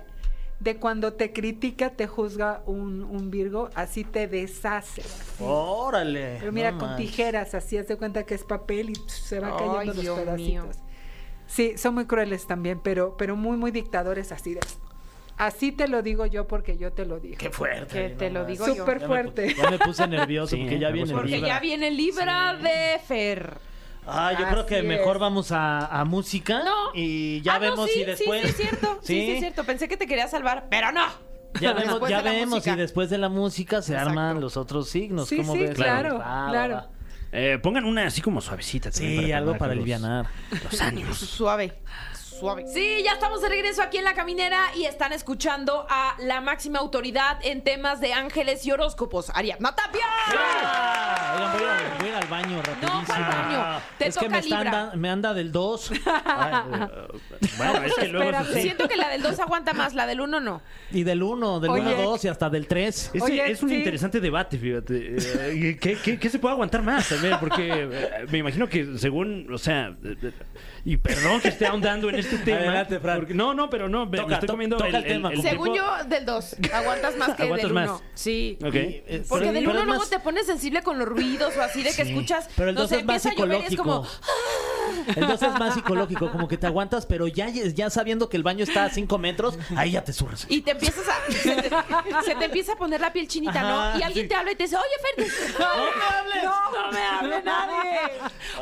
de 0.62 0.78
cuando 0.78 1.14
te 1.14 1.34
critica, 1.34 1.90
te 1.90 2.06
juzga 2.08 2.62
un, 2.68 3.04
un 3.04 3.32
Virgo, 3.32 3.70
así 3.74 4.04
te 4.04 4.28
deshace. 4.28 5.02
así. 5.02 5.44
Órale. 5.44 6.38
Pero 6.40 6.52
mira, 6.52 6.72
no 6.72 6.78
con 6.78 6.96
tijeras, 6.96 7.56
así 7.56 7.78
haz 7.78 7.88
de 7.88 7.98
cuenta 7.98 8.24
que 8.28 8.36
es 8.36 8.44
papel 8.44 8.92
y 8.92 8.96
se 9.08 9.40
va 9.40 9.48
Ay, 9.50 9.54
cayendo 9.58 9.94
los 9.94 10.02
Dios 10.02 10.20
pedacitos. 10.20 10.48
mío. 10.48 10.66
Sí, 11.48 11.78
son 11.78 11.96
muy 11.96 12.06
crueles 12.06 12.46
también, 12.48 12.80
pero, 12.80 13.18
pero 13.18 13.36
muy, 13.36 13.58
muy 13.58 13.72
dictadores 13.72 14.32
así 14.32 14.54
de. 14.54 14.60
Así 15.38 15.72
te 15.72 15.88
lo 15.88 16.04
digo 16.04 16.28
yo 16.28 16.48
porque 16.48 16.78
yo 16.78 16.94
te 16.94 17.06
lo 17.06 17.20
digo. 17.20 17.38
Qué 17.40 17.50
fuerte. 17.50 17.88
Que 17.94 18.10
no 18.10 18.18
te 18.18 18.30
lo 18.30 18.46
digo 18.46 18.68
yo. 18.68 18.76
Súper 18.76 19.02
fuerte. 19.02 19.56
Ya 19.56 19.72
me 19.72 19.80
puse 19.80 20.08
nervioso 20.08 20.56
Sí, 20.56 20.62
porque 20.62 20.78
ya 20.78 20.92
viene 20.92 21.06
puse 21.08 21.14
Porque 21.16 21.32
Libra. 21.38 21.48
ya 21.48 21.60
viene 21.60 21.90
Libra 21.92 22.56
de 22.62 23.00
Fer. 23.00 23.58
Ah, 24.08 24.34
yo 24.38 24.48
creo 24.48 24.66
que 24.66 24.82
mejor 24.84 25.18
es. 25.18 25.22
vamos 25.22 25.52
a, 25.52 25.86
a 25.86 26.06
música 26.06 26.64
No. 26.64 26.92
y 26.94 27.42
ya 27.42 27.56
Ah, 27.56 27.60
no, 27.60 27.62
vemos 27.62 27.90
sí, 27.92 28.00
si 28.00 28.06
después. 28.06 28.42
Sí, 28.42 28.48
sí, 28.48 28.52
es 28.64 28.70
cierto. 28.70 29.00
Sí, 29.02 29.14
sí, 29.26 29.32
es 29.32 29.40
cierto. 29.40 29.64
Pensé 29.64 29.88
que 29.88 29.98
te 29.98 30.08
quería 30.08 30.28
salvar, 30.28 30.68
pero 30.70 30.92
no. 30.92 31.06
Ya 31.60 31.74
vemos, 31.74 31.90
Después 31.92 32.10
ya 32.12 32.22
vemos 32.22 32.66
y 32.68 32.72
después 32.76 33.10
de 33.10 33.18
la 33.18 33.30
música 33.30 33.82
se 33.82 33.94
Exacto. 33.94 34.10
arman 34.12 34.42
los 34.42 34.58
otros 34.58 34.90
signos. 34.90 35.28
Sí, 35.30 35.38
¿Cómo 35.38 35.54
sí, 35.54 35.60
ves? 35.60 35.76
claro, 35.76 36.18
Va, 36.20 36.46
va, 36.46 36.50
claro. 36.52 36.76
va. 36.76 36.90
Eh, 37.34 37.60
pongan 37.62 37.86
una 37.86 38.08
así 38.08 38.22
como 38.22 38.42
suavecita. 38.42 38.92
también 38.92 39.24
Sí, 39.26 39.32
algo 39.32 39.52
calmar 39.52 39.60
para 39.60 39.74
los- 39.76 39.82
alivianar. 39.84 40.26
Los 40.64 40.82
ánimos. 40.82 41.18
Suave. 41.18 41.74
Suave. 42.42 42.66
Sí, 42.74 43.04
ya 43.06 43.12
estamos 43.14 43.40
de 43.44 43.50
regreso 43.50 43.84
aquí 43.84 43.98
en 44.00 44.04
La 44.04 44.16
Caminera 44.16 44.66
y 44.76 44.86
están 44.86 45.14
escuchando 45.14 45.86
a 45.88 46.16
la 46.20 46.42
máxima 46.42 46.80
autoridad 46.80 47.38
en 47.44 47.64
temas 47.64 48.02
de 48.02 48.14
ángeles 48.14 48.66
y 48.66 48.72
horóscopos, 48.72 49.30
Ariadna 49.30 49.76
Tapia. 49.76 50.02
Ah, 50.36 51.36
oigan, 51.38 51.52
voy, 51.54 51.64
a, 51.68 51.98
voy 52.00 52.08
a 52.08 52.10
ir 52.10 52.16
al 52.16 52.28
baño 52.28 52.62
rapidísimo. 52.64 53.04
¿cuál 53.06 53.22
baño? 53.22 53.82
Te 54.00 54.08
es 54.08 54.16
que 54.18 54.26
toca 54.26 54.32
me, 54.32 54.40
están 54.40 54.64
Libra. 54.64 54.72
dan- 54.90 55.00
me 55.00 55.10
anda 55.12 55.34
del 55.36 55.52
2 55.52 55.92
Bueno, 57.58 57.84
es 57.86 57.94
que 57.94 58.08
luego 58.08 58.44
sí. 58.54 58.62
Siento 58.64 58.88
que 58.88 58.96
la 58.98 59.10
del 59.10 59.22
2 59.22 59.40
aguanta 59.40 59.74
más, 59.74 59.94
la 59.94 60.08
del 60.08 60.22
1 60.22 60.40
no. 60.40 60.62
y 60.92 61.04
del 61.04 61.22
1, 61.22 61.60
del 61.60 61.70
1 61.72 61.90
Oye. 61.90 62.04
2 62.04 62.26
y 62.26 62.28
hasta 62.28 62.50
del 62.50 62.66
3. 62.68 63.12
Ese 63.14 63.24
Oye, 63.24 63.52
es 63.52 63.62
un 63.62 63.70
sí. 63.70 63.76
interesante 63.76 64.20
debate, 64.20 64.58
fíjate. 64.58 65.16
Eh, 65.18 65.78
¿Qué, 65.80 65.96
qué, 66.04 66.18
qué 66.20 66.30
se 66.30 66.40
puede 66.40 66.54
aguantar 66.54 66.82
más 66.82 67.08
también? 67.08 67.38
Porque 67.40 67.70
eh, 67.72 68.26
me 68.32 68.40
imagino 68.40 68.68
que 68.68 68.98
según, 68.98 69.48
o 69.54 69.58
sea, 69.60 69.96
y 70.86 70.98
perdón 70.98 71.42
que 71.42 71.50
esté 71.50 71.66
ahondando 71.68 72.10
en 72.10 72.16
este 72.16 72.38
tema. 72.46 72.60
Adelante, 72.60 73.00
Fran. 73.00 73.18
porque- 73.20 73.34
no, 73.34 73.54
no, 73.54 73.70
pero 73.70 73.90
no, 73.90 74.06
me, 74.06 74.18
Toca, 74.18 74.28
me 74.28 74.34
estoy 74.36 74.48
to- 74.48 74.54
comiendo 74.54 74.78
toca 74.78 74.90
el, 74.90 74.96
el 74.96 75.04
tema. 75.06 75.30
Según 75.42 75.74
tipo- 75.74 75.76
yo, 75.78 76.04
del 76.08 76.26
2. 76.26 76.56
Aguantas 76.74 77.18
más 77.18 77.36
que 77.36 77.44
Aguantas 77.44 77.64
del 77.70 77.74
más. 77.74 77.90
1. 77.90 78.02
Sí. 78.14 78.58
Ok. 78.64 78.74
eh, 78.76 79.24
Porque 79.28 79.46
pero- 79.46 79.54
del 79.54 79.64
pero 79.66 79.72
1 79.72 79.80
es 79.82 79.86
luego 79.86 80.00
más- 80.02 80.10
te 80.10 80.20
pones 80.20 80.46
sensible 80.46 80.82
con 80.84 80.98
los 81.00 81.08
ruidos 81.08 81.56
o 81.58 81.62
así 81.62 81.84
de 81.84 81.90
que 81.94 82.04
Sí. 82.06 82.12
escuchas. 82.12 82.50
Pero 82.56 82.70
el 82.70 82.76
no 82.76 82.82
2 82.82 82.90
sé, 82.90 82.98
es 83.00 83.06
más 83.06 83.14
y 83.26 83.28
es 83.28 83.34
psicológico. 83.34 83.84
como. 83.84 84.08
El 85.16 85.28
2 85.28 85.42
es 85.42 85.60
más 85.60 85.74
psicológico, 85.76 86.32
como 86.32 86.48
que 86.48 86.58
te 86.58 86.68
aguantas, 86.68 87.06
pero 87.06 87.28
ya, 87.28 87.50
ya 87.50 87.90
sabiendo 87.90 88.30
que 88.30 88.38
el 88.38 88.44
baño 88.44 88.64
está 88.64 88.86
a 88.86 88.90
5 88.90 89.18
metros, 89.18 89.58
ahí 89.76 89.92
ya 89.92 90.04
te 90.04 90.14
surres. 90.14 90.46
Y 90.50 90.62
te 90.62 90.72
empiezas 90.72 91.06
a. 91.08 91.12
Se 91.32 91.56
te, 91.56 91.70
se 92.26 92.36
te 92.36 92.46
empieza 92.46 92.74
a 92.74 92.76
poner 92.76 93.02
la 93.02 93.12
piel 93.14 93.28
chinita, 93.28 93.52
Ajá, 93.62 93.94
¿no? 93.94 94.00
Y 94.00 94.04
alguien 94.04 94.26
sí. 94.26 94.30
te 94.30 94.36
habla 94.36 94.52
y 94.52 94.56
te 94.56 94.64
dice, 94.64 94.76
oye, 94.76 95.26
Fer. 95.26 95.28
¡No 95.60 95.66
me 95.76 96.04
hables! 96.04 96.44
¡No, 96.44 96.92
me 96.92 97.00
hable 97.06 97.44
nadie! 97.44 98.00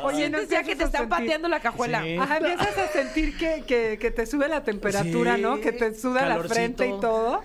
Oye, 0.02 0.30
no 0.30 0.38
no 0.38 0.44
ya 0.44 0.62
que 0.62 0.76
te 0.76 0.84
están 0.84 1.02
sentir- 1.04 1.08
pateando 1.08 1.48
la 1.48 1.60
cajuela. 1.60 2.02
Ajá, 2.18 2.38
empiezas 2.38 2.76
a 2.78 2.88
sentir 2.88 3.36
que, 3.36 3.62
que, 3.66 3.98
que 4.00 4.10
te 4.10 4.26
sube 4.26 4.48
la 4.48 4.62
temperatura, 4.64 5.36
Sí, 5.36 5.42
¿no? 5.42 5.60
Que 5.60 5.72
te 5.72 5.94
suda 5.94 6.20
calorcito. 6.20 6.48
la 6.48 6.54
frente 6.54 6.86
y 6.88 7.00
todo. 7.00 7.42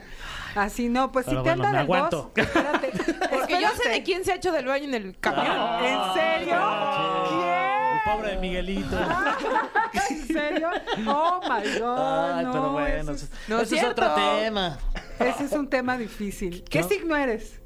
Así 0.55 0.87
no, 0.87 1.11
pues 1.11 1.25
Pero 1.25 1.41
si 1.41 1.43
te 1.43 1.49
bueno, 1.49 1.65
anda 1.67 1.83
me 1.83 1.93
del 1.99 2.09
dos, 2.09 2.27
espérate. 2.35 2.91
Porque 3.29 3.61
yo 3.61 3.67
sé 3.81 3.89
de 3.89 4.03
quién 4.03 4.23
se 4.23 4.31
ha 4.31 4.35
hecho 4.35 4.53
del 4.53 4.65
baño 4.65 4.85
en 4.85 4.93
el 4.93 5.19
camión. 5.19 5.45
¿En 5.83 6.13
serio? 6.13 6.55
El 6.55 8.11
pobre 8.11 8.31
de 8.31 8.37
Miguelito. 8.37 8.97
¿Quién? 9.91 10.19
¿En 10.19 10.27
serio? 10.27 10.69
Oh 11.07 11.41
my 11.43 11.79
God. 11.79 12.31
Ay, 12.37 12.45
no, 12.45 12.51
pero 12.53 12.69
bueno, 12.71 12.87
ese, 12.87 13.01
eso, 13.01 13.11
es, 13.25 13.31
no 13.49 13.59
es 13.59 13.63
eso 13.71 13.75
es 13.75 13.83
otro 13.83 14.13
tema. 14.13 14.77
ese 15.19 15.43
es 15.45 15.51
un 15.51 15.69
tema 15.69 15.97
difícil. 15.97 16.63
¿Qué 16.69 16.81
No. 16.81 16.87
signo 16.87 17.15
eres? 17.15 17.59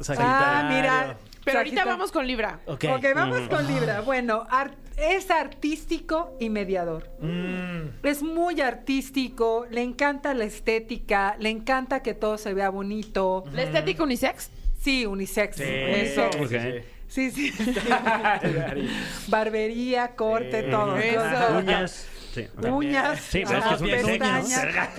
Sagitario. 0.00 0.34
Ah, 0.34 0.68
mira. 0.72 1.16
Pero 1.44 1.58
ahorita 1.58 1.84
vamos 1.84 2.10
con 2.12 2.26
Libra. 2.26 2.60
Ok. 2.66 2.84
Ok, 2.96 3.04
vamos 3.14 3.40
con 3.48 3.66
Libra. 3.66 4.00
Bueno, 4.00 4.46
ar- 4.50 4.74
es 4.96 5.30
artístico 5.30 6.36
y 6.40 6.50
mediador. 6.50 7.08
Mm, 7.20 8.06
Es 8.06 8.22
muy 8.22 8.60
artístico, 8.60 9.66
le 9.70 9.82
encanta 9.82 10.34
la 10.34 10.44
estética, 10.44 11.36
le 11.38 11.50
encanta 11.50 12.02
que 12.02 12.14
todo 12.14 12.38
se 12.38 12.54
vea 12.54 12.68
bonito. 12.70 13.44
¿La 13.52 13.62
estética 13.62 14.02
unisex? 14.02 14.50
Sí, 14.80 15.06
unisex. 15.06 15.60
Eso. 15.60 16.28
unisex. 16.38 16.84
Sí, 17.08 17.30
sí. 17.30 17.52
Barbería, 19.28 20.14
corte, 20.16 20.62
todo. 20.64 20.96
Eso. 20.96 21.58
Uñas. 21.58 22.06
Sí. 22.32 22.48
uñas, 22.66 23.20
Sí, 23.20 23.42
pero 23.46 23.58
es 23.58 23.64
que 23.64 23.74
es 23.74 23.80
un 23.80 23.86
diseño, 23.86 24.24
¿no? 24.26 24.42
pestañas. 24.42 24.90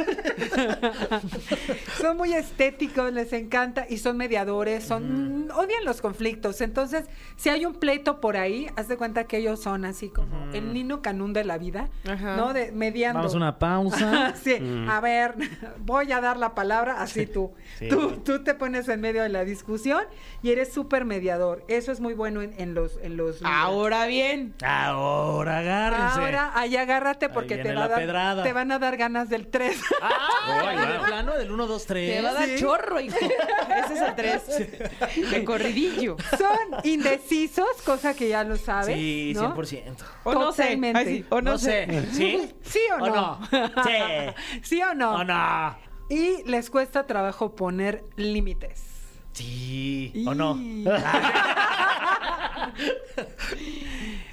son 2.00 2.18
muy 2.18 2.34
estéticos, 2.34 3.12
les 3.12 3.34
encanta 3.34 3.86
y 3.90 3.98
son 3.98 4.18
mediadores, 4.18 4.84
son 4.84 5.50
odian 5.52 5.84
los 5.84 6.02
conflictos. 6.02 6.62
Entonces, 6.62 7.06
si 7.36 7.50
hay 7.50 7.66
un 7.66 7.74
pleito 7.74 8.22
por 8.22 8.38
ahí, 8.38 8.68
haz 8.76 8.88
de 8.88 8.98
cuenta 8.98 9.24
que 9.26 9.38
ellos 9.38 9.62
son 9.62 9.86
así 9.86 10.10
como 10.10 10.52
el 10.54 10.74
Nino 10.74 11.02
Canún 11.02 11.34
de 11.34 11.44
la 11.44 11.58
vida, 11.58 11.90
Ajá. 12.08 12.36
¿no? 12.36 12.54
De 12.54 12.72
mediando. 12.72 13.20
Vamos 13.20 13.34
a 13.34 13.38
una 13.38 13.60
pausa. 13.60 14.36
sí, 14.44 14.58
a 14.88 15.00
ver, 15.02 15.36
voy 15.80 16.12
a 16.12 16.22
dar 16.22 16.38
la 16.38 16.54
palabra 16.54 17.02
así 17.02 17.26
tú. 17.26 17.54
Sí. 17.80 17.90
tú. 17.90 18.22
Tú 18.24 18.44
te 18.44 18.54
pones 18.54 18.88
en 18.90 19.02
medio 19.02 19.24
de 19.24 19.30
la 19.30 19.44
discusión 19.44 20.04
y 20.42 20.52
eres 20.52 20.72
súper 20.72 21.06
mediador. 21.06 21.66
Eso 21.68 21.92
es 21.92 22.00
muy 22.00 22.14
bueno 22.14 22.42
en, 22.42 22.54
en 22.60 22.74
los 22.74 22.98
en 23.02 23.18
los 23.18 23.42
Ahora 23.44 24.06
bien. 24.06 24.54
Ahora 24.64 25.60
agárrense. 25.60 26.20
Ahora, 26.20 26.52
ahí 26.54 26.78
agárrate 26.78 27.23
porque 27.30 27.58
te, 27.58 27.74
va 27.74 27.86
a 27.86 27.88
dar- 27.88 28.44
te 28.44 28.54
van 28.54 28.72
a 28.72 28.80
dar 28.80 28.98
ganas 28.98 29.30
del 29.30 29.48
3. 29.48 29.80
Ah, 30.46 30.86
¿de 30.86 31.00
plano 31.08 31.34
del 31.36 31.52
1, 31.52 31.68
2, 31.68 31.86
3. 31.86 32.16
Te 32.18 32.22
va 32.22 32.30
a 32.30 32.34
dar 32.34 32.50
Sí. 32.50 32.56
chorro, 32.60 33.00
hijo. 33.00 33.16
Ese 33.86 33.94
es 33.94 34.02
el 34.02 34.16
3. 34.16 35.32
De 35.32 35.44
corridillo. 35.46 36.18
Son 36.38 36.80
indecisos, 36.84 37.66
cosa 37.86 38.14
que 38.14 38.28
ya 38.30 38.44
lo 38.44 38.58
sabes. 38.58 38.96
Sí, 38.98 39.32
¿no? 39.36 39.56
100%. 39.56 39.96
O 40.26 40.34
no 40.34 40.52
sé. 40.52 40.64
Totalmente. 40.64 41.00
Ay, 41.00 41.06
sí, 41.06 41.26
O 41.30 41.42
no, 41.42 41.58
sé. 41.58 41.88
¿Sí? 42.12 42.52
¿Sí 42.64 42.80
o, 43.00 43.04
¿O 43.04 43.08
no? 43.08 43.16
no? 43.16 43.84
Sí. 43.84 43.92
¿Sí 44.64 44.82
o 44.82 44.94
no? 44.94 45.16
¿O 45.16 45.24
no? 45.24 45.78
Y 46.10 46.44
les 46.44 46.70
cuesta 46.70 47.08
trabajo 47.08 47.56
poner 47.56 48.04
límites. 48.18 48.84
Sí. 49.32 50.24
¿O 50.28 50.34
no? 50.36 50.60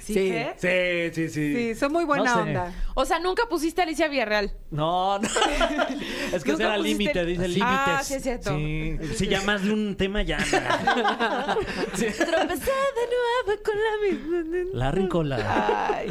¿Sí? 0.01 0.33
Sí, 0.57 0.67
sí, 1.13 1.29
sí. 1.29 1.55
Sí, 1.55 1.75
son 1.75 1.91
muy 1.91 2.03
buena 2.05 2.23
No 2.23 2.33
sé. 2.33 2.39
onda. 2.41 2.73
O 2.95 3.05
sea, 3.05 3.19
nunca 3.19 3.43
pusiste 3.49 3.81
a 3.81 3.85
Alicia 3.85 4.07
Villarreal. 4.07 4.51
No, 4.71 5.19
no. 5.19 5.27
Es 6.33 6.43
que 6.45 6.51
ese 6.51 6.63
Nunca 6.63 6.65
era 6.65 6.77
pusiste- 6.77 6.83
límite, 6.83 7.25
dice 7.25 7.47
límites. 7.47 7.67
Ah, 7.67 8.01
sí, 8.03 8.13
es 8.15 8.23
cierto. 8.23 8.55
Sí. 8.55 8.97
Si 9.15 9.27
ya 9.27 9.41
más 9.41 9.63
de 9.63 9.71
un 9.73 9.95
tema 9.97 10.21
ya. 10.21 10.37
mira. 10.95 11.55
Tropecé 11.95 12.71
de 12.71 13.07
nuevo 13.11 13.61
con 13.63 13.75
la 13.77 14.09
misma. 14.09 14.69
La 14.73 14.91
rincola. 14.91 15.89
Ay. 15.93 16.09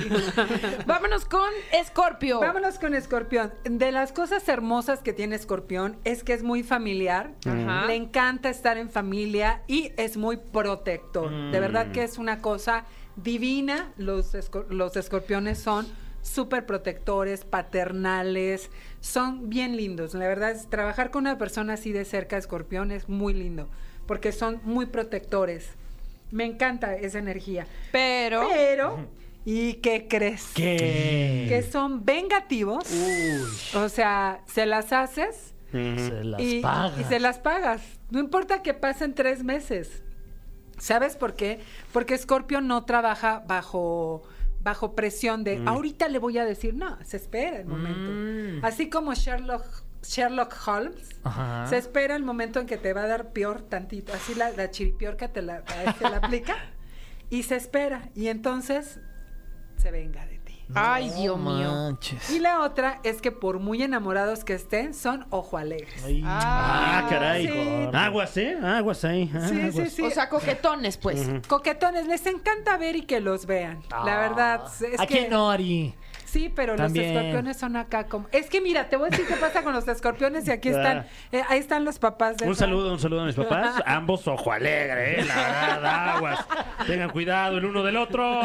Vámonos 0.86 1.24
con 1.24 1.49
Escorpio. 1.72 2.41
Vámonos 2.41 2.78
con 2.78 2.95
Escorpión. 2.95 3.53
De 3.64 3.93
las 3.93 4.12
cosas 4.12 4.47
hermosas 4.49 5.01
que 5.01 5.12
tiene 5.12 5.36
Escorpión 5.36 5.99
es 6.05 6.22
que 6.24 6.32
es 6.34 6.43
muy 6.43 6.62
familiar, 6.62 7.32
Ajá. 7.47 7.86
le 7.86 7.95
encanta 7.95 8.51
estar 8.51 8.76
en 8.78 8.91
familia 8.91 9.62
y 9.66 9.93
es 9.97 10.16
muy 10.16 10.36
protector. 10.36 11.30
De 11.51 11.61
verdad 11.61 11.93
que 11.93 12.03
es 12.05 12.18
una 12.18 12.41
cosa 12.43 12.84
divina. 13.23 13.93
Los, 13.97 14.35
escor- 14.35 14.68
los 14.68 14.97
escorpiones 14.97 15.59
son 15.59 15.87
súper 16.23 16.66
protectores, 16.66 17.45
paternales, 17.45 18.71
son 19.01 19.49
bien 19.49 19.77
lindos. 19.77 20.14
La 20.14 20.29
verdad 20.29 20.51
es 20.51 20.68
trabajar 20.68 21.11
con 21.11 21.23
una 21.23 21.39
persona 21.39 21.75
así 21.75 21.93
de 21.93 22.05
cerca, 22.05 22.37
escorpión, 22.37 22.91
es 22.91 23.09
muy 23.09 23.33
lindo, 23.35 23.68
porque 24.07 24.33
son 24.33 24.61
muy 24.64 24.87
protectores. 24.87 25.71
Me 26.31 26.45
encanta 26.45 26.95
esa 26.95 27.18
energía. 27.18 27.66
Pero. 27.91 28.47
Pero, 28.53 29.07
¿y 29.45 29.75
qué 29.75 30.07
crees? 30.09 30.49
¿Qué? 30.55 31.47
que 31.49 31.62
son 31.62 32.05
vengativos. 32.05 32.85
O 33.75 33.89
sea, 33.89 34.41
se 34.47 34.66
las 34.66 34.93
haces 34.93 35.55
Se 35.73 36.23
las 36.23 36.41
y, 36.41 36.61
paga. 36.61 37.01
y 37.01 37.05
se 37.05 37.18
las 37.18 37.39
pagas. 37.39 37.83
No 38.11 38.21
importa 38.21 38.62
que 38.62 38.75
pasen 38.75 39.14
tres 39.14 39.43
meses. 39.43 40.03
¿Sabes 40.81 41.16
por 41.16 41.35
qué? 41.35 41.61
Porque 41.93 42.16
Scorpio 42.16 42.61
no 42.61 42.85
trabaja 42.85 43.45
bajo 43.47 44.22
bajo 44.62 44.95
presión 44.95 45.43
de 45.43 45.62
ahorita 45.64 46.09
le 46.09 46.18
voy 46.18 46.37
a 46.37 46.45
decir, 46.45 46.74
no, 46.74 46.99
se 47.03 47.16
espera 47.16 47.61
el 47.61 47.66
momento. 47.66 48.66
Así 48.66 48.91
como 48.91 49.14
Sherlock 49.14 49.64
Sherlock 50.03 50.55
Holmes, 50.66 51.09
Ajá. 51.24 51.66
se 51.66 51.76
espera 51.76 52.16
el 52.16 52.22
momento 52.22 52.61
en 52.61 52.66
que 52.66 52.76
te 52.76 52.93
va 52.93 53.03
a 53.03 53.07
dar 53.07 53.33
peor 53.33 53.62
tantito, 53.62 54.12
así 54.12 54.35
la, 54.35 54.51
la 54.51 54.70
chiripiorca 54.70 55.28
te 55.28 55.43
la, 55.43 55.62
te 55.62 56.09
la 56.09 56.16
aplica 56.16 56.57
y 57.31 57.43
se 57.43 57.57
espera 57.57 58.09
y 58.14 58.28
entonces 58.28 59.01
se 59.76 59.91
venga. 59.91 60.26
Ay, 60.75 61.11
Dios 61.11 61.39
mío. 61.39 61.99
Y 62.31 62.39
la 62.39 62.61
otra 62.61 63.01
es 63.03 63.21
que 63.21 63.33
por 63.33 63.59
muy 63.59 63.83
enamorados 63.83 64.45
que 64.45 64.55
estén, 64.55 64.95
son 64.95 65.27
ojo 65.31 65.59
alegres. 65.59 66.03
Ay. 66.05 66.23
Ah, 66.25 67.07
caray. 67.09 67.47
Sí. 67.47 67.89
Aguas, 67.93 68.37
¿eh? 68.37 68.57
Aguas 68.62 69.05
ahí. 69.05 69.27
Sí, 69.27 69.49
sí, 69.49 69.61
aguas. 69.61 69.93
sí. 69.93 70.03
O 70.03 70.11
sea, 70.11 70.29
coquetones, 70.29 70.97
pues. 70.97 71.29
Coquetones, 71.49 72.07
les 72.07 72.25
encanta 72.27 72.77
ver 72.77 72.97
y 72.97 73.03
que 73.03 73.21
los 73.21 73.47
vean. 73.47 73.83
La 73.91 74.18
verdad, 74.18 74.62
es 74.81 75.01
¿A 75.01 75.07
que... 75.07 75.18
quién 75.18 75.31
no, 75.31 75.51
Ari? 75.51 75.95
Sí, 76.25 76.53
pero 76.55 76.77
También. 76.77 77.12
los 77.12 77.16
escorpiones 77.16 77.57
son 77.57 77.75
acá 77.75 78.07
como... 78.07 78.29
Es 78.31 78.49
que 78.49 78.61
mira, 78.61 78.89
te 78.89 78.97
voy 78.97 79.09
a 79.09 79.11
decir 79.11 79.27
qué 79.27 79.35
pasa 79.35 79.64
con 79.64 79.73
los 79.73 79.89
escorpiones 79.89 80.47
y 80.47 80.53
aquí 80.53 80.68
están, 80.68 81.05
eh, 81.33 81.43
ahí 81.49 81.59
están 81.59 81.85
los 81.85 81.99
papás 81.99 82.37
de 82.37 82.47
Un 82.47 82.55
Fran. 82.55 82.68
saludo, 82.68 82.93
un 82.93 83.01
saludo 83.01 83.23
a 83.23 83.27
mis 83.27 83.35
papás. 83.35 83.83
Ambos 83.85 84.29
ojo 84.29 84.53
alegre, 84.53 85.23
¿eh? 85.23 85.25
La 85.25 85.35
verdad, 85.35 86.09
aguas. 86.11 86.47
Tengan 86.87 87.11
cuidado 87.11 87.59
el 87.59 87.64
uno 87.64 87.83
del 87.83 87.97
otro. 87.97 88.31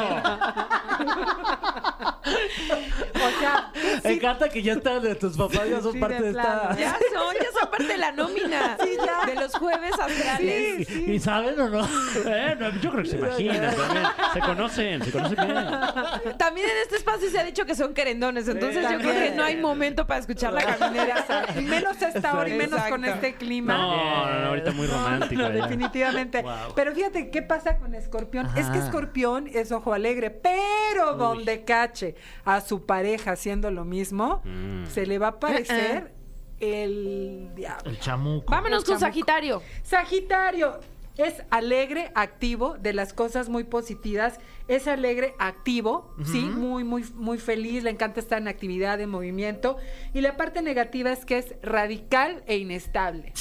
O 2.26 3.40
sea, 3.40 3.72
Me 4.04 4.14
encanta 4.14 4.50
que 4.50 4.62
ya 4.62 4.74
están 4.74 5.02
de 5.02 5.16
tus 5.16 5.38
papás, 5.38 5.70
ya 5.70 5.82
son 5.82 5.94
Sí, 5.94 6.00
parte 6.00 6.16
de 6.16 6.24
de, 6.24 6.30
esta. 6.32 6.76
Ya 6.78 6.98
son, 7.14 7.36
ya 7.36 7.60
son 7.60 7.70
parte 7.70 7.88
de 7.88 7.98
la 7.98 8.12
nómina. 8.12 8.78
De 9.26 9.36
los 9.36 9.56
jueves 9.56 9.94
astrales. 9.94 10.90
¿Y, 10.90 11.12
y 11.14 11.20
saben 11.20 11.60
o 11.60 11.70
no? 11.70 11.86
Eh, 12.26 12.56
no, 12.60 12.70
yo 12.80 12.92
creo 12.92 13.04
que 13.04 13.10
se 13.10 13.18
imaginan 13.18 13.76
también. 13.76 14.06
Se 14.34 14.40
conocen, 14.40 15.04
se 15.04 15.12
conocen 15.12 15.38
bien. 15.46 16.38
También 16.38 16.70
en 16.70 16.78
este 16.84 16.98
espacio 16.98 17.30
se 17.30 17.40
ha 17.40 17.44
dicho 17.44 17.66
que 17.66 17.76
son 17.76 17.94
querendones, 17.94 18.48
entonces 18.48 18.84
yo 18.90 18.98
creo 19.00 19.14
que 19.14 19.32
no 19.32 19.44
hay 19.44 19.58
momento 19.58 20.06
para 20.06 20.20
escuchar 20.20 20.54
la 20.54 20.64
caminera. 20.64 21.26
y 21.58 21.62
menos 21.62 22.02
a 22.02 22.10
esta 22.10 22.38
hora 22.38 22.50
y 22.50 22.54
menos 22.54 22.82
con 22.84 23.06
este 23.06 23.36
clima. 23.36 23.78
No, 23.78 24.28
no, 24.28 24.40
no, 24.40 24.48
ahorita 24.50 24.72
muy 24.72 24.88
romántico. 24.88 25.42
No, 25.42 25.50
definitivamente. 25.50 26.44
Pero 26.76 26.94
fíjate 26.94 27.30
qué 27.30 27.42
pasa 27.42 27.78
con 27.78 27.96
Escorpión. 27.96 28.48
Es 28.56 28.68
que 28.68 28.78
Escorpión 28.78 29.48
es 29.54 29.72
ojo 29.72 29.94
alegre, 29.94 30.30
pero 30.30 31.14
donde 31.16 31.64
cache 31.64 32.15
a 32.46 32.62
su 32.62 32.86
pareja 32.86 33.32
haciendo 33.32 33.72
lo 33.72 33.86
mismo, 33.86 34.42
Mm. 34.46 34.86
se 34.88 35.06
le 35.06 35.18
va 35.20 35.28
a 35.28 35.30
aparecer 35.32 36.14
el 36.60 37.50
diablo. 37.56 37.90
El 37.90 38.00
chamuco. 38.00 38.52
Vámonos 38.52 38.80
El 38.84 38.86
con 38.86 38.94
chamuco. 39.00 39.06
Sagitario. 39.08 39.62
Sagitario 39.84 40.80
es 41.18 41.44
alegre, 41.50 42.12
activo, 42.16 42.76
de 42.78 42.92
las 42.94 43.14
cosas 43.14 43.48
muy 43.50 43.64
positivas. 43.64 44.40
Es 44.68 44.88
alegre, 44.88 45.34
activo, 45.40 46.14
sí, 46.26 46.42
muy, 46.42 46.84
muy, 46.84 47.06
muy 47.16 47.38
feliz. 47.38 47.84
Le 47.84 47.90
encanta 47.92 48.20
estar 48.20 48.38
en 48.42 48.48
actividad, 48.48 49.00
en 49.00 49.10
movimiento. 49.10 49.78
Y 50.14 50.22
la 50.22 50.36
parte 50.38 50.62
negativa 50.62 51.12
es 51.12 51.24
que 51.26 51.38
es 51.38 51.56
radical 51.62 52.44
e 52.48 52.58
inestable. 52.58 53.32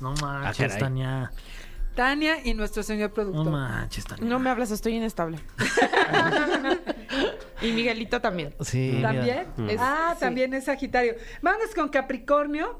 No 0.00 0.14
Ah, 0.22 0.40
manches. 0.44 0.78
Tania. 0.78 1.32
Tania 1.96 2.44
y 2.44 2.52
nuestro 2.52 2.82
señor 2.82 3.08
No 3.08 3.14
productor. 3.14 3.50
manches, 3.50 4.04
Tania. 4.04 4.24
No 4.28 4.38
me 4.38 4.50
hablas, 4.50 4.70
estoy 4.70 4.94
inestable. 4.96 5.38
y 7.62 7.72
Miguelito 7.72 8.20
también. 8.20 8.54
Sí. 8.60 8.98
¿También? 9.02 9.46
Es- 9.68 9.78
ah, 9.80 10.12
sí. 10.14 10.20
también 10.20 10.52
es 10.54 10.64
Sagitario. 10.64 11.14
Vamos 11.42 11.74
con 11.74 11.88
Capricornio. 11.88 12.78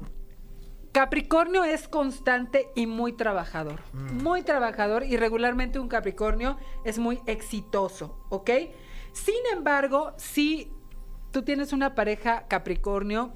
Capricornio 0.91 1.63
es 1.63 1.87
constante 1.87 2.69
y 2.75 2.87
muy 2.87 3.13
trabajador. 3.13 3.81
Muy 3.93 4.41
trabajador 4.41 5.03
y 5.03 5.17
regularmente 5.17 5.77
un 5.79 5.89
Capricornio 5.89 6.57
es 6.85 6.97
muy 6.97 7.19
exitoso, 7.27 8.25
¿ok? 8.29 8.49
Sin 9.13 9.35
embargo, 9.53 10.13
si 10.17 10.71
tú 11.31 11.43
tienes 11.43 11.71
una 11.71 11.93
pareja 11.93 12.47
Capricornio, 12.47 13.35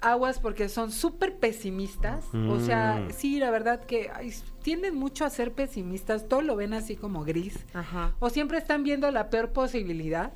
aguas 0.00 0.38
porque 0.38 0.68
son 0.68 0.92
súper 0.92 1.38
pesimistas. 1.40 2.26
O 2.48 2.60
sea, 2.60 3.02
Mm. 3.08 3.12
sí, 3.12 3.40
la 3.40 3.50
verdad 3.50 3.84
que 3.84 4.10
ay, 4.14 4.32
tienden 4.62 4.94
mucho 4.94 5.24
a 5.24 5.30
ser 5.30 5.52
pesimistas. 5.54 6.28
Todo 6.28 6.42
lo 6.42 6.54
ven 6.54 6.74
así 6.74 6.94
como 6.94 7.24
gris 7.24 7.58
Ajá. 7.74 8.14
o 8.20 8.30
siempre 8.30 8.58
están 8.58 8.84
viendo 8.84 9.10
la 9.10 9.30
peor 9.30 9.52
posibilidad. 9.52 10.32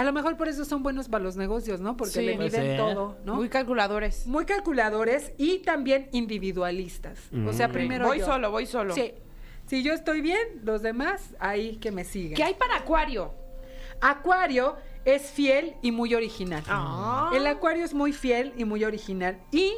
A 0.00 0.02
lo 0.02 0.14
mejor 0.14 0.38
por 0.38 0.48
eso 0.48 0.64
son 0.64 0.82
buenos 0.82 1.10
para 1.10 1.22
los 1.22 1.36
negocios, 1.36 1.78
¿no? 1.82 1.94
Porque 1.94 2.14
Sí. 2.14 2.22
le 2.22 2.36
Puede 2.36 2.48
miden 2.48 2.76
todo, 2.78 3.18
¿no? 3.26 3.34
Muy 3.34 3.42
Muy, 3.42 3.48
calculadores. 3.50 4.26
calculadores 4.46 5.32
y 5.36 5.58
también 5.58 6.08
individualistas. 6.12 7.18
O 7.46 7.52
sea, 7.52 7.68
Mm. 7.68 7.72
primero 7.72 8.06
voy 8.06 8.20
yo. 8.20 8.24
solo, 8.24 8.50
voy 8.50 8.64
solo. 8.64 8.94
Sí. 8.94 9.12
Si 9.66 9.82
yo 9.82 9.92
estoy 9.92 10.22
bien, 10.22 10.40
los 10.64 10.80
demás 10.80 11.34
ahí 11.38 11.76
que 11.76 11.90
me 11.92 12.04
sigan. 12.04 12.34
¿Qué 12.34 12.42
hay 12.44 12.54
para 12.54 12.76
Acuario? 12.76 13.34
Acuario 14.00 14.76
es 15.04 15.30
fiel 15.32 15.74
y 15.82 15.92
muy 15.92 16.14
original. 16.14 16.62
Ah. 16.66 17.30
El 17.34 17.46
acuario 17.46 17.84
es 17.84 17.92
muy 17.92 18.14
fiel 18.14 18.54
y 18.56 18.64
muy 18.64 18.84
original. 18.84 19.38
Y 19.52 19.70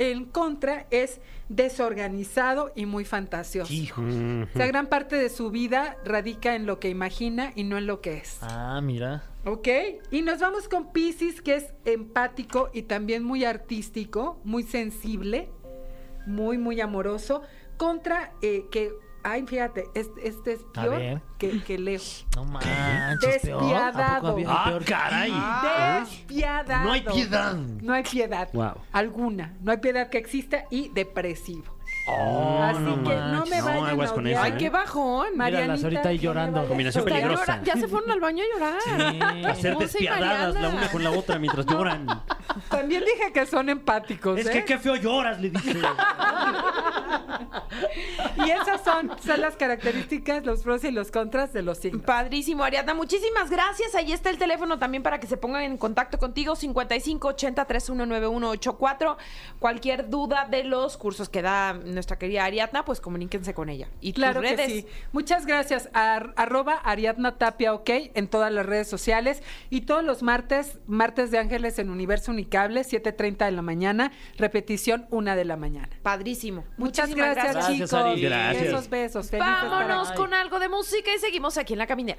en 0.00 0.24
contra 0.24 0.86
es 0.90 1.20
desorganizado 1.50 2.72
y 2.74 2.86
muy 2.86 3.04
fantasioso. 3.04 3.70
Hijo. 3.70 4.00
Mm. 4.00 4.44
O 4.44 4.56
sea, 4.56 4.66
gran 4.66 4.86
parte 4.86 5.16
de 5.16 5.28
su 5.28 5.50
vida 5.50 5.98
radica 6.04 6.56
en 6.56 6.64
lo 6.64 6.80
que 6.80 6.88
imagina 6.88 7.52
y 7.54 7.64
no 7.64 7.76
en 7.76 7.86
lo 7.86 8.00
que 8.00 8.14
es. 8.14 8.38
Ah, 8.40 8.80
mira. 8.82 9.22
¿Ok? 9.44 9.68
Y 10.10 10.22
nos 10.22 10.40
vamos 10.40 10.68
con 10.68 10.92
Pisces, 10.92 11.42
que 11.42 11.56
es 11.56 11.74
empático 11.84 12.70
y 12.72 12.82
también 12.82 13.22
muy 13.24 13.44
artístico, 13.44 14.40
muy 14.42 14.62
sensible, 14.62 15.50
muy, 16.26 16.56
muy 16.56 16.80
amoroso, 16.80 17.42
contra 17.76 18.32
eh, 18.40 18.64
que 18.70 18.92
Ay, 19.22 19.46
fíjate, 19.46 19.88
este, 19.94 20.28
este 20.28 20.52
es 20.54 20.62
peor 20.72 21.20
que, 21.38 21.62
que 21.62 21.78
Leo. 21.78 22.00
No 22.36 22.44
manches, 22.46 23.42
peor. 23.42 23.62
¿A 23.62 23.92
poco 23.92 23.98
Despiadado. 23.98 24.28
había 24.32 24.46
Ah, 24.50 24.64
peor 24.66 24.78
que- 24.84 24.92
caray. 24.92 25.32
Despiadado. 26.00 26.84
No 26.84 26.92
hay 26.92 27.00
piedad. 27.02 27.54
No 27.54 27.92
hay 27.92 28.02
piedad. 28.02 28.48
Wow. 28.52 28.74
Alguna. 28.92 29.56
No 29.60 29.72
hay 29.72 29.78
piedad 29.78 30.08
que 30.08 30.18
exista 30.18 30.64
y 30.70 30.88
depresivo. 30.90 31.64
Oh, 32.12 32.62
Así 32.62 32.80
no 32.80 33.02
que 33.02 33.14
no 33.16 33.46
me 33.46 33.58
No, 33.58 33.64
vayan 33.64 33.86
aguas 33.86 34.12
con 34.12 34.24
odiar. 34.26 34.36
eso, 34.36 34.44
Ay, 34.44 34.52
¿eh? 34.52 34.56
qué 34.58 34.70
bajón. 34.70 35.26
Míralas 35.36 35.82
ahorita 35.84 36.08
ahí 36.08 36.16
no 36.16 36.20
me 36.20 36.24
llorando. 36.24 36.60
a 36.60 36.64
Combinación 36.66 37.04
odiar. 37.04 37.16
Peligrosa. 37.20 37.44
llora- 37.58 37.64
Ya 37.64 37.76
se 37.76 37.88
fueron 37.88 38.10
al 38.10 38.20
baño 38.20 38.44
a 38.44 38.46
llorar. 38.58 38.78
A 39.50 39.54
ser 39.54 39.74
y 39.74 39.78
despiadadas 39.78 40.54
la 40.54 40.60
Mariana. 40.60 40.78
una 40.78 40.90
con 40.90 41.04
la 41.04 41.10
otra 41.10 41.38
mientras 41.38 41.66
lloran. 41.66 42.06
También 42.68 43.04
dije 43.04 43.32
que 43.32 43.46
son 43.46 43.68
empáticos. 43.68 44.38
Es 44.38 44.46
¿eh? 44.46 44.50
que 44.52 44.64
qué 44.64 44.78
feo 44.78 44.96
lloras, 44.96 45.40
le 45.40 45.50
dije. 45.50 45.80
Y 48.44 48.50
esas 48.50 48.82
son, 48.82 49.10
son 49.24 49.40
las 49.40 49.56
características, 49.56 50.44
los 50.44 50.62
pros 50.62 50.82
y 50.84 50.90
los 50.90 51.10
contras 51.10 51.52
de 51.52 51.62
los 51.62 51.78
signos. 51.78 52.02
Padrísimo, 52.02 52.64
Ariadna. 52.64 52.94
Muchísimas 52.94 53.50
gracias. 53.50 53.94
Ahí 53.94 54.12
está 54.12 54.30
el 54.30 54.38
teléfono 54.38 54.78
también 54.78 55.02
para 55.02 55.20
que 55.20 55.26
se 55.26 55.36
pongan 55.36 55.62
en 55.62 55.76
contacto 55.78 56.18
contigo. 56.18 56.54
5580-319184. 56.56 59.16
Cualquier 59.58 60.08
duda 60.08 60.46
de 60.50 60.64
los 60.64 60.96
cursos 60.96 61.28
que 61.28 61.42
da 61.42 61.74
nuestra 62.00 62.18
querida 62.18 62.44
Ariadna, 62.44 62.84
pues 62.84 62.98
comuníquense 63.00 63.52
con 63.54 63.68
ella. 63.68 63.88
Y 64.00 64.12
tus 64.14 64.22
Claro 64.24 64.40
que 64.40 64.56
redes. 64.56 64.72
sí. 64.72 64.86
Muchas 65.12 65.44
gracias. 65.46 65.90
Ar- 65.92 66.32
arroba 66.36 66.74
Ariadna 66.74 67.36
Tapia 67.36 67.74
OK 67.74 67.90
en 68.14 68.26
todas 68.28 68.50
las 68.52 68.64
redes 68.64 68.88
sociales. 68.88 69.42
Y 69.68 69.82
todos 69.82 70.02
los 70.02 70.22
martes, 70.22 70.78
martes 70.86 71.30
de 71.30 71.38
Ángeles 71.38 71.78
en 71.78 71.90
Universo 71.90 72.30
Unicable, 72.32 72.82
7.30 72.82 73.44
de 73.44 73.52
la 73.52 73.62
mañana. 73.62 74.12
Repetición, 74.38 75.06
1 75.10 75.36
de 75.36 75.44
la 75.44 75.56
mañana. 75.56 75.90
Padrísimo. 76.02 76.64
Muchas 76.78 77.08
Muchísimas 77.10 77.34
gracias, 77.34 77.54
Gracias, 77.56 77.74
chicos. 77.76 77.92
Ari. 77.92 78.20
Gracias. 78.22 78.62
Besos, 78.64 78.88
besos. 78.88 79.30
Feliz 79.30 79.44
Vámonos 79.46 80.12
con 80.12 80.32
algo 80.32 80.58
de 80.58 80.68
música 80.70 81.10
y 81.14 81.18
seguimos 81.18 81.58
aquí 81.58 81.74
en 81.74 81.80
la 81.80 81.86
caminera. 81.86 82.18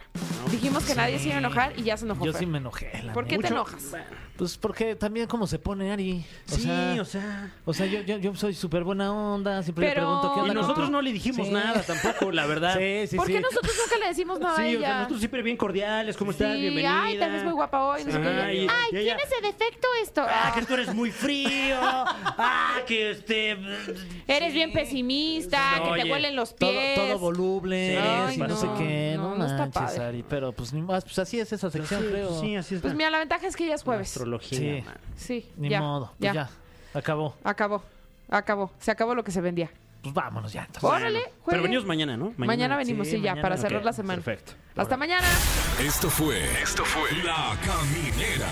Dijimos 0.52 0.84
que 0.86 0.94
nadie 0.94 1.18
se 1.18 1.26
iba 1.28 1.36
a 1.36 1.40
enojar 1.40 1.74
y 1.78 1.84
ya 1.84 1.98
se 1.98 2.06
enojó. 2.06 2.26
Yo 2.26 2.34
Fer. 2.34 2.40
sí 2.40 2.46
me 2.46 2.60
enojé. 2.60 2.92
la 3.04 3.14
¿Por 3.14 3.26
qué 3.26 3.38
te 3.40 3.48
enojas? 3.48 3.96
Pues 4.42 4.58
porque 4.58 4.96
también 4.96 5.28
como 5.28 5.46
se 5.46 5.60
pone 5.60 5.92
Ari. 5.92 6.26
O 6.52 6.56
Sí, 6.56 6.62
sea, 6.64 6.98
o 7.00 7.06
sea. 7.06 7.54
o 7.64 7.74
sea, 7.76 7.86
yo, 7.86 8.02
yo, 8.02 8.18
yo 8.18 8.34
soy 8.34 8.56
súper 8.56 8.84
buena 8.84 9.14
onda, 9.14 9.62
siempre 9.62 9.86
Pero- 9.90 10.02
le 10.02 10.06
pregunto 10.08 10.34
qué 10.34 10.40
Y 10.40 10.42
onda. 10.42 10.54
con 10.56 10.62
nosotros 10.64 10.90
no 10.90 11.00
le 11.04 11.14
dijimos 11.14 11.46
Sí. 11.46 11.54
nada 11.54 11.80
tampoco, 11.84 12.32
la 12.32 12.48
verdad. 12.48 12.74
Sí, 12.80 13.06
sí, 13.06 13.18
¿Por 13.18 13.28
sí. 13.28 13.34
qué 13.34 13.40
nosotros 13.40 13.72
nunca 13.84 14.00
le 14.00 14.08
decimos 14.08 14.40
nada 14.40 14.54
a 14.54 14.58
Sí, 14.58 14.62
o 14.62 14.66
sea, 14.66 14.78
ella? 14.80 14.96
nosotros 14.96 15.20
siempre 15.20 15.44
bien 15.44 15.58
cordiales, 15.58 16.18
¿cómo 16.18 16.32
estás? 16.32 16.58
Bienvenida. 16.58 17.04
ay, 17.04 17.20
te 17.20 17.30
ves 17.30 17.44
muy 17.44 17.54
guapa 17.54 17.84
hoy, 17.84 18.04
no 18.04 18.12
sé 18.14 18.20
qué. 18.20 18.28
Ay, 18.30 18.68
Ay, 18.68 18.88
y 18.94 18.98
ella, 18.98 19.16
ese 19.24 19.42
defecto 19.44 19.88
esto. 20.02 20.24
Ah, 20.28 20.52
que 20.56 20.66
tú 20.66 20.74
eres 20.74 20.92
muy 20.92 21.12
frío. 21.12 21.78
Ah, 22.44 22.78
que 22.88 23.12
este. 23.12 23.56
Eres 24.28 24.54
bien 24.56 24.74
pesimista, 24.74 25.60
que 25.84 25.90
Oye, 25.92 26.04
te 26.04 26.12
huelen 26.12 26.36
los 26.36 26.56
Todo, 26.56 26.72
pies. 26.72 26.96
todo 26.96 27.20
voluble, 27.20 28.00
Sí, 28.30 28.36
y 28.36 28.38
no, 28.40 28.48
no, 28.48 28.56
sé 28.58 28.68
qué, 28.80 29.14
no, 29.18 29.30
no, 29.32 29.36
no 29.38 29.46
está 29.46 29.58
manches, 29.58 29.82
padre. 29.84 30.04
Ari, 30.06 30.24
pero 30.28 30.52
pues 30.52 30.74
ni 30.74 30.82
más, 30.82 31.04
pues 31.04 31.20
así 31.20 31.40
es 31.40 31.54
esa 31.54 31.70
sección, 31.70 32.04
creo. 32.10 32.42
Sí, 32.42 32.56
así 32.56 32.76
es. 32.76 32.82
Pues 32.82 32.96
mira, 32.96 33.12
la 33.12 33.20
ventaja 33.20 33.46
es 33.46 33.56
que 33.56 33.68
ya 33.68 33.76
es 33.76 33.84
jueves. 33.84 34.10
Sí. 34.40 34.84
man. 34.86 34.98
Sí, 35.16 35.52
Ni 35.58 35.70
ya, 35.70 35.80
modo, 35.82 36.14
pues 36.20 36.34
ya. 36.34 36.50
acabó. 36.94 37.36
Acabó, 37.44 37.84
acabó. 38.30 38.72
Se 38.80 38.92
acabó 38.92 39.16
lo 39.16 39.24
que 39.24 39.32
se 39.32 39.42
vendía. 39.42 39.70
Pues 40.02 40.14
vámonos 40.16 40.52
ya. 40.52 40.62
entonces. 40.62 40.84
Órale, 40.84 41.22
Pero 41.46 41.62
venimos 41.62 41.86
mañana, 41.86 42.18
¿no? 42.18 42.34
Mañana, 42.38 42.76
venimos, 42.76 43.08
sí, 43.08 43.18
sí, 43.18 43.22
ya, 43.22 43.36
para 43.40 43.56
cerrar 43.58 43.86
la 43.86 43.94
semana. 43.94 44.22
Perfecto. 44.22 44.54
Hasta 44.76 44.98
mañana. 44.98 45.28
Esto 45.80 46.10
fue. 46.10 46.44
Esto 46.62 46.84
fue. 46.86 47.12
La 47.24 47.56
Caminera. 47.64 48.48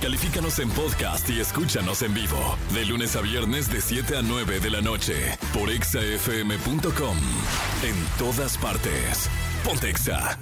Califícanos 0.00 0.58
en 0.58 0.68
podcast 0.70 1.28
y 1.30 1.40
escúchanos 1.40 2.02
en 2.02 2.12
vivo. 2.14 2.56
De 2.74 2.84
lunes 2.84 3.16
a 3.16 3.22
viernes, 3.22 3.72
de 3.72 3.80
7 3.80 4.18
a 4.18 4.22
9 4.22 4.60
de 4.60 4.70
la 4.70 4.82
noche. 4.82 5.14
Por 5.54 5.70
exafm.com. 5.70 7.16
En 7.82 8.06
todas 8.18 8.58
partes. 8.58 9.30
Pontexa. 9.64 10.38